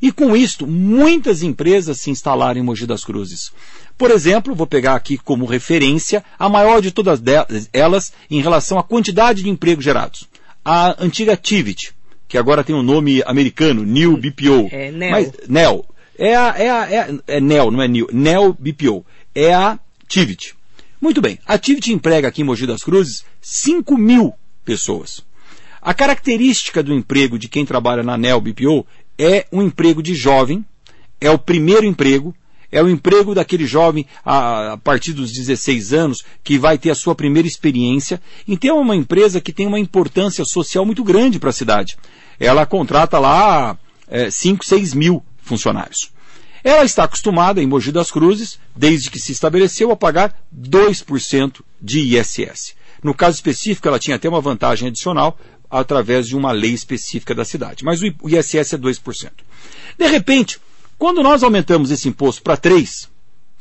E 0.00 0.12
com 0.12 0.36
isto, 0.36 0.66
muitas 0.66 1.42
empresas 1.42 2.00
se 2.00 2.10
instalaram 2.10 2.60
em 2.60 2.62
Mogi 2.62 2.86
das 2.86 3.04
Cruzes. 3.04 3.52
Por 3.96 4.10
exemplo, 4.10 4.54
vou 4.54 4.66
pegar 4.66 4.94
aqui 4.94 5.18
como 5.18 5.44
referência 5.44 6.24
a 6.38 6.48
maior 6.48 6.80
de 6.80 6.90
todas 6.90 7.20
elas 7.72 8.12
em 8.30 8.40
relação 8.40 8.78
à 8.78 8.82
quantidade 8.82 9.42
de 9.42 9.48
empregos 9.48 9.84
gerados. 9.84 10.28
A 10.64 11.02
antiga 11.02 11.36
Tivit, 11.36 11.92
que 12.28 12.38
agora 12.38 12.62
tem 12.62 12.76
um 12.76 12.82
nome 12.82 13.22
americano, 13.26 13.82
New 13.82 14.16
BPO. 14.16 14.68
É, 14.70 14.92
NEL. 14.92 15.10
Mas, 15.10 15.32
NEL. 15.48 15.84
É, 16.16 16.36
a, 16.36 16.54
é, 16.56 16.70
a, 16.70 16.90
é, 16.90 17.18
é 17.26 17.40
NEL, 17.40 17.70
não 17.70 17.82
é 17.82 17.88
New. 17.88 18.08
NEL 18.12 18.52
BPO. 18.52 19.04
É 19.34 19.52
a 19.54 19.78
Tivit. 20.06 20.54
Muito 21.00 21.20
bem. 21.20 21.38
A 21.46 21.56
Tivit 21.58 21.92
emprega 21.92 22.28
aqui 22.28 22.42
em 22.42 22.44
Mogi 22.44 22.66
das 22.66 22.82
Cruzes 22.82 23.24
5 23.40 23.96
mil 23.96 24.34
pessoas. 24.64 25.24
A 25.80 25.94
característica 25.94 26.82
do 26.82 26.92
emprego 26.92 27.38
de 27.38 27.48
quem 27.48 27.64
trabalha 27.64 28.02
na 28.02 28.18
NEL 28.18 28.40
BPO 28.40 28.84
é 29.18 29.46
um 29.52 29.62
emprego 29.62 30.02
de 30.02 30.14
jovem, 30.14 30.64
é 31.20 31.30
o 31.30 31.38
primeiro 31.38 31.84
emprego, 31.84 32.34
é 32.70 32.82
o 32.82 32.88
emprego 32.88 33.34
daquele 33.34 33.66
jovem 33.66 34.06
a, 34.24 34.74
a, 34.74 34.76
partir 34.76 35.12
dos 35.12 35.32
16 35.32 35.92
anos 35.92 36.22
que 36.44 36.58
vai 36.58 36.76
ter 36.78 36.90
a 36.90 36.94
sua 36.94 37.14
primeira 37.14 37.48
experiência. 37.48 38.20
Então 38.46 38.76
é 38.76 38.80
uma 38.80 38.94
empresa 38.94 39.40
que 39.40 39.52
tem 39.52 39.66
uma 39.66 39.80
importância 39.80 40.44
social 40.44 40.84
muito 40.84 41.02
grande 41.02 41.38
para 41.38 41.50
a 41.50 41.52
cidade. 41.52 41.96
Ela 42.38 42.66
contrata 42.66 43.18
lá 43.18 43.76
5, 44.30 44.64
é, 44.64 44.68
6 44.68 44.94
mil 44.94 45.22
funcionários. 45.42 46.12
Ela 46.62 46.84
está 46.84 47.04
acostumada, 47.04 47.62
em 47.62 47.66
Mogi 47.66 47.90
das 47.90 48.10
Cruzes, 48.10 48.58
desde 48.76 49.10
que 49.10 49.18
se 49.18 49.32
estabeleceu, 49.32 49.90
a 49.90 49.96
pagar 49.96 50.34
2% 50.54 51.62
de 51.80 52.00
ISS. 52.00 52.74
No 53.02 53.14
caso 53.14 53.36
específico, 53.36 53.86
ela 53.86 53.98
tinha 53.98 54.16
até 54.16 54.28
uma 54.28 54.40
vantagem 54.40 54.88
adicional 54.88 55.38
através 55.70 56.26
de 56.26 56.36
uma 56.36 56.52
lei 56.52 56.72
específica 56.72 57.34
da 57.34 57.44
cidade. 57.44 57.84
Mas 57.84 58.00
o 58.02 58.28
ISS 58.28 58.72
é 58.72 58.78
2%. 58.78 59.30
De 59.98 60.06
repente, 60.06 60.58
quando 60.98 61.22
nós 61.22 61.42
aumentamos 61.42 61.90
esse 61.90 62.08
imposto 62.08 62.42
para 62.42 62.56
3, 62.56 63.08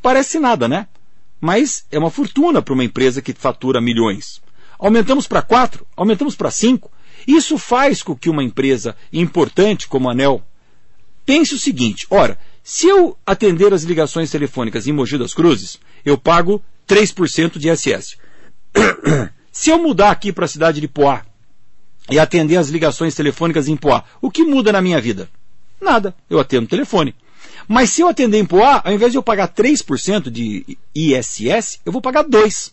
parece 0.01 0.39
nada, 0.39 0.67
né? 0.67 0.87
Mas 1.39 1.85
é 1.91 1.99
uma 1.99 2.09
fortuna 2.09 2.61
para 2.61 2.73
uma 2.73 2.83
empresa 2.83 3.21
que 3.21 3.33
fatura 3.33 3.81
milhões. 3.81 4.41
Aumentamos 4.79 5.27
para 5.27 5.41
4, 5.41 5.85
aumentamos 5.95 6.35
para 6.35 6.49
5. 6.49 6.91
Isso 7.27 7.57
faz 7.57 8.01
com 8.01 8.15
que 8.15 8.29
uma 8.29 8.43
empresa 8.43 8.95
importante 9.11 9.87
como 9.87 10.07
a 10.07 10.13
ANEL 10.13 10.41
pense 11.25 11.53
o 11.53 11.59
seguinte: 11.59 12.07
ora, 12.09 12.39
se 12.63 12.87
eu 12.87 13.17
atender 13.25 13.73
as 13.73 13.83
ligações 13.83 14.31
telefônicas 14.31 14.87
em 14.87 14.91
Mogi 14.91 15.17
das 15.17 15.33
Cruzes, 15.33 15.79
eu 16.05 16.17
pago 16.17 16.63
3% 16.87 17.57
de 17.57 17.69
ISS. 17.69 18.17
se 19.51 19.69
eu 19.69 19.77
mudar 19.77 20.11
aqui 20.11 20.31
para 20.31 20.45
a 20.45 20.49
cidade 20.49 20.79
de 20.79 20.87
Poá 20.87 21.26
e 22.09 22.19
atender 22.19 22.57
as 22.57 22.69
ligações 22.69 23.15
telefônicas 23.15 23.67
em 23.67 23.75
Poá, 23.75 24.03
o 24.21 24.31
que 24.31 24.43
muda 24.43 24.71
na 24.71 24.81
minha 24.81 25.01
vida? 25.01 25.29
Nada. 25.81 26.15
Eu 26.29 26.39
atendo 26.39 26.67
telefone. 26.67 27.13
Mas 27.67 27.89
se 27.89 28.01
eu 28.01 28.07
atender 28.07 28.39
em 28.39 28.45
Poá, 28.45 28.81
ao 28.83 28.93
invés 28.93 29.11
de 29.11 29.17
eu 29.17 29.23
pagar 29.23 29.49
3% 29.49 30.29
de 30.29 30.77
ISS, 30.95 31.79
eu 31.85 31.91
vou 31.91 32.01
pagar 32.01 32.23
2%. 32.23 32.71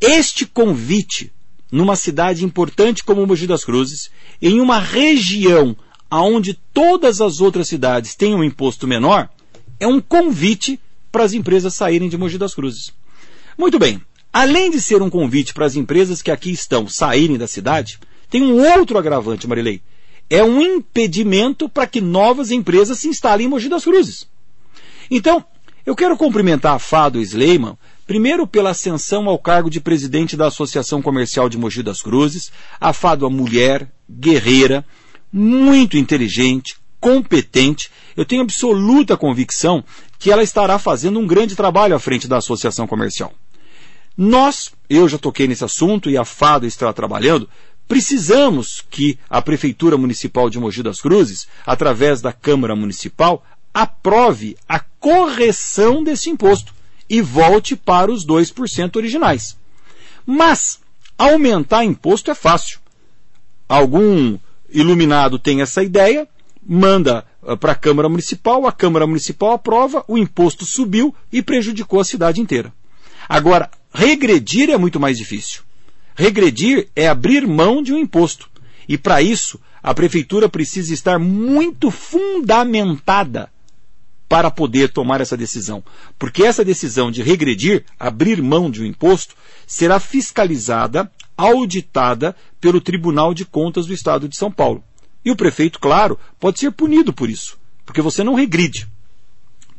Este 0.00 0.46
convite, 0.46 1.32
numa 1.70 1.94
cidade 1.94 2.44
importante 2.44 3.04
como 3.04 3.26
Mogi 3.26 3.46
das 3.46 3.64
Cruzes, 3.64 4.10
em 4.40 4.60
uma 4.60 4.78
região 4.78 5.76
onde 6.10 6.54
todas 6.74 7.20
as 7.20 7.40
outras 7.40 7.68
cidades 7.68 8.14
têm 8.14 8.34
um 8.34 8.44
imposto 8.44 8.86
menor, 8.86 9.28
é 9.78 9.86
um 9.86 10.00
convite 10.00 10.78
para 11.10 11.24
as 11.24 11.32
empresas 11.32 11.74
saírem 11.74 12.08
de 12.08 12.18
Mogi 12.18 12.38
das 12.38 12.54
Cruzes. 12.54 12.92
Muito 13.56 13.78
bem. 13.78 14.00
Além 14.32 14.70
de 14.70 14.80
ser 14.80 15.02
um 15.02 15.10
convite 15.10 15.52
para 15.52 15.66
as 15.66 15.76
empresas 15.76 16.22
que 16.22 16.30
aqui 16.30 16.50
estão 16.50 16.88
saírem 16.88 17.36
da 17.36 17.46
cidade, 17.46 17.98
tem 18.32 18.42
um 18.42 18.60
outro 18.76 18.98
agravante, 18.98 19.46
Marilei 19.46 19.80
é 20.32 20.42
um 20.42 20.62
impedimento 20.62 21.68
para 21.68 21.86
que 21.86 22.00
novas 22.00 22.50
empresas 22.50 22.98
se 22.98 23.06
instalem 23.06 23.44
em 23.44 23.50
Mogi 23.50 23.68
das 23.68 23.84
Cruzes. 23.84 24.26
Então, 25.10 25.44
eu 25.84 25.94
quero 25.94 26.16
cumprimentar 26.16 26.74
a 26.74 26.78
Fado 26.78 27.20
Sleiman, 27.20 27.76
primeiro 28.06 28.46
pela 28.46 28.70
ascensão 28.70 29.28
ao 29.28 29.38
cargo 29.38 29.68
de 29.68 29.78
presidente 29.78 30.34
da 30.34 30.46
Associação 30.46 31.02
Comercial 31.02 31.50
de 31.50 31.58
Mogi 31.58 31.82
das 31.82 32.00
Cruzes, 32.00 32.50
a 32.80 32.94
Fado 32.94 33.26
a 33.26 33.30
mulher, 33.30 33.86
guerreira, 34.08 34.82
muito 35.30 35.98
inteligente, 35.98 36.76
competente. 36.98 37.90
Eu 38.16 38.24
tenho 38.24 38.40
absoluta 38.40 39.18
convicção 39.18 39.84
que 40.18 40.30
ela 40.30 40.42
estará 40.42 40.78
fazendo 40.78 41.18
um 41.18 41.26
grande 41.26 41.54
trabalho 41.54 41.94
à 41.94 41.98
frente 41.98 42.26
da 42.26 42.38
Associação 42.38 42.86
Comercial. 42.86 43.34
Nós, 44.16 44.70
eu 44.88 45.08
já 45.08 45.18
toquei 45.18 45.46
nesse 45.46 45.64
assunto 45.64 46.08
e 46.08 46.16
a 46.16 46.24
Fado 46.24 46.66
está 46.66 46.90
trabalhando, 46.92 47.48
Precisamos 47.92 48.82
que 48.88 49.18
a 49.28 49.42
Prefeitura 49.42 49.98
Municipal 49.98 50.48
de 50.48 50.58
Mogi 50.58 50.82
das 50.82 50.98
Cruzes, 50.98 51.46
através 51.66 52.22
da 52.22 52.32
Câmara 52.32 52.74
Municipal, 52.74 53.44
aprove 53.74 54.56
a 54.66 54.80
correção 54.80 56.02
desse 56.02 56.30
imposto 56.30 56.72
e 57.06 57.20
volte 57.20 57.76
para 57.76 58.10
os 58.10 58.26
2% 58.26 58.96
originais. 58.96 59.58
Mas 60.24 60.80
aumentar 61.18 61.84
imposto 61.84 62.30
é 62.30 62.34
fácil. 62.34 62.78
Algum 63.68 64.38
iluminado 64.70 65.38
tem 65.38 65.60
essa 65.60 65.82
ideia, 65.82 66.26
manda 66.66 67.26
ah, 67.46 67.58
para 67.58 67.72
a 67.72 67.74
Câmara 67.74 68.08
Municipal, 68.08 68.66
a 68.66 68.72
Câmara 68.72 69.06
Municipal 69.06 69.52
aprova, 69.52 70.02
o 70.08 70.16
imposto 70.16 70.64
subiu 70.64 71.14
e 71.30 71.42
prejudicou 71.42 72.00
a 72.00 72.06
cidade 72.06 72.40
inteira. 72.40 72.72
Agora, 73.28 73.70
regredir 73.92 74.70
é 74.70 74.78
muito 74.78 74.98
mais 74.98 75.18
difícil. 75.18 75.60
Regredir 76.14 76.88
é 76.94 77.08
abrir 77.08 77.46
mão 77.46 77.82
de 77.82 77.92
um 77.92 77.98
imposto. 77.98 78.50
E 78.88 78.98
para 78.98 79.22
isso, 79.22 79.60
a 79.82 79.94
prefeitura 79.94 80.48
precisa 80.48 80.92
estar 80.92 81.18
muito 81.18 81.90
fundamentada 81.90 83.50
para 84.28 84.50
poder 84.50 84.90
tomar 84.90 85.20
essa 85.20 85.36
decisão. 85.36 85.84
Porque 86.18 86.42
essa 86.42 86.64
decisão 86.64 87.10
de 87.10 87.22
regredir, 87.22 87.84
abrir 87.98 88.40
mão 88.40 88.70
de 88.70 88.82
um 88.82 88.86
imposto, 88.86 89.34
será 89.66 90.00
fiscalizada, 90.00 91.10
auditada 91.36 92.34
pelo 92.60 92.80
Tribunal 92.80 93.34
de 93.34 93.44
Contas 93.44 93.86
do 93.86 93.92
Estado 93.92 94.28
de 94.28 94.36
São 94.36 94.50
Paulo. 94.50 94.82
E 95.24 95.30
o 95.30 95.36
prefeito, 95.36 95.78
claro, 95.78 96.18
pode 96.40 96.58
ser 96.58 96.70
punido 96.72 97.12
por 97.12 97.28
isso, 97.28 97.58
porque 97.84 98.00
você 98.00 98.24
não 98.24 98.34
regride. 98.34 98.88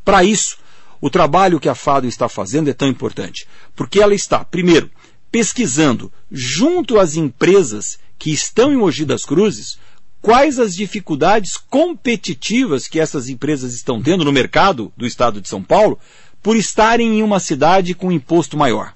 Para 0.06 0.24
isso, 0.24 0.58
o 1.02 1.10
trabalho 1.10 1.60
que 1.60 1.68
a 1.68 1.76
FADO 1.76 2.08
está 2.08 2.30
fazendo 2.30 2.70
é 2.70 2.74
tão 2.74 2.88
importante? 2.88 3.48
Porque 3.76 4.00
ela 4.00 4.14
está, 4.14 4.46
primeiro, 4.46 4.90
pesquisando 5.34 6.14
junto 6.32 7.00
às 7.00 7.16
empresas 7.16 7.98
que 8.20 8.32
estão 8.32 8.72
em 8.72 8.78
Mogi 8.78 9.04
das 9.04 9.26
Cruzes 9.26 9.80
quais 10.22 10.60
as 10.60 10.76
dificuldades 10.76 11.58
competitivas 11.58 12.88
que 12.88 13.00
essas 13.00 13.28
empresas 13.28 13.74
estão 13.74 14.00
tendo 14.00 14.24
no 14.24 14.32
mercado 14.32 14.94
do 14.96 15.08
estado 15.08 15.42
de 15.42 15.50
São 15.50 15.64
Paulo 15.64 15.98
por 16.40 16.56
estarem 16.56 17.18
em 17.18 17.24
uma 17.24 17.40
cidade 17.40 17.96
com 17.96 18.12
imposto 18.12 18.56
maior. 18.56 18.94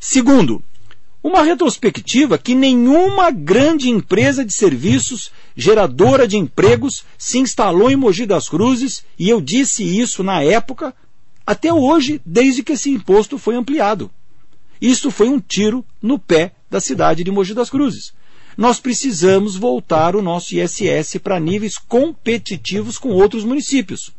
Segundo, 0.00 0.60
uma 1.22 1.44
retrospectiva 1.44 2.36
que 2.36 2.56
nenhuma 2.56 3.30
grande 3.30 3.88
empresa 3.88 4.44
de 4.44 4.52
serviços 4.52 5.30
geradora 5.54 6.26
de 6.26 6.36
empregos 6.36 7.04
se 7.16 7.38
instalou 7.38 7.88
em 7.92 7.96
Mogi 7.96 8.26
das 8.26 8.48
Cruzes 8.48 9.04
e 9.16 9.28
eu 9.28 9.40
disse 9.40 9.84
isso 9.84 10.24
na 10.24 10.42
época 10.42 10.92
até 11.46 11.72
hoje, 11.72 12.20
desde 12.26 12.64
que 12.64 12.72
esse 12.72 12.90
imposto 12.90 13.38
foi 13.38 13.54
ampliado. 13.54 14.10
Isso 14.84 15.10
foi 15.10 15.30
um 15.30 15.40
tiro 15.40 15.82
no 16.02 16.18
pé 16.18 16.52
da 16.70 16.78
cidade 16.78 17.24
de 17.24 17.30
Mogi 17.30 17.54
das 17.54 17.70
Cruzes. 17.70 18.12
Nós 18.54 18.78
precisamos 18.78 19.56
voltar 19.56 20.14
o 20.14 20.20
nosso 20.20 20.54
ISS 20.54 21.16
para 21.22 21.40
níveis 21.40 21.78
competitivos 21.78 22.98
com 22.98 23.08
outros 23.08 23.44
municípios. 23.44 24.10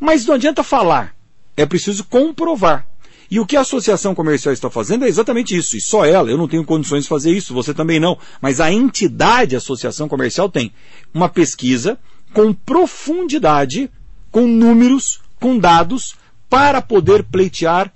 Mas 0.00 0.26
não 0.26 0.34
adianta 0.34 0.64
falar, 0.64 1.14
é 1.56 1.64
preciso 1.64 2.02
comprovar. 2.02 2.84
E 3.30 3.38
o 3.38 3.46
que 3.46 3.56
a 3.56 3.60
Associação 3.60 4.12
Comercial 4.12 4.52
está 4.52 4.68
fazendo 4.68 5.04
é 5.04 5.08
exatamente 5.08 5.56
isso, 5.56 5.76
e 5.76 5.80
só 5.80 6.04
ela, 6.04 6.28
eu 6.28 6.36
não 6.36 6.48
tenho 6.48 6.64
condições 6.64 7.04
de 7.04 7.08
fazer 7.08 7.30
isso, 7.30 7.54
você 7.54 7.72
também 7.72 8.00
não, 8.00 8.18
mas 8.40 8.60
a 8.60 8.72
entidade 8.72 9.54
a 9.54 9.58
Associação 9.58 10.08
Comercial 10.08 10.48
tem 10.48 10.72
uma 11.14 11.28
pesquisa 11.28 11.96
com 12.34 12.52
profundidade, 12.52 13.88
com 14.32 14.48
números, 14.48 15.20
com 15.38 15.56
dados, 15.56 16.16
para 16.50 16.82
poder 16.82 17.22
pleitear 17.22 17.92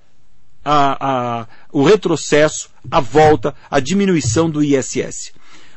a, 0.66 0.96
a, 1.00 1.46
o 1.76 1.84
retrocesso, 1.84 2.70
a 2.90 3.00
volta, 3.00 3.54
a 3.70 3.78
diminuição 3.80 4.48
do 4.48 4.64
ISS. 4.64 5.34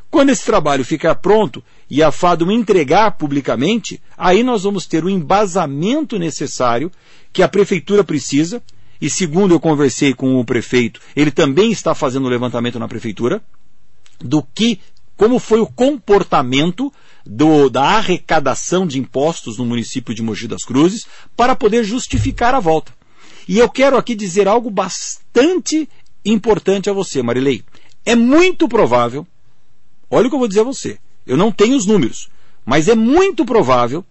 Quando 0.09 0.29
esse 0.29 0.45
trabalho 0.45 0.85
ficar 0.85 1.15
pronto 1.15 1.61
e 1.89 2.01
a 2.01 2.09
FADO 2.09 2.49
entregar 2.49 3.17
publicamente, 3.17 4.01
aí 4.17 4.41
nós 4.41 4.63
vamos 4.63 4.85
ter 4.85 5.03
o 5.03 5.09
embasamento 5.09 6.17
necessário 6.17 6.89
que 7.33 7.43
a 7.43 7.49
prefeitura 7.49 8.01
precisa, 8.01 8.63
e 9.01 9.09
segundo 9.09 9.53
eu 9.53 9.59
conversei 9.59 10.13
com 10.13 10.39
o 10.39 10.45
prefeito, 10.45 11.01
ele 11.13 11.31
também 11.31 11.69
está 11.69 11.93
fazendo 11.93 12.27
o 12.27 12.29
levantamento 12.29 12.79
na 12.79 12.87
prefeitura 12.87 13.41
do 14.21 14.41
que, 14.41 14.79
como 15.17 15.37
foi 15.37 15.59
o 15.59 15.67
comportamento 15.67 16.93
do, 17.25 17.69
da 17.69 17.83
arrecadação 17.83 18.87
de 18.87 18.97
impostos 18.97 19.57
no 19.57 19.65
município 19.65 20.15
de 20.15 20.23
Mogi 20.23 20.47
das 20.47 20.63
Cruzes 20.63 21.05
para 21.35 21.57
poder 21.57 21.83
justificar 21.83 22.55
a 22.55 22.61
volta. 22.61 22.97
E 23.49 23.57
eu 23.57 23.67
quero 23.67 23.97
aqui 23.97 24.13
dizer 24.13 24.47
algo 24.47 24.69
bastante 24.69 25.89
importante 26.23 26.87
a 26.87 26.93
você, 26.93 27.23
Marilei. 27.23 27.63
É 28.05 28.15
muito 28.15 28.69
provável, 28.69 29.25
olha 30.07 30.27
o 30.27 30.29
que 30.29 30.35
eu 30.35 30.39
vou 30.39 30.47
dizer 30.47 30.59
a 30.59 30.65
você, 30.65 30.99
eu 31.25 31.35
não 31.35 31.51
tenho 31.51 31.75
os 31.75 31.87
números, 31.87 32.29
mas 32.63 32.87
é 32.87 32.93
muito 32.93 33.43
provável 33.43 34.05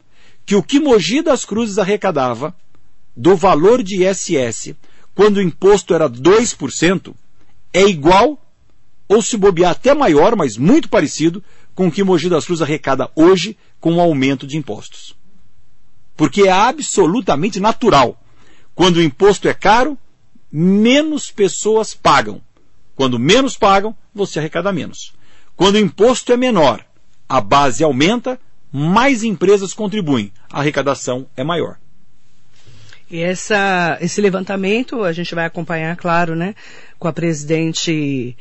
que 0.44 0.56
o 0.56 0.62
que 0.62 0.80
Mogi 0.80 1.22
das 1.22 1.44
Cruzes 1.44 1.78
arrecadava 1.78 2.52
do 3.16 3.36
valor 3.36 3.80
de 3.80 4.04
ISS, 4.04 4.74
quando 5.14 5.36
o 5.36 5.42
imposto 5.42 5.94
era 5.94 6.10
2%, 6.10 7.14
é 7.72 7.82
igual, 7.82 8.44
ou 9.06 9.22
se 9.22 9.36
bobear 9.36 9.70
até 9.70 9.94
maior, 9.94 10.34
mas 10.34 10.56
muito 10.56 10.88
parecido, 10.88 11.44
com 11.76 11.86
o 11.86 11.92
que 11.92 12.02
Mogi 12.02 12.28
das 12.28 12.44
Cruzes 12.44 12.62
arrecada 12.62 13.08
hoje 13.14 13.56
com 13.78 13.94
o 13.94 14.00
aumento 14.00 14.48
de 14.48 14.56
impostos. 14.56 15.14
Porque 16.16 16.42
é 16.42 16.50
absolutamente 16.50 17.60
natural. 17.60 18.18
Quando 18.78 18.98
o 18.98 19.02
imposto 19.02 19.48
é 19.48 19.54
caro, 19.54 19.98
menos 20.52 21.32
pessoas 21.32 21.94
pagam. 21.94 22.40
Quando 22.94 23.18
menos 23.18 23.56
pagam, 23.56 23.92
você 24.14 24.38
arrecada 24.38 24.72
menos. 24.72 25.12
Quando 25.56 25.74
o 25.74 25.80
imposto 25.80 26.32
é 26.32 26.36
menor, 26.36 26.84
a 27.28 27.40
base 27.40 27.82
aumenta, 27.82 28.38
mais 28.70 29.24
empresas 29.24 29.74
contribuem, 29.74 30.32
a 30.48 30.60
arrecadação 30.60 31.26
é 31.36 31.42
maior. 31.42 31.76
E 33.10 33.20
essa, 33.20 33.98
esse 34.00 34.20
levantamento 34.20 35.02
a 35.02 35.12
gente 35.12 35.34
vai 35.34 35.44
acompanhar, 35.44 35.96
claro, 35.96 36.36
né, 36.36 36.54
com 37.00 37.08
a 37.08 37.12
presidente 37.12 38.36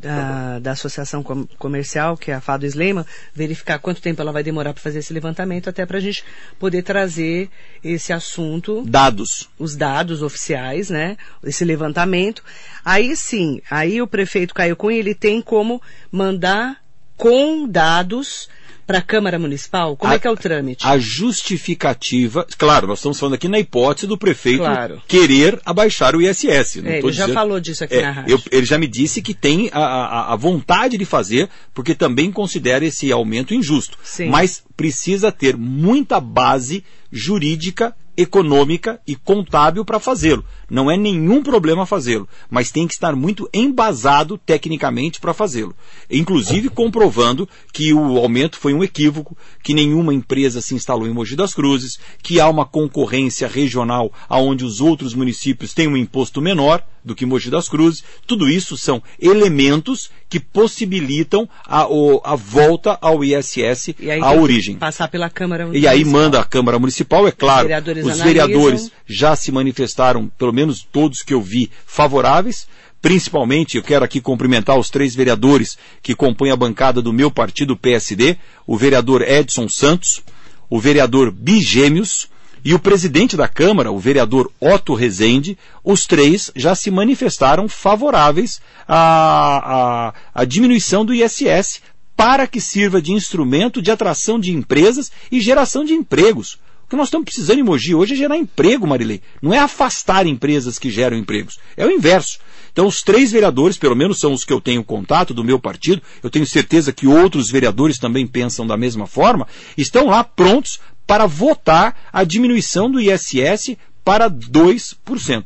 da, 0.00 0.58
da 0.58 0.72
Associação 0.72 1.22
Comercial, 1.22 2.16
que 2.16 2.30
é 2.30 2.34
a 2.34 2.40
Fado 2.40 2.66
Sleima, 2.66 3.06
verificar 3.34 3.78
quanto 3.78 4.00
tempo 4.00 4.20
ela 4.20 4.32
vai 4.32 4.42
demorar 4.42 4.72
para 4.72 4.82
fazer 4.82 4.98
esse 4.98 5.12
levantamento, 5.12 5.68
até 5.68 5.84
para 5.86 5.98
a 5.98 6.00
gente 6.00 6.24
poder 6.58 6.82
trazer 6.82 7.48
esse 7.82 8.12
assunto. 8.12 8.84
Dados. 8.86 9.48
Os 9.58 9.76
dados 9.76 10.22
oficiais, 10.22 10.90
né? 10.90 11.16
Esse 11.42 11.64
levantamento. 11.64 12.42
Aí 12.84 13.16
sim, 13.16 13.60
aí 13.70 14.00
o 14.00 14.06
prefeito 14.06 14.54
Caio 14.54 14.76
Cunha, 14.76 14.98
ele 14.98 15.14
tem 15.14 15.40
como 15.40 15.80
mandar 16.10 16.82
com 17.16 17.66
dados 17.66 18.48
para 18.86 18.98
a 18.98 19.02
Câmara 19.02 19.38
Municipal? 19.38 19.96
Como 19.96 20.12
a, 20.12 20.16
é 20.16 20.18
que 20.18 20.26
é 20.26 20.30
o 20.30 20.36
trâmite? 20.36 20.86
A 20.86 20.96
justificativa, 20.98 22.46
claro, 22.56 22.86
nós 22.86 22.98
estamos 22.98 23.18
falando 23.18 23.34
aqui 23.34 23.48
na 23.48 23.58
hipótese 23.58 24.06
do 24.06 24.16
prefeito 24.16 24.58
claro. 24.58 25.02
querer 25.08 25.60
abaixar 25.64 26.14
o 26.14 26.22
ISS. 26.22 26.76
É, 26.84 26.98
ele 26.98 27.12
já 27.12 27.28
falou 27.28 27.58
disso 27.58 27.82
aqui 27.82 27.96
é, 27.96 28.02
na 28.02 28.10
rádio. 28.12 28.32
Eu, 28.32 28.40
ele 28.50 28.66
já 28.66 28.78
me 28.78 28.86
disse 28.86 29.20
que 29.20 29.34
tem 29.34 29.68
a, 29.72 29.80
a, 29.80 30.32
a, 30.32 30.36
vontade 30.36 30.96
de 30.96 31.04
fazer, 31.04 31.48
porque 31.74 31.94
também 31.94 32.30
considera 32.30 32.84
esse 32.84 33.10
aumento 33.10 33.52
injusto. 33.52 33.98
Sim. 34.04 34.28
Mas 34.28 34.62
precisa 34.76 35.32
ter 35.32 35.56
muita 35.56 36.20
base 36.20 36.84
jurídica 37.10 37.94
econômica 38.16 38.98
e 39.06 39.14
contábil 39.14 39.84
para 39.84 40.00
fazê-lo. 40.00 40.44
Não 40.70 40.90
é 40.90 40.96
nenhum 40.96 41.42
problema 41.42 41.84
fazê-lo, 41.84 42.28
mas 42.50 42.70
tem 42.70 42.86
que 42.86 42.94
estar 42.94 43.14
muito 43.14 43.48
embasado 43.52 44.38
tecnicamente 44.38 45.20
para 45.20 45.34
fazê-lo. 45.34 45.76
Inclusive 46.10 46.70
comprovando 46.70 47.48
que 47.72 47.92
o 47.92 48.16
aumento 48.16 48.58
foi 48.58 48.72
um 48.72 48.82
equívoco, 48.82 49.36
que 49.62 49.74
nenhuma 49.74 50.14
empresa 50.14 50.60
se 50.60 50.74
instalou 50.74 51.06
em 51.06 51.12
Mogi 51.12 51.36
das 51.36 51.54
Cruzes, 51.54 51.98
que 52.22 52.40
há 52.40 52.48
uma 52.48 52.64
concorrência 52.64 53.46
regional 53.46 54.10
aonde 54.28 54.64
os 54.64 54.80
outros 54.80 55.14
municípios 55.14 55.74
têm 55.74 55.86
um 55.86 55.96
imposto 55.96 56.40
menor 56.40 56.82
do 57.04 57.14
que 57.14 57.24
Mogi 57.24 57.50
das 57.50 57.68
Cruzes. 57.68 58.02
Tudo 58.26 58.48
isso 58.48 58.76
são 58.76 59.00
elementos 59.20 60.10
que 60.28 60.40
possibilitam 60.40 61.48
a, 61.64 61.82
a 62.24 62.34
volta 62.34 62.98
ao 63.00 63.22
ISS, 63.22 63.94
à 64.20 64.32
origem. 64.32 64.76
Passar 64.76 65.06
pela 65.06 65.30
Câmara 65.30 65.66
Municipal. 65.66 65.92
E 65.92 65.94
aí 65.94 66.04
manda 66.04 66.40
a 66.40 66.44
Câmara 66.44 66.78
Municipal, 66.80 66.95
é 67.26 67.32
claro. 67.32 67.68
Os 67.68 68.06
os 68.06 68.20
vereadores 68.20 68.90
já 69.06 69.36
se 69.36 69.52
manifestaram, 69.52 70.28
pelo 70.38 70.52
menos 70.52 70.86
todos 70.90 71.22
que 71.22 71.34
eu 71.34 71.40
vi, 71.40 71.70
favoráveis. 71.86 72.66
Principalmente, 73.00 73.76
eu 73.76 73.82
quero 73.82 74.04
aqui 74.04 74.20
cumprimentar 74.20 74.78
os 74.78 74.90
três 74.90 75.14
vereadores 75.14 75.78
que 76.02 76.14
compõem 76.14 76.50
a 76.50 76.56
bancada 76.56 77.00
do 77.00 77.12
meu 77.12 77.30
partido, 77.30 77.76
PSD, 77.76 78.36
o 78.66 78.76
vereador 78.76 79.22
Edson 79.22 79.68
Santos, 79.68 80.22
o 80.68 80.80
vereador 80.80 81.30
Bigêmeos 81.30 82.28
e 82.64 82.74
o 82.74 82.80
presidente 82.80 83.36
da 83.36 83.46
Câmara, 83.46 83.92
o 83.92 83.98
vereador 83.98 84.50
Otto 84.58 84.92
Rezende, 84.94 85.56
os 85.84 86.04
três 86.04 86.50
já 86.56 86.74
se 86.74 86.90
manifestaram 86.90 87.68
favoráveis 87.68 88.60
à, 88.88 90.08
à, 90.08 90.14
à 90.34 90.44
diminuição 90.44 91.04
do 91.04 91.14
ISS 91.14 91.80
para 92.16 92.46
que 92.46 92.60
sirva 92.60 93.00
de 93.00 93.12
instrumento 93.12 93.80
de 93.80 93.90
atração 93.90 94.40
de 94.40 94.52
empresas 94.52 95.12
e 95.30 95.40
geração 95.40 95.84
de 95.84 95.92
empregos. 95.92 96.58
O 96.86 96.88
que 96.88 96.94
nós 96.94 97.08
estamos 97.08 97.24
precisando 97.24 97.58
em 97.58 97.64
Mogi 97.64 97.96
hoje 97.96 98.14
é 98.14 98.16
gerar 98.16 98.36
emprego, 98.36 98.86
Marilei. 98.86 99.20
Não 99.42 99.52
é 99.52 99.58
afastar 99.58 100.24
empresas 100.24 100.78
que 100.78 100.88
geram 100.88 101.16
empregos. 101.16 101.58
É 101.76 101.84
o 101.84 101.90
inverso. 101.90 102.38
Então, 102.72 102.86
os 102.86 103.02
três 103.02 103.32
vereadores, 103.32 103.76
pelo 103.76 103.96
menos 103.96 104.20
são 104.20 104.32
os 104.32 104.44
que 104.44 104.52
eu 104.52 104.60
tenho 104.60 104.84
contato 104.84 105.34
do 105.34 105.42
meu 105.42 105.58
partido, 105.58 106.00
eu 106.22 106.30
tenho 106.30 106.46
certeza 106.46 106.92
que 106.92 107.08
outros 107.08 107.50
vereadores 107.50 107.98
também 107.98 108.24
pensam 108.24 108.64
da 108.64 108.76
mesma 108.76 109.04
forma, 109.04 109.48
estão 109.76 110.06
lá 110.06 110.22
prontos 110.22 110.78
para 111.04 111.26
votar 111.26 111.96
a 112.12 112.22
diminuição 112.22 112.88
do 112.88 113.00
ISS 113.00 113.76
para 114.04 114.30
2%. 114.30 115.44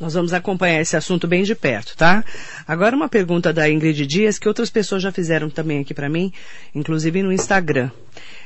Nós 0.00 0.14
vamos 0.14 0.32
acompanhar 0.32 0.80
esse 0.80 0.96
assunto 0.96 1.28
bem 1.28 1.42
de 1.42 1.54
perto, 1.54 1.94
tá? 1.94 2.24
Agora 2.66 2.96
uma 2.96 3.08
pergunta 3.08 3.52
da 3.52 3.68
Ingrid 3.70 4.06
Dias, 4.06 4.38
que 4.38 4.48
outras 4.48 4.70
pessoas 4.70 5.02
já 5.02 5.12
fizeram 5.12 5.50
também 5.50 5.80
aqui 5.80 5.92
para 5.92 6.08
mim, 6.08 6.32
inclusive 6.74 7.22
no 7.22 7.30
Instagram. 7.30 7.90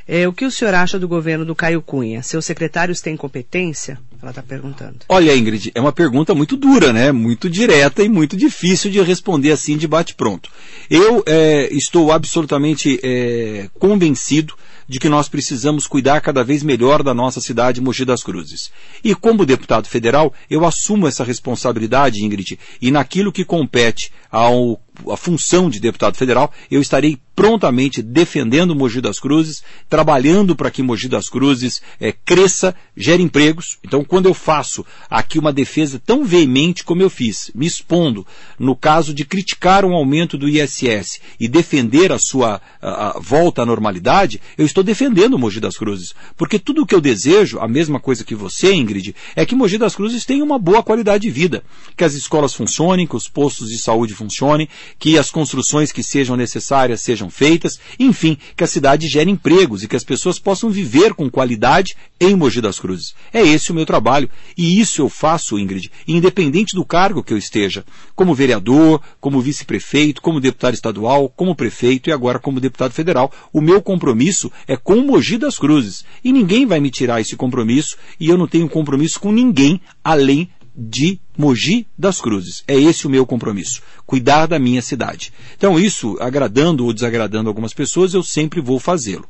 É, 0.06 0.26
o 0.28 0.32
que 0.32 0.44
o 0.44 0.50
senhor 0.50 0.74
acha 0.74 0.98
do 0.98 1.08
governo 1.08 1.44
do 1.44 1.54
Caio 1.54 1.80
Cunha? 1.80 2.22
Seus 2.22 2.44
secretários 2.44 3.00
têm 3.00 3.16
competência? 3.16 3.98
Ela 4.20 4.32
está 4.32 4.42
perguntando. 4.42 4.96
Olha, 5.08 5.34
Ingrid, 5.34 5.70
é 5.74 5.80
uma 5.80 5.92
pergunta 5.92 6.34
muito 6.34 6.56
dura, 6.56 6.92
né? 6.92 7.12
Muito 7.12 7.48
direta 7.48 8.02
e 8.02 8.08
muito 8.08 8.36
difícil 8.36 8.90
de 8.90 9.00
responder 9.00 9.52
assim 9.52 9.78
de 9.78 9.86
bate-pronto. 9.86 10.50
Eu 10.90 11.22
é, 11.24 11.72
estou 11.72 12.10
absolutamente 12.10 12.98
é, 13.02 13.68
convencido 13.78 14.54
de 14.88 14.98
que 14.98 15.08
nós 15.08 15.28
precisamos 15.28 15.86
cuidar 15.86 16.20
cada 16.20 16.44
vez 16.44 16.62
melhor 16.62 17.02
da 17.02 17.14
nossa 17.14 17.40
cidade 17.40 17.80
Mogi 17.80 18.04
das 18.04 18.22
Cruzes. 18.22 18.70
E 19.02 19.14
como 19.14 19.46
deputado 19.46 19.88
federal, 19.88 20.32
eu 20.50 20.64
assumo 20.64 21.06
essa 21.06 21.24
responsabilidade, 21.24 22.24
Ingrid, 22.24 22.58
e 22.80 22.90
naquilo 22.90 23.32
que 23.32 23.44
compete 23.44 24.12
ao 24.30 24.80
a 25.10 25.16
função 25.16 25.68
de 25.68 25.80
deputado 25.80 26.16
federal, 26.16 26.52
eu 26.70 26.80
estarei 26.80 27.18
prontamente 27.34 28.00
defendendo 28.00 28.76
Mogi 28.76 29.00
das 29.00 29.18
Cruzes, 29.18 29.62
trabalhando 29.88 30.54
para 30.54 30.70
que 30.70 30.82
Mogi 30.82 31.08
das 31.08 31.28
Cruzes 31.28 31.82
é, 32.00 32.12
cresça, 32.12 32.74
gere 32.96 33.22
empregos. 33.22 33.78
Então, 33.84 34.04
quando 34.04 34.26
eu 34.26 34.34
faço 34.34 34.86
aqui 35.10 35.38
uma 35.38 35.52
defesa 35.52 36.00
tão 36.04 36.24
veemente 36.24 36.84
como 36.84 37.02
eu 37.02 37.10
fiz, 37.10 37.50
me 37.54 37.66
expondo 37.66 38.24
no 38.58 38.76
caso 38.76 39.12
de 39.12 39.24
criticar 39.24 39.84
um 39.84 39.94
aumento 39.94 40.38
do 40.38 40.48
ISS 40.48 41.20
e 41.40 41.48
defender 41.48 42.12
a 42.12 42.18
sua 42.18 42.60
a, 42.80 43.08
a 43.08 43.18
volta 43.18 43.62
à 43.62 43.66
normalidade, 43.66 44.40
eu 44.56 44.64
estou 44.64 44.84
defendendo 44.84 45.38
Mogi 45.38 45.58
das 45.58 45.76
Cruzes. 45.76 46.14
Porque 46.36 46.58
tudo 46.58 46.82
o 46.82 46.86
que 46.86 46.94
eu 46.94 47.00
desejo, 47.00 47.58
a 47.58 47.66
mesma 47.66 47.98
coisa 47.98 48.24
que 48.24 48.34
você, 48.34 48.72
Ingrid, 48.72 49.14
é 49.34 49.44
que 49.44 49.56
Mogi 49.56 49.76
das 49.76 49.96
Cruzes 49.96 50.24
tenha 50.24 50.44
uma 50.44 50.58
boa 50.58 50.82
qualidade 50.82 51.22
de 51.22 51.30
vida. 51.30 51.64
Que 51.96 52.04
as 52.04 52.14
escolas 52.14 52.54
funcionem, 52.54 53.06
que 53.06 53.16
os 53.16 53.28
postos 53.28 53.70
de 53.70 53.78
saúde 53.78 54.14
funcionem, 54.14 54.68
que 54.98 55.18
as 55.18 55.30
construções 55.30 55.92
que 55.92 56.02
sejam 56.02 56.36
necessárias 56.36 57.00
sejam 57.00 57.30
feitas, 57.30 57.78
enfim, 57.98 58.36
que 58.56 58.64
a 58.64 58.66
cidade 58.66 59.08
gere 59.08 59.30
empregos 59.30 59.82
e 59.82 59.88
que 59.88 59.96
as 59.96 60.04
pessoas 60.04 60.38
possam 60.38 60.70
viver 60.70 61.14
com 61.14 61.30
qualidade 61.30 61.96
em 62.20 62.34
Mogi 62.34 62.60
das 62.60 62.78
Cruzes. 62.78 63.14
É 63.32 63.42
esse 63.42 63.70
o 63.70 63.74
meu 63.74 63.86
trabalho 63.86 64.28
e 64.56 64.80
isso 64.80 65.02
eu 65.02 65.08
faço, 65.08 65.58
Ingrid, 65.58 65.90
independente 66.06 66.74
do 66.74 66.84
cargo 66.84 67.22
que 67.22 67.32
eu 67.32 67.38
esteja, 67.38 67.84
como 68.14 68.34
vereador, 68.34 69.00
como 69.20 69.40
vice-prefeito, 69.40 70.22
como 70.22 70.40
deputado 70.40 70.74
estadual, 70.74 71.28
como 71.28 71.54
prefeito 71.54 72.08
e 72.08 72.12
agora 72.12 72.38
como 72.38 72.60
deputado 72.60 72.92
federal. 72.92 73.32
O 73.52 73.60
meu 73.60 73.82
compromisso 73.82 74.50
é 74.66 74.76
com 74.76 74.96
Mogi 74.96 75.38
das 75.38 75.58
Cruzes 75.58 76.04
e 76.22 76.32
ninguém 76.32 76.66
vai 76.66 76.80
me 76.80 76.90
tirar 76.90 77.20
esse 77.20 77.36
compromisso 77.36 77.96
e 78.18 78.28
eu 78.28 78.38
não 78.38 78.46
tenho 78.46 78.68
compromisso 78.68 79.20
com 79.20 79.32
ninguém 79.32 79.80
além 80.02 80.48
de 80.76 81.20
Mogi 81.36 81.86
das 81.96 82.20
Cruzes. 82.20 82.64
É 82.66 82.78
esse 82.78 83.06
o 83.06 83.10
meu 83.10 83.24
compromisso. 83.24 83.80
Cuidar 84.04 84.46
da 84.46 84.58
minha 84.58 84.82
cidade. 84.82 85.32
Então, 85.56 85.78
isso, 85.78 86.16
agradando 86.20 86.84
ou 86.84 86.92
desagradando 86.92 87.48
algumas 87.48 87.72
pessoas, 87.72 88.14
eu 88.14 88.22
sempre 88.22 88.60
vou 88.60 88.80
fazê-lo. 88.80 89.26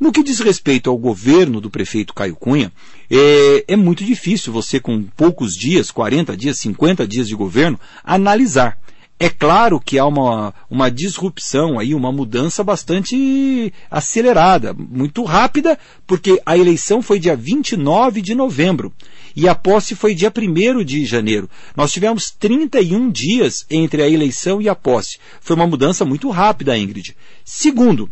No 0.00 0.10
que 0.10 0.24
diz 0.24 0.40
respeito 0.40 0.90
ao 0.90 0.98
governo 0.98 1.60
do 1.60 1.70
prefeito 1.70 2.12
Caio 2.12 2.34
Cunha, 2.34 2.72
é, 3.08 3.64
é, 3.68 3.76
muito 3.76 4.04
difícil 4.04 4.52
você, 4.52 4.80
com 4.80 5.04
poucos 5.16 5.52
dias, 5.52 5.92
40 5.92 6.36
dias, 6.36 6.58
50 6.58 7.06
dias 7.06 7.28
de 7.28 7.36
governo, 7.36 7.78
analisar. 8.02 8.78
É 9.20 9.28
claro 9.28 9.78
que 9.78 10.00
há 10.00 10.04
uma, 10.04 10.52
uma 10.68 10.90
disrupção 10.90 11.78
aí, 11.78 11.94
uma 11.94 12.10
mudança 12.10 12.64
bastante 12.64 13.72
acelerada, 13.88 14.74
muito 14.74 15.22
rápida, 15.22 15.78
porque 16.04 16.42
a 16.44 16.58
eleição 16.58 17.00
foi 17.00 17.20
dia 17.20 17.36
29 17.36 18.20
de 18.20 18.34
novembro 18.34 18.92
e 19.34 19.48
a 19.48 19.54
posse 19.54 19.94
foi 19.94 20.14
dia 20.14 20.32
1 20.36 20.84
de 20.84 21.04
janeiro. 21.04 21.48
Nós 21.76 21.92
tivemos 21.92 22.30
31 22.30 23.10
dias 23.10 23.64
entre 23.70 24.02
a 24.02 24.08
eleição 24.08 24.60
e 24.60 24.68
a 24.68 24.74
posse. 24.74 25.18
Foi 25.40 25.56
uma 25.56 25.66
mudança 25.66 26.04
muito 26.04 26.30
rápida, 26.30 26.76
Ingrid. 26.76 27.16
Segundo, 27.44 28.10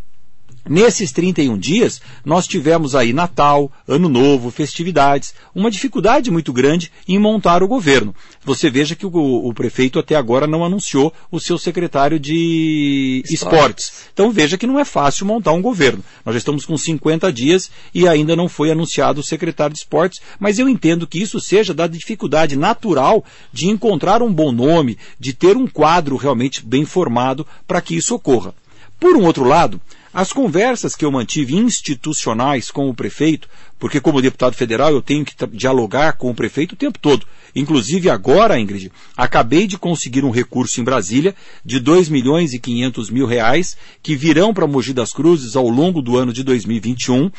Nesses 0.69 1.11
31 1.11 1.57
dias, 1.57 2.01
nós 2.23 2.47
tivemos 2.47 2.93
aí 2.93 3.13
Natal, 3.13 3.71
Ano 3.87 4.07
Novo, 4.07 4.51
festividades, 4.51 5.33
uma 5.55 5.71
dificuldade 5.71 6.29
muito 6.29 6.53
grande 6.53 6.91
em 7.07 7.17
montar 7.17 7.63
o 7.63 7.67
governo. 7.67 8.13
Você 8.45 8.69
veja 8.69 8.95
que 8.95 9.05
o, 9.05 9.11
o 9.11 9.53
prefeito 9.53 9.97
até 9.97 10.15
agora 10.15 10.45
não 10.45 10.63
anunciou 10.63 11.11
o 11.31 11.39
seu 11.39 11.57
secretário 11.57 12.19
de 12.19 13.23
esportes. 13.25 13.85
esportes. 13.85 14.09
Então 14.13 14.31
veja 14.31 14.57
que 14.57 14.67
não 14.67 14.79
é 14.79 14.85
fácil 14.85 15.25
montar 15.25 15.51
um 15.51 15.61
governo. 15.61 16.03
Nós 16.23 16.35
já 16.35 16.39
estamos 16.39 16.63
com 16.63 16.77
50 16.77 17.33
dias 17.33 17.71
e 17.93 18.07
ainda 18.07 18.35
não 18.35 18.47
foi 18.47 18.69
anunciado 18.69 19.21
o 19.21 19.25
secretário 19.25 19.73
de 19.73 19.79
esportes, 19.79 20.21
mas 20.39 20.59
eu 20.59 20.69
entendo 20.69 21.07
que 21.07 21.19
isso 21.19 21.39
seja 21.39 21.73
da 21.73 21.87
dificuldade 21.87 22.55
natural 22.55 23.25
de 23.51 23.67
encontrar 23.67 24.21
um 24.21 24.31
bom 24.31 24.51
nome, 24.51 24.97
de 25.19 25.33
ter 25.33 25.57
um 25.57 25.65
quadro 25.65 26.15
realmente 26.17 26.63
bem 26.63 26.85
formado 26.85 27.47
para 27.65 27.81
que 27.81 27.95
isso 27.95 28.13
ocorra. 28.13 28.53
Por 28.99 29.17
um 29.17 29.25
outro 29.25 29.43
lado, 29.43 29.81
as 30.13 30.33
conversas 30.33 30.95
que 30.95 31.05
eu 31.05 31.11
mantive 31.11 31.55
institucionais 31.55 32.69
com 32.69 32.89
o 32.89 32.93
prefeito, 32.93 33.47
porque 33.79 34.01
como 34.01 34.21
deputado 34.21 34.53
federal 34.53 34.91
eu 34.91 35.01
tenho 35.01 35.23
que 35.25 35.33
dialogar 35.47 36.13
com 36.13 36.29
o 36.29 36.35
prefeito 36.35 36.73
o 36.73 36.77
tempo 36.77 36.99
todo. 36.99 37.25
Inclusive 37.55 38.09
agora, 38.09 38.59
Ingrid, 38.59 38.91
acabei 39.15 39.67
de 39.67 39.77
conseguir 39.77 40.23
um 40.23 40.31
recurso 40.31 40.79
em 40.79 40.83
Brasília 40.83 41.35
de 41.63 41.79
2 41.79 42.09
milhões 42.09 42.53
e 42.53 42.59
500 42.59 43.09
mil 43.09 43.25
reais 43.25 43.77
que 44.01 44.15
virão 44.15 44.53
para 44.53 44.67
Mogi 44.67 44.93
das 44.93 45.11
Cruzes 45.11 45.55
ao 45.55 45.67
longo 45.67 46.01
do 46.01 46.17
ano 46.17 46.33
de 46.33 46.43
2021 46.43 47.31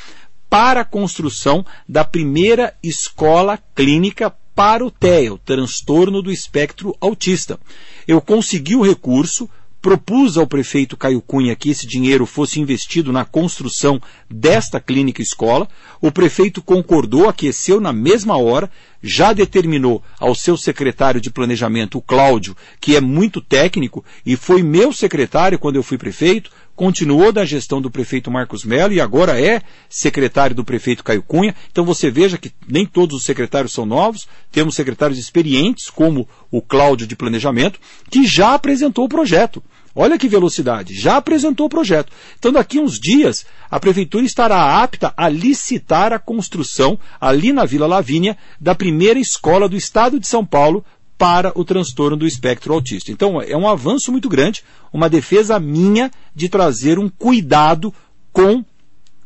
para 0.49 0.83
a 0.83 0.85
construção 0.85 1.65
da 1.89 2.05
primeira 2.05 2.75
escola 2.83 3.59
clínica 3.75 4.31
para 4.55 4.85
o 4.85 4.91
TEA, 4.91 5.33
o 5.33 5.39
transtorno 5.39 6.21
do 6.21 6.31
espectro 6.31 6.95
autista. 7.01 7.59
Eu 8.07 8.21
consegui 8.21 8.77
o 8.77 8.83
recurso, 8.83 9.49
propus 9.83 10.39
ao 10.39 10.47
prefeito 10.47 10.97
Caio 10.97 11.21
Cunha 11.21 11.57
que 11.57 11.69
esse 11.69 11.89
dinheiro 11.89 12.25
fosse 12.25 12.61
investido 12.61 13.13
na 13.13 13.25
construção 13.25 14.01
desta 14.31 14.81
clínica 14.81 15.21
escola. 15.21 15.69
O 16.01 16.13
prefeito 16.13 16.63
concordou, 16.63 17.29
aqueceu 17.29 17.81
na 17.81 17.93
mesma 17.93 18.37
hora, 18.37 18.71
já 19.03 19.33
determinou 19.33 20.01
ao 20.21 20.37
seu 20.37 20.57
secretário 20.57 21.21
de 21.21 21.31
planejamento, 21.31 21.99
o 21.99 22.03
Cláudio, 22.03 22.57
que 22.81 22.95
é 22.95 23.01
muito 23.01 23.41
técnico 23.41 24.05
e 24.25 24.37
foi 24.37 24.63
meu 24.63 24.93
secretário 24.93 25.59
quando 25.59 25.75
eu 25.75 25.83
fui 25.83 25.99
prefeito, 25.99 26.53
continuou 26.77 27.33
da 27.33 27.45
gestão 27.45 27.83
do 27.83 27.91
prefeito 27.91 28.31
Marcos 28.31 28.65
Melo 28.65 28.93
e 28.93 29.01
agora 29.01 29.41
é 29.41 29.63
secretário 29.89 30.55
do 30.55 30.65
prefeito 30.65 31.03
Caio 31.03 31.23
Cunha. 31.23 31.57
Então 31.71 31.85
você 31.85 32.09
veja 32.09 32.39
que 32.39 32.53
nem 32.69 32.87
todos 32.87 33.17
os 33.17 33.25
secretários 33.25 33.73
são 33.73 33.85
novos, 33.85 34.29
temos 34.53 34.77
secretários 34.77 35.19
experientes, 35.19 35.91
como 35.91 36.29
o 36.53 36.63
Cláudio 36.63 37.07
de 37.07 37.17
Planejamento, 37.17 37.81
que 38.09 38.25
já 38.25 38.55
apresentou 38.55 39.05
o 39.07 39.09
projeto. 39.09 39.63
Olha 39.95 40.19
que 40.19 40.29
velocidade, 40.29 40.95
já 40.95 41.17
apresentou 41.17 41.67
o 41.67 41.71
projeto. 41.71 42.13
Então, 42.39 42.51
daqui 42.51 42.81
uns 42.81 42.99
dias, 42.99 43.45
a 43.71 43.79
prefeitura 43.79 44.25
estará 44.25 44.83
apta 44.83 45.13
a 45.17 45.29
licitar 45.29 46.13
a 46.13 46.19
construção, 46.19 46.99
ali 47.21 47.53
na 47.53 47.67
Vila 47.67 47.87
Lavínia, 47.87 48.37
da 48.59 48.75
primeira 48.75 49.19
escola 49.19 49.69
do 49.69 49.77
estado 49.77 50.19
de 50.19 50.27
São 50.27 50.47
Paulo 50.47 50.85
para 51.19 51.53
o 51.55 51.65
transtorno 51.65 52.17
do 52.17 52.27
espectro 52.27 52.73
autista. 52.73 53.13
Então, 53.13 53.41
é 53.41 53.57
um 53.57 53.69
avanço 53.69 54.11
muito 54.11 54.29
grande, 54.29 54.65
uma 54.93 55.11
defesa 55.11 55.61
minha 55.61 56.11
de 56.35 56.49
trazer 56.49 56.99
um 56.99 57.09
cuidado 57.09 57.95
com 58.33 58.65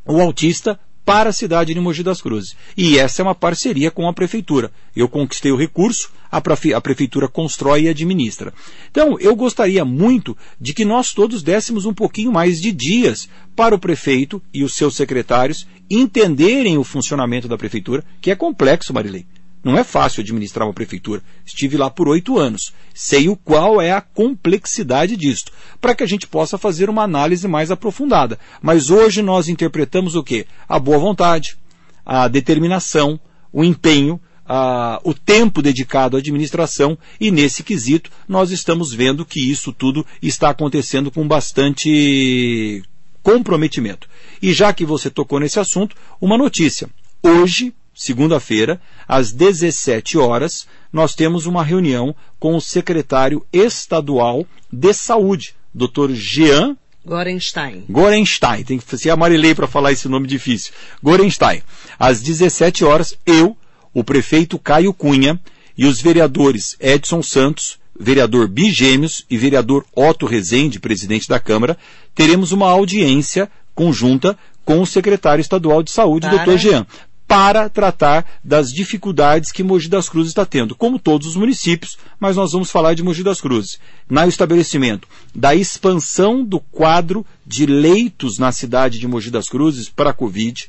o 0.04 0.20
autista 0.20 0.78
para 1.06 1.30
a 1.30 1.32
cidade 1.32 1.72
de 1.72 1.78
Mogi 1.78 2.02
das 2.02 2.20
Cruzes. 2.20 2.56
E 2.76 2.98
essa 2.98 3.22
é 3.22 3.24
uma 3.24 3.34
parceria 3.34 3.92
com 3.92 4.08
a 4.08 4.12
prefeitura. 4.12 4.72
Eu 4.94 5.08
conquistei 5.08 5.52
o 5.52 5.56
recurso, 5.56 6.10
a, 6.30 6.40
prefe 6.40 6.74
a 6.74 6.80
prefeitura 6.80 7.28
constrói 7.28 7.82
e 7.82 7.88
administra. 7.88 8.52
Então, 8.90 9.16
eu 9.20 9.36
gostaria 9.36 9.84
muito 9.84 10.36
de 10.60 10.74
que 10.74 10.84
nós 10.84 11.12
todos 11.12 11.44
dessemos 11.44 11.86
um 11.86 11.94
pouquinho 11.94 12.32
mais 12.32 12.60
de 12.60 12.72
dias 12.72 13.28
para 13.54 13.72
o 13.72 13.78
prefeito 13.78 14.42
e 14.52 14.64
os 14.64 14.74
seus 14.74 14.96
secretários 14.96 15.64
entenderem 15.88 16.76
o 16.76 16.82
funcionamento 16.82 17.46
da 17.46 17.56
prefeitura, 17.56 18.04
que 18.20 18.32
é 18.32 18.34
complexo, 18.34 18.92
Marilei. 18.92 19.24
Não 19.66 19.76
é 19.76 19.82
fácil 19.82 20.20
administrar 20.20 20.64
uma 20.64 20.72
prefeitura. 20.72 21.20
Estive 21.44 21.76
lá 21.76 21.90
por 21.90 22.06
oito 22.06 22.38
anos. 22.38 22.72
Sei 22.94 23.28
o 23.28 23.34
qual 23.34 23.80
é 23.80 23.90
a 23.90 24.00
complexidade 24.00 25.16
disto, 25.16 25.50
para 25.80 25.92
que 25.92 26.04
a 26.04 26.06
gente 26.06 26.24
possa 26.24 26.56
fazer 26.56 26.88
uma 26.88 27.02
análise 27.02 27.48
mais 27.48 27.72
aprofundada. 27.72 28.38
Mas 28.62 28.90
hoje 28.90 29.22
nós 29.22 29.48
interpretamos 29.48 30.14
o 30.14 30.22
quê? 30.22 30.46
A 30.68 30.78
boa 30.78 30.98
vontade, 30.98 31.58
a 32.04 32.28
determinação, 32.28 33.18
o 33.52 33.64
empenho, 33.64 34.20
a, 34.48 35.00
o 35.02 35.12
tempo 35.12 35.60
dedicado 35.60 36.16
à 36.16 36.20
administração 36.20 36.96
e 37.18 37.32
nesse 37.32 37.64
quesito 37.64 38.08
nós 38.28 38.52
estamos 38.52 38.92
vendo 38.92 39.26
que 39.26 39.50
isso 39.50 39.72
tudo 39.72 40.06
está 40.22 40.50
acontecendo 40.50 41.10
com 41.10 41.26
bastante 41.26 42.84
comprometimento. 43.20 44.08
E 44.40 44.52
já 44.52 44.72
que 44.72 44.84
você 44.84 45.10
tocou 45.10 45.40
nesse 45.40 45.58
assunto, 45.58 45.96
uma 46.20 46.38
notícia. 46.38 46.88
Hoje, 47.20 47.74
segunda-feira, 47.96 48.80
às 49.08 49.32
17 49.32 50.18
horas, 50.18 50.66
nós 50.92 51.14
temos 51.14 51.46
uma 51.46 51.64
reunião 51.64 52.14
com 52.38 52.54
o 52.54 52.60
secretário 52.60 53.44
estadual 53.52 54.46
de 54.70 54.92
saúde, 54.92 55.54
Dr. 55.74 56.12
Jean 56.12 56.76
Gorenstein. 57.06 57.84
Gorenstein, 57.88 58.64
tem 58.64 58.78
que 58.78 58.98
ser 58.98 59.10
amarelei 59.10 59.54
para 59.54 59.68
falar 59.68 59.92
esse 59.92 60.08
nome 60.08 60.26
difícil. 60.26 60.72
Gorenstein. 61.00 61.62
Às 61.98 62.20
17 62.20 62.84
horas, 62.84 63.16
eu, 63.24 63.56
o 63.94 64.02
prefeito 64.02 64.58
Caio 64.58 64.92
Cunha 64.92 65.40
e 65.78 65.86
os 65.86 66.00
vereadores 66.00 66.76
Edson 66.80 67.22
Santos, 67.22 67.78
vereador 67.98 68.48
Bigêmeos 68.48 69.24
e 69.30 69.38
vereador 69.38 69.86
Otto 69.94 70.26
Rezende, 70.26 70.80
presidente 70.80 71.28
da 71.28 71.38
Câmara, 71.38 71.78
teremos 72.12 72.50
uma 72.50 72.68
audiência 72.68 73.48
conjunta 73.72 74.36
com 74.64 74.80
o 74.80 74.86
secretário 74.86 75.40
estadual 75.40 75.80
de 75.80 75.92
saúde, 75.92 76.26
Para... 76.28 76.44
Dr. 76.44 76.56
Jean, 76.56 76.86
para 77.26 77.68
tratar 77.68 78.24
das 78.42 78.68
dificuldades 78.68 79.50
que 79.50 79.62
Mogi 79.62 79.88
das 79.88 80.08
Cruzes 80.08 80.30
está 80.30 80.46
tendo, 80.46 80.74
como 80.74 80.98
todos 80.98 81.26
os 81.26 81.36
municípios, 81.36 81.98
mas 82.20 82.36
nós 82.36 82.52
vamos 82.52 82.70
falar 82.70 82.94
de 82.94 83.02
Mogi 83.02 83.22
das 83.22 83.40
Cruzes. 83.40 83.80
Na 84.08 84.26
estabelecimento 84.26 85.08
da 85.34 85.54
expansão 85.54 86.44
do 86.44 86.60
quadro 86.60 87.26
de 87.44 87.66
leitos 87.66 88.38
na 88.38 88.52
cidade 88.52 88.98
de 88.98 89.08
Mogi 89.08 89.30
das 89.30 89.48
Cruzes 89.48 89.88
para 89.88 90.10
a 90.10 90.14
Covid, 90.14 90.68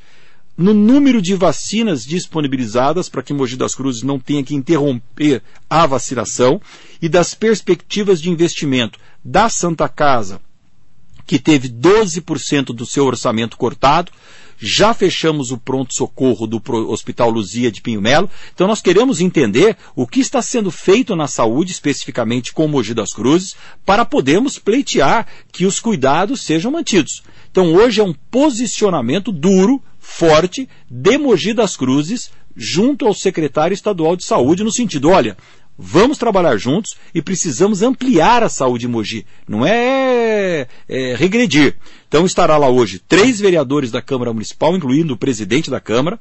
no 0.58 0.74
número 0.74 1.22
de 1.22 1.36
vacinas 1.36 2.03
disponibilizadas 2.03 3.08
para 3.08 3.22
que 3.22 3.34
Mogi 3.34 3.55
das 3.55 3.76
Cruzes 3.76 4.01
não 4.01 4.20
tenha 4.20 4.43
que 4.43 4.55
interromper 4.55 5.43
a 5.70 5.86
vacinação 5.86 6.60
e 6.99 7.08
das 7.08 7.36
perspectivas 7.36 8.20
de 8.20 8.32
investimento 8.32 8.97
da 9.24 9.49
Santa 9.49 9.88
Casa, 9.88 10.41
que 11.28 11.38
teve 11.38 11.70
12% 11.70 12.68
do 12.74 12.86
seu 12.86 13.05
orçamento 13.05 13.58
cortado, 13.58 14.12
já 14.58 14.93
fechamos 14.93 15.51
o 15.51 15.58
pronto-socorro 15.58 16.47
do 16.47 16.62
Hospital 16.89 17.30
Luzia 17.30 17.72
de 17.72 17.82
Pinho 17.82 18.01
Melo. 18.01 18.30
Então 18.53 18.68
nós 18.68 18.82
queremos 18.82 19.22
entender 19.22 19.78
o 19.95 20.08
que 20.08 20.20
está 20.20 20.41
sendo 20.41 20.72
feito 20.72 21.16
na 21.16 21.28
saúde, 21.28 21.72
especificamente 21.72 22.53
com 22.53 22.68
Mogi 22.68 22.93
das 22.93 23.14
Cruzes, 23.14 23.55
para 23.86 24.05
podermos 24.05 24.58
pleitear 24.58 25.28
que 25.51 25.66
os 25.66 25.80
cuidados 25.80 26.41
sejam 26.41 26.72
mantidos. 26.72 27.24
Então 27.51 27.74
hoje 27.74 28.01
é 28.01 28.03
um 28.03 28.14
posicionamento 28.14 29.32
duro, 29.32 29.82
forte, 29.99 30.68
de 30.89 31.18
Mogi 31.18 31.53
das 31.53 31.78
Cruzes, 31.78 32.32
junto 32.55 33.05
ao 33.05 33.14
secretário 33.14 33.74
estadual 33.74 34.16
de 34.16 34.24
saúde, 34.24 34.64
no 34.64 34.72
sentido, 34.72 35.10
olha, 35.10 35.38
Vamos 35.78 36.17
trabalhar 36.17 36.57
juntos 36.57 36.95
e 37.13 37.21
precisamos 37.21 37.84
ampliar 37.84 38.41
a 38.41 38.49
saúde 38.49 38.88
em 38.88 38.89
Mogi. 38.89 39.25
Não 39.47 39.65
é, 39.65 40.67
é, 40.89 41.15
regredir. 41.15 41.75
Então 42.07 42.25
estará 42.25 42.57
lá 42.57 42.67
hoje 42.67 42.99
três 42.99 43.39
vereadores 43.39 43.91
da 43.91 44.01
Câmara 44.01 44.34
Municipal, 44.34 44.75
incluindo 44.75 45.13
o 45.13 45.17
presidente 45.17 45.69
da 45.69 45.80
Câmara, 45.80 46.19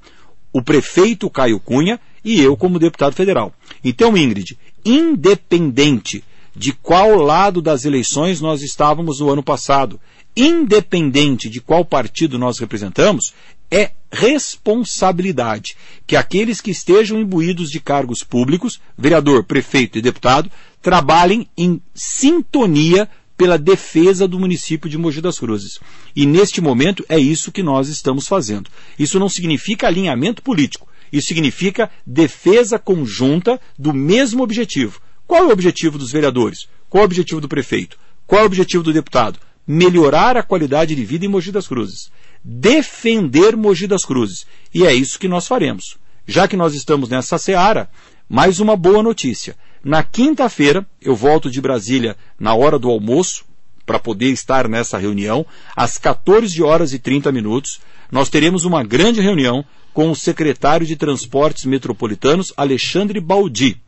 o 0.53 0.63
prefeito 0.63 1.31
Caio 1.31 1.59
Cunha 1.59 1.99
e 2.25 2.41
eu 2.41 2.57
como 2.57 2.79
deputado 2.79 3.15
federal. 3.15 3.55
Então, 3.83 4.17
Ingrid, 4.17 4.59
independente 4.85 6.23
de 6.55 6.73
qual 6.73 7.17
lado 7.17 7.63
das 7.63 7.85
eleições 7.85 8.41
nós 8.41 8.63
estávamos 8.63 9.21
no 9.21 9.31
ano 9.31 9.43
passado, 9.43 10.01
independente 10.37 11.49
de 11.49 11.61
qual 11.61 11.85
partido 11.85 12.39
nós 12.39 12.59
representamos, 12.59 13.33
é 13.71 13.91
responsabilidade 14.17 15.77
que 16.07 16.17
aqueles 16.17 16.61
que 16.61 16.71
estejam 16.71 17.21
imbuídos 17.21 17.71
de 17.71 17.79
cargos 17.79 18.23
públicos, 18.23 18.81
vereador, 18.97 19.45
prefeito 19.45 19.99
e 19.99 20.03
deputado, 20.03 20.51
trabalhem 20.81 21.47
em 21.57 21.81
sintonia 21.95 23.09
pela 23.37 23.59
defesa 23.59 24.27
do 24.27 24.41
município 24.41 24.89
de 24.89 24.97
Mogi 24.97 25.21
das 25.21 25.39
Cruzes. 25.39 25.79
E 26.15 26.25
neste 26.25 26.63
momento 26.63 27.05
é 27.09 27.19
isso 27.19 27.53
que 27.53 27.63
nós 27.63 27.89
estamos 27.89 28.27
fazendo. 28.27 28.71
Isso 28.99 29.19
não 29.19 29.29
significa 29.29 29.87
alinhamento 29.87 30.43
político. 30.43 30.89
Isso 31.13 31.29
significa 31.29 31.91
defesa 32.07 32.79
conjunta 32.79 33.61
do 33.79 33.93
mesmo 33.93 34.43
objetivo. 34.43 35.01
Qual 35.27 35.43
é 35.43 35.47
o 35.47 35.53
objetivo 35.53 35.99
dos 35.99 36.11
vereadores? 36.11 36.69
Qual 36.89 37.03
é 37.03 37.05
o 37.05 37.05
objetivo 37.05 37.41
do 37.41 37.49
prefeito? 37.49 37.99
Qual 38.27 38.41
é 38.41 38.45
o 38.45 38.47
objetivo 38.47 38.83
do 38.83 38.93
deputado? 38.93 39.39
Melhorar 39.67 40.37
a 40.37 40.43
qualidade 40.43 40.95
de 40.95 41.05
vida 41.05 41.27
em 41.27 41.29
Mogi 41.29 41.53
das 41.53 41.69
Cruzes 41.69 42.11
defender 42.49 43.57
Mogi 43.57 43.89
das 43.89 44.05
Cruzes. 44.05 44.47
E 44.73 44.87
é 44.87 44.95
isso 44.95 45.19
que 45.19 45.27
nós 45.27 45.49
faremos. 45.49 45.97
Já 46.25 46.47
que 46.47 46.57
nós 46.57 46.75
estamos 46.75 47.09
nessa 47.09 47.39
seara, 47.39 47.91
mais 48.29 48.61
uma 48.61 48.77
boa 48.77 49.03
notícia. 49.03 49.57
Na 49.83 50.05
quinta-feira, 50.05 50.87
eu 51.03 51.17
volto 51.17 51.51
de 51.51 51.61
Brasília 51.61 52.17
na 52.39 52.55
hora 52.55 52.79
do 52.79 52.89
almoço, 52.89 53.45
para 53.85 53.99
poder 53.99 54.31
estar 54.31 54.69
nessa 54.69 54.97
reunião, 54.99 55.45
às 55.75 55.99
14 55.99 56.61
horas 56.63 56.93
e 56.93 56.99
30 56.99 57.31
minutos, 57.31 57.81
nós 58.11 58.29
teremos 58.29 58.65
uma 58.65 58.83
grande 58.83 59.21
reunião 59.21 59.65
com 59.93 60.11
o 60.11 60.17
secretário 60.17 60.87
de 60.87 60.97
Transportes 60.97 61.65
Metropolitanos, 61.65 62.53
Alexandre 62.57 63.21
Baldi. 63.21 63.81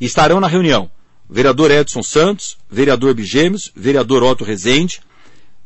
Estarão 0.00 0.40
na 0.40 0.48
reunião 0.48 0.90
vereador 1.28 1.70
Edson 1.70 2.02
Santos, 2.02 2.56
vereador 2.70 3.14
Bigêmeos, 3.14 3.70
vereador 3.74 4.22
Otto 4.22 4.44
Rezende, 4.44 5.00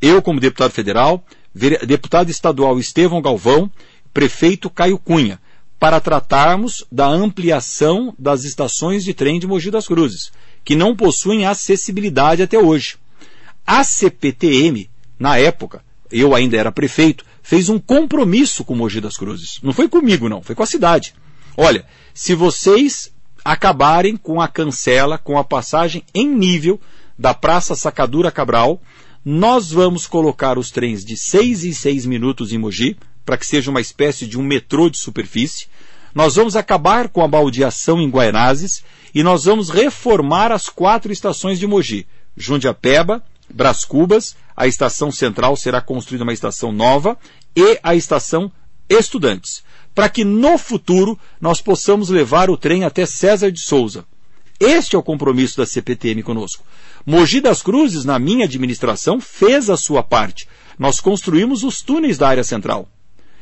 eu 0.01 0.21
como 0.21 0.39
deputado 0.39 0.71
federal, 0.71 1.23
deputado 1.53 2.29
estadual 2.29 2.79
Estevão 2.79 3.21
Galvão, 3.21 3.71
prefeito 4.13 4.69
Caio 4.69 4.97
Cunha, 4.97 5.39
para 5.79 5.99
tratarmos 5.99 6.85
da 6.91 7.07
ampliação 7.07 8.13
das 8.19 8.43
estações 8.43 9.03
de 9.03 9.13
trem 9.13 9.39
de 9.39 9.47
Mogi 9.47 9.71
das 9.71 9.87
Cruzes, 9.87 10.31
que 10.63 10.75
não 10.75 10.95
possuem 10.95 11.45
acessibilidade 11.45 12.43
até 12.43 12.59
hoje. 12.59 12.97
A 13.65 13.83
CPTM, 13.83 14.89
na 15.17 15.37
época, 15.37 15.83
eu 16.11 16.35
ainda 16.35 16.57
era 16.57 16.71
prefeito, 16.71 17.23
fez 17.41 17.69
um 17.69 17.79
compromisso 17.79 18.63
com 18.65 18.75
Mogi 18.75 18.99
das 18.99 19.15
Cruzes. 19.15 19.59
Não 19.63 19.71
foi 19.71 19.87
comigo, 19.87 20.27
não, 20.27 20.41
foi 20.41 20.53
com 20.53 20.63
a 20.63 20.67
cidade. 20.67 21.13
Olha, 21.55 21.85
se 22.13 22.35
vocês 22.35 23.13
acabarem 23.43 24.17
com 24.17 24.41
a 24.41 24.47
cancela, 24.47 25.17
com 25.17 25.37
a 25.37 25.43
passagem 25.43 26.03
em 26.13 26.27
nível 26.27 26.79
da 27.17 27.33
Praça 27.33 27.75
Sacadura 27.75 28.31
Cabral, 28.31 28.81
nós 29.23 29.71
vamos 29.71 30.07
colocar 30.07 30.57
os 30.57 30.71
trens 30.71 31.03
de 31.03 31.17
6 31.17 31.65
em 31.65 31.73
6 31.73 32.05
minutos 32.05 32.51
em 32.51 32.57
Mogi, 32.57 32.97
para 33.25 33.37
que 33.37 33.45
seja 33.45 33.69
uma 33.69 33.81
espécie 33.81 34.25
de 34.25 34.37
um 34.37 34.43
metrô 34.43 34.89
de 34.89 34.97
superfície. 34.97 35.67
Nós 36.15 36.35
vamos 36.35 36.55
acabar 36.55 37.09
com 37.09 37.23
a 37.23 37.27
baldeação 37.27 38.01
em 38.01 38.09
Guaianazes 38.09 38.83
e 39.13 39.21
nós 39.21 39.45
vamos 39.45 39.69
reformar 39.69 40.51
as 40.51 40.69
quatro 40.69 41.11
estações 41.11 41.59
de 41.59 41.67
Mogi. 41.67 42.07
Jundiapeba, 42.35 43.23
Bras 43.49 43.85
Cubas, 43.85 44.35
a 44.55 44.67
estação 44.67 45.11
central 45.11 45.55
será 45.55 45.81
construída 45.81 46.23
uma 46.23 46.33
estação 46.33 46.71
nova 46.71 47.17
e 47.55 47.79
a 47.83 47.95
estação 47.95 48.51
Estudantes, 48.89 49.63
para 49.93 50.09
que 50.09 50.25
no 50.25 50.57
futuro 50.57 51.17
nós 51.39 51.61
possamos 51.61 52.09
levar 52.09 52.49
o 52.49 52.57
trem 52.57 52.83
até 52.83 53.05
César 53.05 53.51
de 53.51 53.61
Souza. 53.61 54.03
Este 54.59 54.95
é 54.95 54.99
o 54.99 55.03
compromisso 55.03 55.57
da 55.57 55.65
CPTM 55.65 56.23
conosco. 56.23 56.65
Mogi 57.09 57.41
das 57.41 57.63
Cruzes, 57.63 58.05
na 58.05 58.19
minha 58.19 58.45
administração, 58.45 59.19
fez 59.19 59.67
a 59.67 59.75
sua 59.75 60.03
parte. 60.03 60.47
Nós 60.77 60.99
construímos 60.99 61.63
os 61.63 61.81
túneis 61.81 62.19
da 62.19 62.27
área 62.27 62.43
central. 62.43 62.87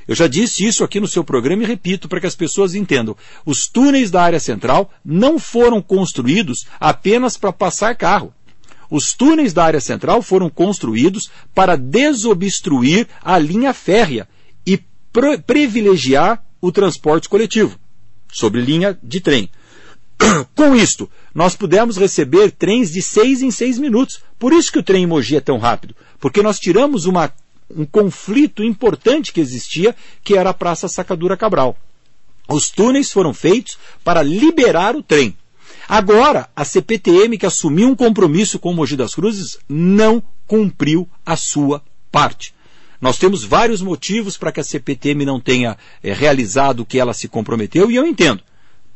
Eu 0.07 0.15
já 0.15 0.25
disse 0.25 0.65
isso 0.65 0.85
aqui 0.85 1.01
no 1.01 1.07
seu 1.07 1.21
programa 1.21 1.63
e 1.63 1.65
repito 1.65 2.07
para 2.07 2.21
que 2.21 2.27
as 2.27 2.33
pessoas 2.33 2.75
entendam. 2.75 3.13
Os 3.45 3.67
túneis 3.67 4.09
da 4.09 4.21
área 4.21 4.39
central 4.39 4.89
não 5.03 5.37
foram 5.37 5.81
construídos 5.81 6.65
apenas 6.79 7.35
para 7.35 7.51
passar 7.51 7.93
carro. 7.97 8.33
Os 8.89 9.11
túneis 9.11 9.51
da 9.51 9.65
área 9.65 9.81
central 9.81 10.21
foram 10.21 10.49
construídos 10.49 11.29
para 11.53 11.75
desobstruir 11.75 13.05
a 13.21 13.37
linha 13.37 13.73
férrea 13.73 14.29
e 14.65 14.81
privilegiar 15.45 16.41
o 16.61 16.71
transporte 16.71 17.27
coletivo 17.27 17.77
sobre 18.31 18.61
linha 18.61 18.97
de 19.03 19.19
trem. 19.19 19.49
Com 20.55 20.75
isto, 20.75 21.09
nós 21.33 21.55
pudemos 21.55 21.97
receber 21.97 22.51
trens 22.51 22.91
de 22.91 23.01
seis 23.01 23.41
em 23.41 23.51
seis 23.51 23.77
minutos. 23.77 24.19
Por 24.39 24.53
isso 24.53 24.71
que 24.71 24.79
o 24.79 24.83
trem 24.83 25.03
em 25.03 25.07
Mogi 25.07 25.35
é 25.35 25.41
tão 25.41 25.57
rápido. 25.57 25.95
Porque 26.19 26.41
nós 26.41 26.59
tiramos 26.59 27.05
uma, 27.05 27.31
um 27.69 27.85
conflito 27.85 28.63
importante 28.63 29.31
que 29.31 29.41
existia, 29.41 29.95
que 30.23 30.35
era 30.35 30.49
a 30.49 30.53
Praça 30.53 30.87
Sacadura 30.87 31.37
Cabral. 31.37 31.77
Os 32.47 32.69
túneis 32.69 33.11
foram 33.11 33.33
feitos 33.33 33.77
para 34.03 34.23
liberar 34.23 34.95
o 34.95 35.03
trem. 35.03 35.35
Agora, 35.87 36.49
a 36.55 36.65
CPTM, 36.65 37.37
que 37.37 37.45
assumiu 37.45 37.87
um 37.87 37.95
compromisso 37.95 38.59
com 38.59 38.71
o 38.71 38.73
Mogi 38.73 38.95
das 38.95 39.13
Cruzes, 39.13 39.57
não 39.69 40.21
cumpriu 40.45 41.07
a 41.25 41.35
sua 41.35 41.81
parte. 42.11 42.53
Nós 42.99 43.17
temos 43.17 43.43
vários 43.43 43.81
motivos 43.81 44.37
para 44.37 44.51
que 44.51 44.59
a 44.59 44.63
CPTM 44.63 45.23
não 45.23 45.39
tenha 45.39 45.77
é, 46.01 46.13
realizado 46.13 46.81
o 46.81 46.85
que 46.85 46.99
ela 46.99 47.13
se 47.13 47.27
comprometeu, 47.27 47.91
e 47.91 47.95
eu 47.95 48.07
entendo. 48.07 48.41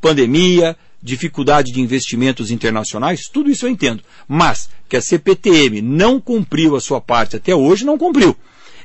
Pandemia, 0.02 0.76
dificuldade 1.02 1.72
de 1.72 1.82
investimentos 1.82 2.52
internacionais, 2.52 3.28
tudo 3.28 3.50
isso 3.50 3.66
eu 3.66 3.70
entendo. 3.70 4.04
Mas 4.28 4.70
que 4.88 4.98
a 4.98 5.02
CPTM 5.02 5.82
não 5.82 6.20
cumpriu 6.20 6.76
a 6.76 6.82
sua 6.82 7.02
parte 7.02 7.36
até 7.36 7.56
hoje, 7.56 7.86
não 7.86 7.98
cumpriu. 7.98 8.36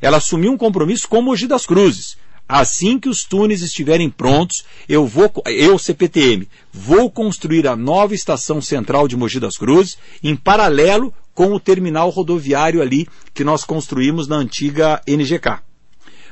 Ela 0.01 0.19
assumiu 0.19 0.53
um 0.53 0.57
compromisso 0.57 1.09
com 1.09 1.23
Mogi 1.23 1.47
das 1.47 1.67
Cruzes. 1.67 2.17
Assim 2.49 2.99
que 2.99 3.09
os 3.09 3.25
túneis 3.25 3.61
estiverem 3.61 4.09
prontos, 4.09 4.65
eu 4.89 5.05
vou, 5.05 5.33
eu 5.47 5.79
CPTM, 5.79 6.49
vou 6.73 7.11
construir 7.11 7.67
a 7.67 7.75
nova 7.75 8.15
estação 8.15 8.61
central 8.61 9.09
de 9.09 9.17
Mogi 9.17 9.41
das 9.41 9.57
Cruzes, 9.57 9.99
em 10.23 10.37
paralelo 10.37 11.13
com 11.35 11.53
o 11.53 11.61
terminal 11.61 12.09
rodoviário 12.09 12.81
ali 12.81 13.09
que 13.35 13.43
nós 13.43 13.65
construímos 13.65 14.29
na 14.29 14.37
antiga 14.37 15.03
NGK. 15.07 15.66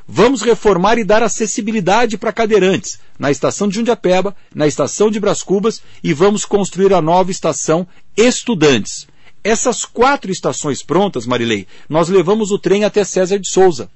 Vamos 0.06 0.42
reformar 0.42 0.98
e 0.98 1.04
dar 1.04 1.22
acessibilidade 1.22 2.18
para 2.18 2.32
cadeirantes 2.32 2.98
na 3.18 3.30
estação 3.30 3.68
de 3.68 3.76
Jundiapeba, 3.76 4.36
na 4.54 4.66
estação 4.66 5.10
de 5.10 5.18
Bras 5.18 5.42
Cubas 5.42 5.82
e 6.02 6.12
vamos 6.12 6.44
construir 6.44 6.92
a 6.92 7.00
nova 7.00 7.30
estação 7.30 7.86
Estudantes. 8.16 9.06
Essas 9.42 9.84
quatro 9.84 10.30
estações 10.30 10.82
prontas, 10.82 11.26
Marilei, 11.26 11.66
nós 11.88 12.08
levamos 12.08 12.50
o 12.50 12.58
trem 12.58 12.84
até 12.84 13.04
César 13.04 13.38
de 13.38 13.48
Souza. 13.48 13.90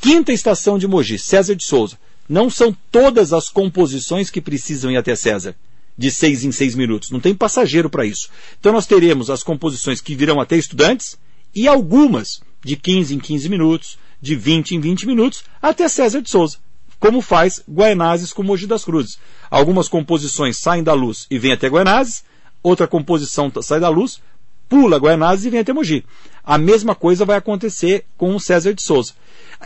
Quinta 0.00 0.32
estação 0.32 0.78
de 0.78 0.86
Mogi, 0.86 1.18
César 1.18 1.54
de 1.54 1.64
Souza. 1.64 1.98
Não 2.28 2.48
são 2.48 2.76
todas 2.90 3.32
as 3.32 3.48
composições 3.48 4.30
que 4.30 4.40
precisam 4.40 4.90
ir 4.90 4.96
até 4.96 5.14
César, 5.14 5.54
de 5.96 6.10
seis 6.10 6.44
em 6.44 6.52
seis 6.52 6.74
minutos. 6.74 7.10
Não 7.10 7.20
tem 7.20 7.34
passageiro 7.34 7.88
para 7.88 8.04
isso. 8.04 8.28
Então 8.58 8.72
nós 8.72 8.86
teremos 8.86 9.30
as 9.30 9.42
composições 9.42 10.00
que 10.00 10.14
virão 10.14 10.40
até 10.40 10.56
estudantes 10.56 11.18
e 11.54 11.68
algumas 11.68 12.40
de 12.64 12.76
15 12.76 13.14
em 13.14 13.18
15 13.18 13.48
minutos, 13.48 13.98
de 14.24 14.34
20 14.34 14.74
em 14.74 14.80
20 14.80 15.06
minutos, 15.06 15.44
até 15.60 15.86
César 15.86 16.22
de 16.22 16.30
Souza, 16.30 16.56
como 16.98 17.20
faz 17.20 17.62
Guaianazes 17.70 18.32
com 18.32 18.42
Mogi 18.42 18.66
das 18.66 18.82
Cruzes. 18.82 19.18
Algumas 19.50 19.86
composições 19.86 20.58
saem 20.58 20.82
da 20.82 20.94
luz 20.94 21.26
e 21.30 21.38
vêm 21.38 21.52
até 21.52 21.68
Guaianazes, 21.68 22.24
outra 22.62 22.86
composição 22.86 23.52
sai 23.60 23.78
da 23.78 23.90
luz, 23.90 24.22
pula 24.66 24.96
Guaianazes 24.96 25.44
e 25.44 25.50
vem 25.50 25.60
até 25.60 25.74
Mogi. 25.74 26.06
A 26.42 26.56
mesma 26.56 26.94
coisa 26.94 27.26
vai 27.26 27.36
acontecer 27.36 28.06
com 28.16 28.34
o 28.34 28.40
César 28.40 28.72
de 28.72 28.82
Souza. 28.82 29.12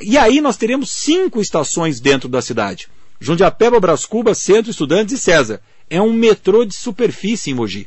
E 0.03 0.19
aí 0.19 0.41
nós 0.41 0.57
teremos 0.57 0.91
cinco 0.91 1.41
estações 1.41 2.01
dentro 2.01 2.29
da 2.29 2.43
cidade. 2.43 2.89
Jundiapeba, 3.21 3.79
Brás 3.79 4.05
Cubas, 4.05 4.39
Centro, 4.39 4.73
Estudantes 4.73 5.15
e 5.15 5.19
César. 5.19 5.61
É 5.89 6.03
um 6.03 6.13
metrô 6.13 6.65
de 6.65 6.75
superfície 6.75 7.53
em 7.53 7.55
Mogi. 7.55 7.87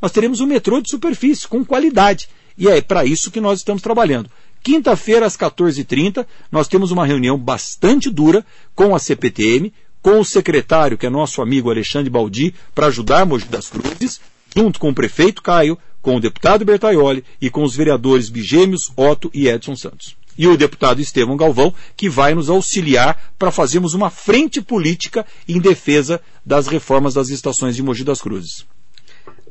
Nós 0.00 0.12
teremos 0.12 0.40
um 0.40 0.46
metrô 0.46 0.80
de 0.80 0.88
superfície, 0.88 1.48
com 1.48 1.64
qualidade. 1.64 2.28
E 2.56 2.68
é 2.68 2.80
para 2.80 3.04
isso 3.04 3.30
que 3.30 3.40
nós 3.40 3.58
estamos 3.58 3.82
trabalhando. 3.82 4.30
Quinta-feira, 4.62 5.26
às 5.26 5.36
14h30, 5.36 6.24
nós 6.50 6.68
temos 6.68 6.92
uma 6.92 7.04
reunião 7.04 7.36
bastante 7.36 8.08
dura 8.08 8.46
com 8.74 8.94
a 8.94 8.98
CPTM, 8.98 9.72
com 10.00 10.20
o 10.20 10.24
secretário, 10.24 10.96
que 10.96 11.06
é 11.06 11.10
nosso 11.10 11.42
amigo 11.42 11.70
Alexandre 11.70 12.08
Baldi, 12.08 12.54
para 12.74 12.86
ajudar 12.86 13.26
Mogi 13.26 13.46
das 13.46 13.68
Cruzes, 13.68 14.20
junto 14.54 14.78
com 14.78 14.90
o 14.90 14.94
prefeito 14.94 15.42
Caio, 15.42 15.76
com 16.00 16.16
o 16.16 16.20
deputado 16.20 16.64
Bertaioli 16.64 17.24
e 17.40 17.50
com 17.50 17.64
os 17.64 17.74
vereadores 17.74 18.28
Bigêmeos, 18.28 18.92
Otto 18.96 19.30
e 19.34 19.48
Edson 19.48 19.74
Santos. 19.74 20.16
E 20.38 20.46
o 20.46 20.56
deputado 20.56 21.00
Estevão 21.00 21.36
Galvão, 21.36 21.74
que 21.96 22.08
vai 22.08 22.34
nos 22.34 22.48
auxiliar 22.48 23.32
para 23.38 23.50
fazermos 23.50 23.94
uma 23.94 24.10
frente 24.10 24.62
política 24.62 25.26
em 25.48 25.60
defesa 25.60 26.20
das 26.44 26.66
reformas 26.66 27.14
das 27.14 27.28
estações 27.28 27.76
de 27.76 27.82
Mogi 27.82 28.02
das 28.04 28.20
Cruzes. 28.20 28.64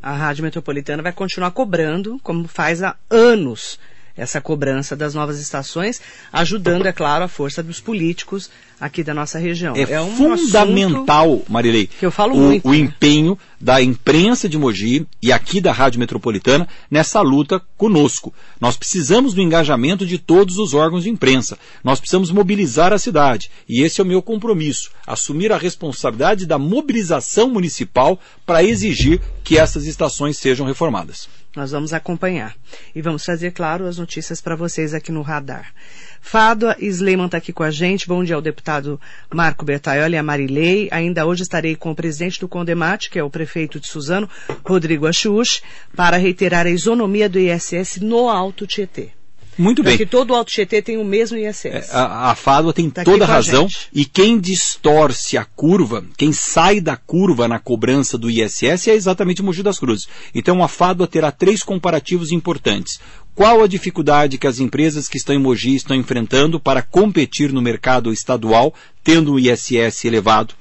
A 0.02 0.14
Rádio 0.14 0.44
Metropolitana 0.44 1.04
vai 1.04 1.14
continuar 1.14 1.52
cobrando, 1.52 2.20
como 2.24 2.48
faz 2.48 2.82
há 2.82 2.96
anos, 3.10 3.78
essa 4.16 4.42
cobrança 4.42 4.96
das 4.96 5.14
novas 5.14 5.40
estações, 5.40 6.02
ajudando, 6.32 6.86
é 6.86 6.92
claro, 6.92 7.24
a 7.24 7.28
força 7.28 7.64
dos 7.64 7.80
políticos 7.80 8.50
aqui 8.82 9.04
da 9.04 9.14
nossa 9.14 9.38
região. 9.38 9.76
É, 9.76 9.94
é 9.94 10.02
um 10.02 10.16
fundamental, 10.16 11.44
Marilei, 11.48 11.86
que 11.86 12.04
eu 12.04 12.12
falo 12.12 12.34
o, 12.34 12.38
muito, 12.38 12.68
o 12.68 12.72
né? 12.72 12.78
empenho 12.80 13.38
da 13.60 13.80
imprensa 13.80 14.50
de 14.50 14.58
Mogi 14.58 15.06
e 15.22 15.32
aqui 15.32 15.62
da 15.62 15.72
Rádio 15.72 16.00
Metropolitana 16.00 16.68
nessa 16.90 17.22
luta 17.22 17.62
conosco. 17.78 18.34
Nós 18.60 18.76
precisamos 18.76 19.36
do 19.36 19.42
engajamento 19.42 20.04
de 20.04 20.18
todos 20.18 20.58
os 20.58 20.74
órgãos 20.74 21.04
de 21.04 21.12
imprensa. 21.12 21.60
Nós 21.84 22.00
precisamos 22.00 22.32
mobilizar 22.32 22.92
a 22.92 22.98
cidade. 22.98 23.52
E 23.70 23.84
esse 23.84 24.02
é 24.02 24.04
o 24.04 24.08
meu 24.08 24.22
compromisso, 24.22 24.90
assumir 25.06 25.52
a 25.52 25.58
responsabilidade 25.58 26.48
da 26.48 26.58
mobilização 26.58 27.50
municipal 27.50 28.20
para 28.48 28.64
exigir 28.64 29.22
que 29.44 29.60
essas 29.60 29.86
estações 29.86 30.38
sejam 30.38 30.66
reformadas. 30.66 31.30
Nós 31.56 31.72
vamos 31.72 31.92
acompanhar. 31.92 32.56
E 32.96 33.02
vamos 33.02 33.24
trazer, 33.24 33.52
claro, 33.52 33.86
as 33.86 33.98
notícias 33.98 34.40
para 34.40 34.56
vocês 34.56 34.94
aqui 34.94 35.12
no 35.12 35.22
Radar. 35.22 35.74
Fádua 36.22 36.78
Sleiman 36.80 37.26
está 37.26 37.38
aqui 37.38 37.52
com 37.52 37.64
a 37.64 37.72
gente. 37.72 38.08
Bom 38.08 38.24
dia 38.24 38.36
ao 38.36 38.42
deputado 38.42 39.00
Marco 39.34 39.66
Bertaioli 39.66 40.16
e 40.16 40.18
a 40.18 40.24
Marilei. 40.24 40.88
Ainda 40.92 41.26
hoje 41.26 41.44
estarei 41.44 41.76
com 41.76 41.92
o 41.92 41.96
presidente 41.96 42.40
do 42.40 42.48
Condemate, 42.48 43.10
que 43.10 43.20
é 43.20 43.24
o 43.24 43.30
prefeito 43.30 43.80
de 43.80 43.88
Suzano, 43.88 44.30
Rodrigo 44.64 45.08
Achuch, 45.08 45.62
para 45.96 46.18
reiterar 46.18 46.66
a 46.66 46.70
isonomia 46.70 47.28
do 47.28 47.40
ISS 47.40 47.98
no 47.98 48.30
Alto 48.30 48.66
Tietê. 48.66 49.12
Muito 49.58 49.84
bem. 49.84 49.94
Porque 49.94 50.06
todo 50.06 50.32
o 50.32 50.36
Alto 50.36 50.52
Tietê 50.52 50.82
tem 50.82 50.98
o 50.98 51.04
mesmo 51.04 51.38
ISS. 51.38 51.66
É, 51.66 51.86
a, 51.92 52.32
a 52.32 52.36
Fádua 52.36 52.74
tem 52.74 52.90
Tá 52.90 53.04
toda 53.04 53.26
a 53.26 53.28
a 53.28 53.32
razão. 53.32 53.68
gente. 53.68 53.90
E 53.94 54.06
quem 54.06 54.40
distorce 54.40 55.38
a 55.38 55.44
curva, 55.46 56.04
quem 56.18 56.32
sai 56.32 56.80
da 56.80 56.96
curva 56.96 57.48
na 57.48 57.60
cobrança 57.60 58.18
do 58.18 58.30
ISS 58.30 58.88
é 58.88 58.94
exatamente 58.96 59.42
o 59.42 59.44
Mogi 59.44 59.62
das 59.62 59.78
Cruzes. 59.78 60.08
Então 60.34 60.64
a 60.64 60.68
Fádua 60.68 61.06
terá 61.08 61.32
três 61.32 61.64
comparativos 61.64 62.32
importantes. 62.32 63.00
Qual 63.36 63.62
a 63.62 63.68
dificuldade 63.68 64.38
que 64.38 64.48
as 64.48 64.60
empresas 64.60 65.08
que 65.08 65.18
estão 65.18 65.36
em 65.36 65.40
Mogi 65.40 65.76
estão 65.76 65.96
enfrentando 65.96 66.60
para 66.60 66.82
competir 66.82 67.52
no 67.52 67.62
mercado 67.62 68.12
estadual, 68.12 68.74
tendo 69.04 69.34
o 69.34 69.40
ISS 69.40 70.06
elevado? 70.06 70.54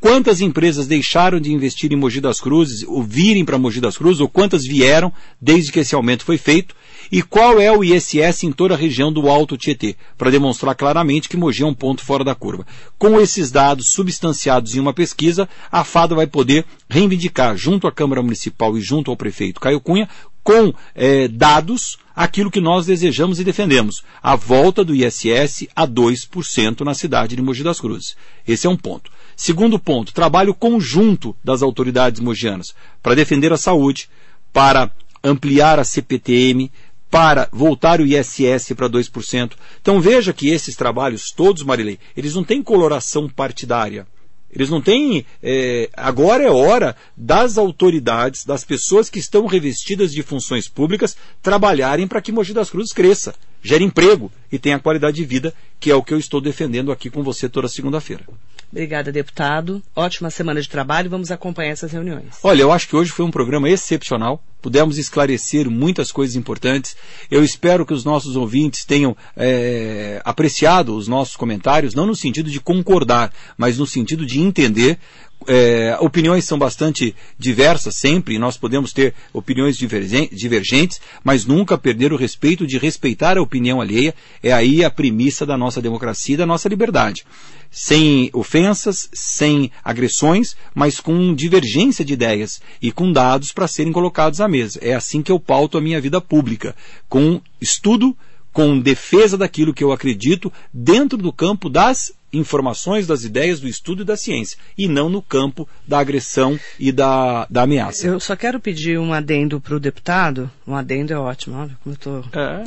Quantas 0.00 0.40
empresas 0.40 0.86
deixaram 0.86 1.40
de 1.40 1.52
investir 1.52 1.92
em 1.92 1.96
Mogi 1.96 2.20
das 2.20 2.40
Cruzes, 2.40 2.84
ou 2.86 3.02
virem 3.02 3.44
para 3.44 3.58
Mogi 3.58 3.80
das 3.80 3.96
Cruzes, 3.98 4.20
ou 4.20 4.28
quantas 4.28 4.64
vieram 4.64 5.12
desde 5.40 5.72
que 5.72 5.80
esse 5.80 5.92
aumento 5.92 6.24
foi 6.24 6.38
feito? 6.38 6.72
E 7.10 7.22
qual 7.22 7.60
é 7.60 7.70
o 7.70 7.82
ISS 7.82 8.44
em 8.44 8.52
toda 8.52 8.74
a 8.74 8.76
região 8.76 9.12
do 9.12 9.28
Alto 9.28 9.56
Tietê, 9.56 9.96
para 10.16 10.30
demonstrar 10.30 10.74
claramente 10.74 11.28
que 11.28 11.36
Mogi 11.36 11.62
é 11.62 11.66
um 11.66 11.74
ponto 11.74 12.02
fora 12.04 12.22
da 12.22 12.34
curva. 12.34 12.66
Com 12.98 13.20
esses 13.20 13.50
dados 13.50 13.92
substanciados 13.92 14.74
em 14.74 14.80
uma 14.80 14.92
pesquisa, 14.92 15.48
a 15.70 15.84
FADA 15.84 16.14
vai 16.14 16.26
poder 16.26 16.64
reivindicar, 16.88 17.56
junto 17.56 17.86
à 17.86 17.92
Câmara 17.92 18.22
Municipal 18.22 18.76
e 18.76 18.80
junto 18.80 19.10
ao 19.10 19.16
prefeito 19.16 19.60
Caio 19.60 19.80
Cunha, 19.80 20.08
com 20.48 20.72
eh, 20.94 21.28
dados, 21.28 21.98
aquilo 22.16 22.50
que 22.50 22.60
nós 22.60 22.86
desejamos 22.86 23.38
e 23.38 23.44
defendemos, 23.44 24.02
a 24.22 24.34
volta 24.34 24.82
do 24.82 24.94
ISS 24.94 25.68
a 25.76 25.86
2% 25.86 26.80
na 26.80 26.94
cidade 26.94 27.36
de 27.36 27.42
Mogi 27.42 27.62
das 27.62 27.78
Cruzes. 27.78 28.16
Esse 28.46 28.66
é 28.66 28.70
um 28.70 28.76
ponto. 28.76 29.10
Segundo 29.36 29.78
ponto, 29.78 30.12
trabalho 30.12 30.54
conjunto 30.54 31.36
das 31.44 31.62
autoridades 31.62 32.20
mogianas 32.20 32.74
para 33.02 33.14
defender 33.14 33.52
a 33.52 33.58
saúde, 33.58 34.08
para 34.52 34.90
ampliar 35.22 35.78
a 35.78 35.84
CPTM, 35.84 36.72
para 37.10 37.48
voltar 37.52 38.00
o 38.00 38.06
ISS 38.06 38.72
para 38.74 38.88
2%. 38.88 39.52
Então 39.80 40.00
veja 40.00 40.32
que 40.32 40.48
esses 40.48 40.76
trabalhos 40.76 41.30
todos, 41.34 41.62
Marilei, 41.62 41.98
eles 42.16 42.34
não 42.34 42.44
têm 42.44 42.62
coloração 42.62 43.28
partidária. 43.28 44.06
Eles 44.50 44.70
não 44.70 44.80
têm. 44.80 45.26
é, 45.42 45.90
agora 45.94 46.42
é 46.42 46.50
hora 46.50 46.96
das 47.16 47.58
autoridades, 47.58 48.44
das 48.44 48.64
pessoas 48.64 49.10
que 49.10 49.18
estão 49.18 49.46
revestidas 49.46 50.10
de 50.10 50.22
funções 50.22 50.68
públicas, 50.68 51.16
trabalharem 51.42 52.08
para 52.08 52.22
que 52.22 52.32
Mogi 52.32 52.54
das 52.54 52.70
Cruzes 52.70 52.92
cresça, 52.92 53.34
gere 53.62 53.84
emprego 53.84 54.32
e 54.50 54.58
tenha 54.58 54.78
qualidade 54.78 55.16
de 55.16 55.24
vida, 55.24 55.54
que 55.78 55.90
é 55.90 55.94
o 55.94 56.02
que 56.02 56.14
eu 56.14 56.18
estou 56.18 56.40
defendendo 56.40 56.90
aqui 56.90 57.10
com 57.10 57.22
você 57.22 57.48
toda 57.48 57.68
segunda-feira. 57.68 58.24
Obrigada, 58.70 59.10
deputado. 59.10 59.82
Ótima 59.96 60.30
semana 60.30 60.60
de 60.60 60.68
trabalho. 60.68 61.08
Vamos 61.08 61.30
acompanhar 61.30 61.70
essas 61.70 61.90
reuniões. 61.90 62.36
Olha, 62.42 62.62
eu 62.62 62.70
acho 62.70 62.86
que 62.86 62.96
hoje 62.96 63.10
foi 63.10 63.24
um 63.24 63.30
programa 63.30 63.68
excepcional. 63.68 64.42
Pudemos 64.60 64.98
esclarecer 64.98 65.70
muitas 65.70 66.12
coisas 66.12 66.36
importantes. 66.36 66.94
Eu 67.30 67.42
espero 67.42 67.86
que 67.86 67.94
os 67.94 68.04
nossos 68.04 68.36
ouvintes 68.36 68.84
tenham 68.84 69.16
é, 69.36 70.20
apreciado 70.22 70.94
os 70.94 71.08
nossos 71.08 71.34
comentários, 71.34 71.94
não 71.94 72.06
no 72.06 72.14
sentido 72.14 72.50
de 72.50 72.60
concordar, 72.60 73.32
mas 73.56 73.78
no 73.78 73.86
sentido 73.86 74.26
de 74.26 74.38
entender. 74.38 74.98
É, 75.46 75.96
opiniões 76.00 76.44
são 76.44 76.58
bastante 76.58 77.14
diversas 77.38 77.94
sempre, 77.94 78.34
e 78.34 78.38
nós 78.40 78.56
podemos 78.56 78.92
ter 78.92 79.14
opiniões 79.32 79.78
divergen- 79.78 80.28
divergentes, 80.32 81.00
mas 81.22 81.46
nunca 81.46 81.78
perder 81.78 82.12
o 82.12 82.16
respeito 82.16 82.66
de 82.66 82.76
respeitar 82.76 83.38
a 83.38 83.42
opinião 83.42 83.80
alheia. 83.80 84.12
É 84.42 84.52
aí 84.52 84.84
a 84.84 84.90
premissa 84.90 85.46
da 85.46 85.56
nossa 85.56 85.80
democracia 85.80 86.34
e 86.34 86.38
da 86.38 86.44
nossa 86.44 86.68
liberdade 86.68 87.24
sem 87.70 88.30
ofensas, 88.32 89.08
sem 89.12 89.70
agressões, 89.84 90.56
mas 90.74 91.00
com 91.00 91.34
divergência 91.34 92.04
de 92.04 92.12
ideias 92.12 92.60
e 92.80 92.90
com 92.90 93.12
dados 93.12 93.52
para 93.52 93.68
serem 93.68 93.92
colocados 93.92 94.40
à 94.40 94.48
mesa. 94.48 94.78
É 94.82 94.94
assim 94.94 95.22
que 95.22 95.32
eu 95.32 95.38
pauto 95.38 95.78
a 95.78 95.80
minha 95.80 96.00
vida 96.00 96.20
pública, 96.20 96.74
com 97.08 97.40
estudo, 97.60 98.16
com 98.52 98.78
defesa 98.78 99.36
daquilo 99.36 99.74
que 99.74 99.84
eu 99.84 99.92
acredito 99.92 100.52
dentro 100.72 101.18
do 101.18 101.32
campo 101.32 101.68
das 101.68 102.12
informações, 102.32 103.06
das 103.06 103.24
ideias, 103.24 103.60
do 103.60 103.68
estudo 103.68 104.02
e 104.02 104.04
da 104.04 104.16
ciência, 104.16 104.58
e 104.76 104.86
não 104.86 105.08
no 105.08 105.22
campo 105.22 105.68
da 105.86 105.98
agressão 105.98 106.58
e 106.78 106.92
da, 106.92 107.46
da 107.48 107.62
ameaça. 107.62 108.06
Eu 108.06 108.20
só 108.20 108.36
quero 108.36 108.60
pedir 108.60 108.98
um 108.98 109.12
adendo 109.12 109.60
para 109.60 109.76
o 109.76 109.80
deputado. 109.80 110.50
Um 110.66 110.74
adendo 110.74 111.12
é 111.12 111.18
ótimo. 111.18 111.56
Olha 111.56 111.76
como 111.82 111.94
eu 111.94 111.98
tô... 111.98 112.38
É. 112.38 112.64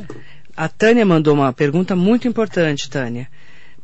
A 0.56 0.68
Tânia 0.68 1.06
mandou 1.06 1.34
uma 1.34 1.54
pergunta 1.54 1.96
muito 1.96 2.28
importante, 2.28 2.90
Tânia. 2.90 3.28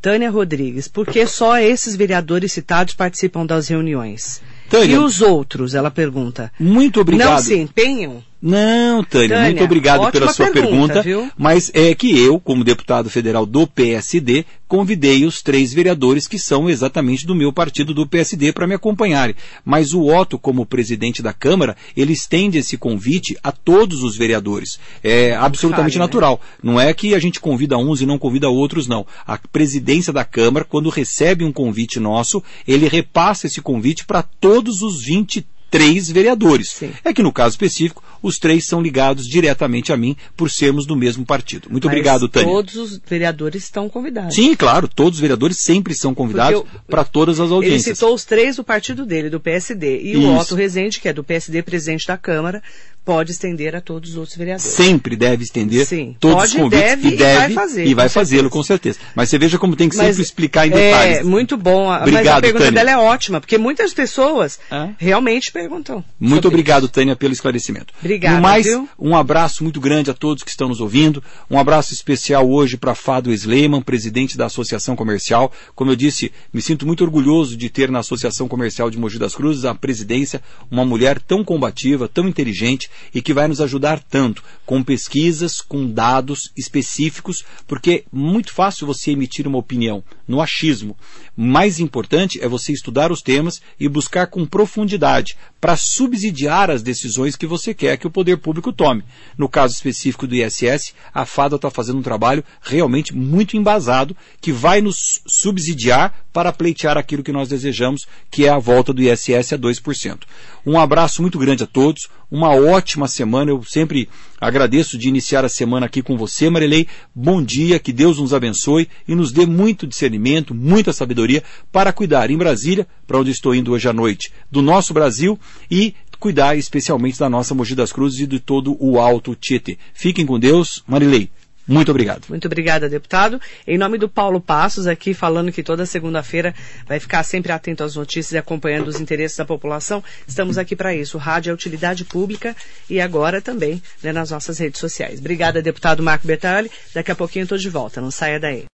Tânia 0.07 0.29
Rodrigues, 0.31 0.87
por 0.87 1.05
que 1.05 1.27
só 1.27 1.59
esses 1.59 1.93
vereadores 1.97 2.53
citados 2.53 2.93
participam 2.93 3.45
das 3.45 3.67
reuniões? 3.67 4.41
Tânia, 4.69 4.95
E 4.95 4.97
os 4.97 5.21
outros, 5.21 5.75
ela 5.75 5.91
pergunta. 5.91 6.49
muito 6.57 7.01
obrigado. 7.01 7.31
Não 7.31 7.39
se 7.39 7.57
empenham? 7.57 8.23
Não, 8.39 9.03
Tânia, 9.03 9.29
Tânia, 9.29 9.45
muito 9.45 9.63
obrigado 9.63 10.11
pela 10.11 10.31
sua 10.31 10.51
pergunta, 10.51 11.01
pergunta. 11.01 11.33
Mas 11.35 11.71
é 11.73 11.95
que 11.95 12.19
eu, 12.19 12.39
como 12.39 12.63
deputado 12.63 13.09
federal 13.09 13.47
do 13.47 13.65
PSD, 13.65 14.45
convidei 14.67 15.25
os 15.25 15.41
três 15.41 15.73
vereadores 15.73 16.27
que 16.27 16.37
são 16.37 16.69
exatamente 16.69 17.25
do 17.25 17.33
meu 17.33 17.51
partido 17.51 17.95
do 17.95 18.05
PSD 18.05 18.53
para 18.53 18.67
me 18.67 18.75
acompanharem. 18.75 19.35
Mas 19.65 19.93
o 19.93 20.05
Otto, 20.05 20.37
como 20.37 20.67
presidente 20.67 21.23
da 21.23 21.33
Câmara, 21.33 21.75
ele 21.95 22.13
estende 22.13 22.59
esse 22.59 22.77
convite 22.77 23.35
a 23.41 23.51
todos 23.51 24.03
os 24.03 24.15
vereadores. 24.15 24.79
É 25.03 25.35
absolutamente 25.35 25.93
Sabe, 25.93 25.99
né? 25.99 26.05
natural. 26.05 26.41
Não 26.61 26.79
é 26.79 26.93
que 26.93 27.15
a 27.15 27.19
gente 27.19 27.39
convida 27.39 27.77
uns 27.77 28.01
e 28.01 28.05
não 28.05 28.19
convida 28.19 28.49
outros, 28.49 28.87
não. 28.87 29.05
A 29.25 29.37
presidência 29.37 30.13
da 30.13 30.23
Câmara, 30.23 30.63
quando 30.63 30.89
recebe 30.89 31.43
um 31.43 31.51
convite 31.51 31.99
nosso, 31.99 32.43
ele 32.67 32.87
repassa 32.87 33.47
esse 33.47 33.61
convite 33.61 34.05
para 34.05 34.21
todos 34.21 34.81
os 34.83 35.03
23 35.03 36.11
vereadores. 36.11 36.71
Sim. 36.71 36.91
É 37.03 37.13
que 37.13 37.23
no 37.23 37.31
caso 37.31 37.53
específico, 37.53 38.03
os 38.21 38.37
três 38.39 38.65
são 38.67 38.81
ligados 38.81 39.27
diretamente 39.27 39.91
a 39.93 39.97
mim 39.97 40.15
por 40.35 40.49
sermos 40.49 40.85
do 40.85 40.95
mesmo 40.95 41.25
partido. 41.25 41.67
Muito 41.69 41.85
Mas 41.85 41.93
obrigado, 41.93 42.27
Tânia. 42.27 42.49
Todos 42.49 42.75
os 42.75 42.99
vereadores 43.07 43.63
estão 43.63 43.87
convidados. 43.89 44.35
Sim, 44.35 44.55
claro, 44.55 44.87
todos 44.87 45.15
os 45.17 45.21
vereadores 45.21 45.57
sempre 45.59 45.93
são 45.93 46.13
convidados 46.13 46.63
para 46.89 47.03
todas 47.03 47.39
as 47.39 47.47
Ele 47.47 47.55
audiências. 47.55 47.97
citou 47.97 48.13
os 48.13 48.23
três 48.25 48.55
do 48.57 48.63
partido 48.63 49.05
dele, 49.05 49.29
do 49.29 49.39
PSD. 49.39 50.01
E 50.01 50.17
o 50.17 50.21
Isso. 50.21 50.31
Otto 50.41 50.55
Rezende, 50.55 50.99
que 50.99 51.07
é 51.07 51.13
do 51.13 51.23
PSD, 51.23 51.61
presidente 51.63 52.07
da 52.07 52.17
Câmara, 52.17 52.61
pode 53.05 53.31
estender 53.31 53.73
a 53.73 53.79
todos 53.79 54.11
os 54.11 54.15
outros 54.17 54.35
vereadores. 54.37 54.69
Sempre 54.69 55.15
deve 55.15 55.41
estender 55.43 55.85
Sim, 55.85 56.15
todos 56.19 56.35
pode, 56.37 56.51
os 56.51 56.61
convites 56.61 56.85
deve 56.89 57.07
e 57.07 57.13
e 57.13 57.17
deve 57.17 57.37
vai 57.39 57.51
fazer, 57.53 57.87
e 57.87 57.93
vai 57.93 58.09
fazê-lo 58.09 58.49
com 58.49 58.61
certeza. 58.61 58.99
Mas 59.15 59.29
você 59.29 59.37
veja 59.39 59.57
como 59.57 59.77
tem 59.77 59.87
que 59.87 59.95
Mas, 59.95 60.07
sempre 60.07 60.23
explicar 60.23 60.67
em 60.67 60.71
detalhes. 60.71 61.17
É, 61.19 61.23
muito 61.23 61.55
bom. 61.55 61.89
A- 61.89 61.99
Mas 61.99 62.01
a 62.01 62.03
Obrigado, 62.09 62.41
pergunta 62.41 62.65
Tânia. 62.65 62.79
dela 62.83 62.91
é 62.91 62.97
ótima, 62.97 63.39
porque 63.39 63.57
muitas 63.57 63.93
pessoas 63.93 64.59
É? 64.69 64.89
realmente 64.97 65.53
perguntam. 65.53 66.03
Muito 66.19 66.49
obrigado, 66.49 66.89
Tânia, 66.89 67.15
pelo 67.15 67.31
esclarecimento. 67.31 67.93
Obrigada. 68.07 68.37
No 68.37 68.41
mais, 68.41 68.65
viu? 68.65 68.87
um 68.97 69.15
abraço 69.15 69.63
muito 69.63 69.81
grande 69.81 70.09
a 70.09 70.13
todos 70.13 70.41
que 70.41 70.49
estão 70.49 70.69
nos 70.69 70.79
ouvindo. 70.79 71.21
Um 71.51 71.59
abraço 71.59 71.93
especial 71.93 72.49
hoje 72.49 72.77
para 72.77 72.95
Fado 72.95 73.33
Sleiman, 73.33 73.81
presidente 73.81 74.37
da 74.37 74.45
Associação 74.45 74.95
Comercial. 74.95 75.51
Como 75.75 75.91
eu 75.91 75.95
disse, 75.95 76.31
me 76.53 76.61
sinto 76.61 76.87
muito 76.87 77.03
orgulhoso 77.03 77.57
de 77.57 77.69
ter 77.69 77.91
na 77.91 77.99
Associação 77.99 78.47
Comercial 78.47 78.89
de 78.89 78.97
Mogi 78.97 79.19
das 79.19 79.35
Cruzes 79.35 79.65
a 79.65 79.75
presidência 79.75 80.41
uma 80.71 80.85
mulher 80.85 81.19
tão 81.21 81.43
combativa, 81.43 82.07
tão 82.07 82.27
inteligente 82.27 82.89
e 83.13 83.21
que 83.21 83.33
vai 83.33 83.47
nos 83.47 83.59
ajudar 83.59 84.01
tanto 84.01 84.41
com 84.65 84.81
pesquisas, 84.81 85.59
com 85.61 85.85
dados 85.85 86.51
específicos, 86.55 87.43
porque 87.67 87.91
é 87.91 88.03
muito 88.11 88.53
fácil 88.53 88.87
você 88.87 89.11
emitir 89.11 89.47
uma 89.47 89.57
opinião 89.57 90.03
no 90.27 90.41
achismo. 90.41 90.95
Mais 91.39 91.79
importante 91.79 92.43
é 92.43 92.47
você 92.47 92.73
estudar 92.73 93.11
os 93.11 93.21
temas 93.21 93.61
e 93.79 93.87
buscar 93.87 94.25
com 94.25 94.43
profundidade 94.43 95.37
para 95.61 95.77
subsidiar 95.77 96.71
as 96.71 96.81
decisões 96.81 97.35
que 97.35 97.45
você 97.45 97.75
quer 97.75 97.95
que 97.97 98.07
o 98.07 98.11
poder 98.11 98.37
público 98.37 98.73
tome. 98.73 99.03
No 99.37 99.47
caso 99.47 99.75
específico 99.75 100.25
do 100.25 100.33
ISS, 100.33 100.95
a 101.13 101.27
FADA 101.27 101.57
está 101.57 101.69
fazendo 101.69 101.99
um 101.99 102.01
trabalho 102.01 102.43
realmente 102.59 103.15
muito 103.15 103.55
embasado 103.55 104.17
que 104.41 104.51
vai 104.51 104.81
nos 104.81 105.21
subsidiar 105.27 106.25
para 106.33 106.51
pleitear 106.51 106.97
aquilo 106.97 107.23
que 107.23 107.31
nós 107.31 107.49
desejamos, 107.49 108.07
que 108.31 108.45
é 108.45 108.49
a 108.49 108.57
volta 108.57 108.91
do 108.91 109.03
ISS 109.03 109.53
a 109.53 109.57
2%. 109.59 110.19
Um 110.65 110.79
abraço 110.79 111.21
muito 111.21 111.37
grande 111.37 111.63
a 111.63 111.67
todos, 111.67 112.07
uma 112.31 112.49
ótima 112.49 113.07
semana. 113.07 113.51
Eu 113.51 113.63
sempre 113.63 114.09
agradeço 114.39 114.97
de 114.97 115.07
iniciar 115.07 115.43
a 115.43 115.49
semana 115.49 115.85
aqui 115.85 116.01
com 116.01 116.17
você, 116.17 116.49
Marilei. 116.49 116.87
Bom 117.13 117.43
dia, 117.43 117.79
que 117.79 117.91
Deus 117.91 118.19
nos 118.19 118.33
abençoe 118.33 118.87
e 119.07 119.15
nos 119.15 119.31
dê 119.31 119.45
muito 119.45 119.87
discernimento, 119.87 120.53
muita 120.53 120.93
sabedoria 120.93 121.43
para 121.71 121.91
cuidar 121.91 122.29
em 122.29 122.37
Brasília, 122.37 122.87
para 123.05 123.19
onde 123.19 123.31
estou 123.31 123.53
indo 123.53 123.71
hoje 123.71 123.87
à 123.87 123.93
noite, 123.93 124.31
do 124.51 124.61
nosso 124.61 124.93
Brasil 124.93 125.39
e 125.69 125.93
cuidar 126.19 126.57
especialmente 126.57 127.19
da 127.19 127.29
nossa 127.29 127.53
Mogi 127.53 127.75
das 127.75 127.91
Cruzes 127.91 128.19
e 128.19 128.27
de 128.27 128.39
todo 128.39 128.75
o 128.79 128.99
Alto 128.99 129.35
Tietê. 129.35 129.77
Fiquem 129.93 130.25
com 130.25 130.39
Deus, 130.39 130.83
Marilei. 130.87 131.29
Muito 131.67 131.91
obrigado. 131.91 132.25
Muito 132.29 132.45
obrigada, 132.45 132.87
deputado. 132.87 133.41
Em 133.67 133.77
nome 133.77 133.97
do 133.97 134.07
Paulo 134.07 134.39
Passos, 134.39 134.87
aqui 134.87 135.13
falando 135.13 135.51
que 135.51 135.61
toda 135.61 135.85
segunda-feira 135.85 136.55
vai 136.87 136.97
ficar 136.99 137.23
sempre 137.23 137.51
atento 137.51 137.83
às 137.83 137.95
notícias 137.95 138.31
e 138.31 138.37
acompanhando 138.37 138.87
os 138.87 139.01
interesses 139.01 139.37
da 139.37 139.43
população, 139.43 140.01
estamos 140.25 140.57
aqui 140.57 140.75
para 140.75 140.95
isso. 140.95 141.17
O 141.17 141.19
rádio 141.19 141.51
é 141.51 141.53
utilidade 141.53 142.05
pública 142.05 142.55
e 142.89 143.01
agora 143.01 143.41
também 143.41 143.81
né, 144.01 144.13
nas 144.13 144.31
nossas 144.31 144.57
redes 144.57 144.79
sociais. 144.79 145.19
Obrigada, 145.19 145.61
deputado 145.61 146.01
Marco 146.01 146.25
Bertali. 146.25 146.71
Daqui 146.93 147.11
a 147.11 147.15
pouquinho 147.15 147.41
eu 147.41 147.45
estou 147.45 147.57
de 147.57 147.69
volta. 147.69 147.99
Não 147.99 148.11
saia 148.11 148.39
daí. 148.39 148.65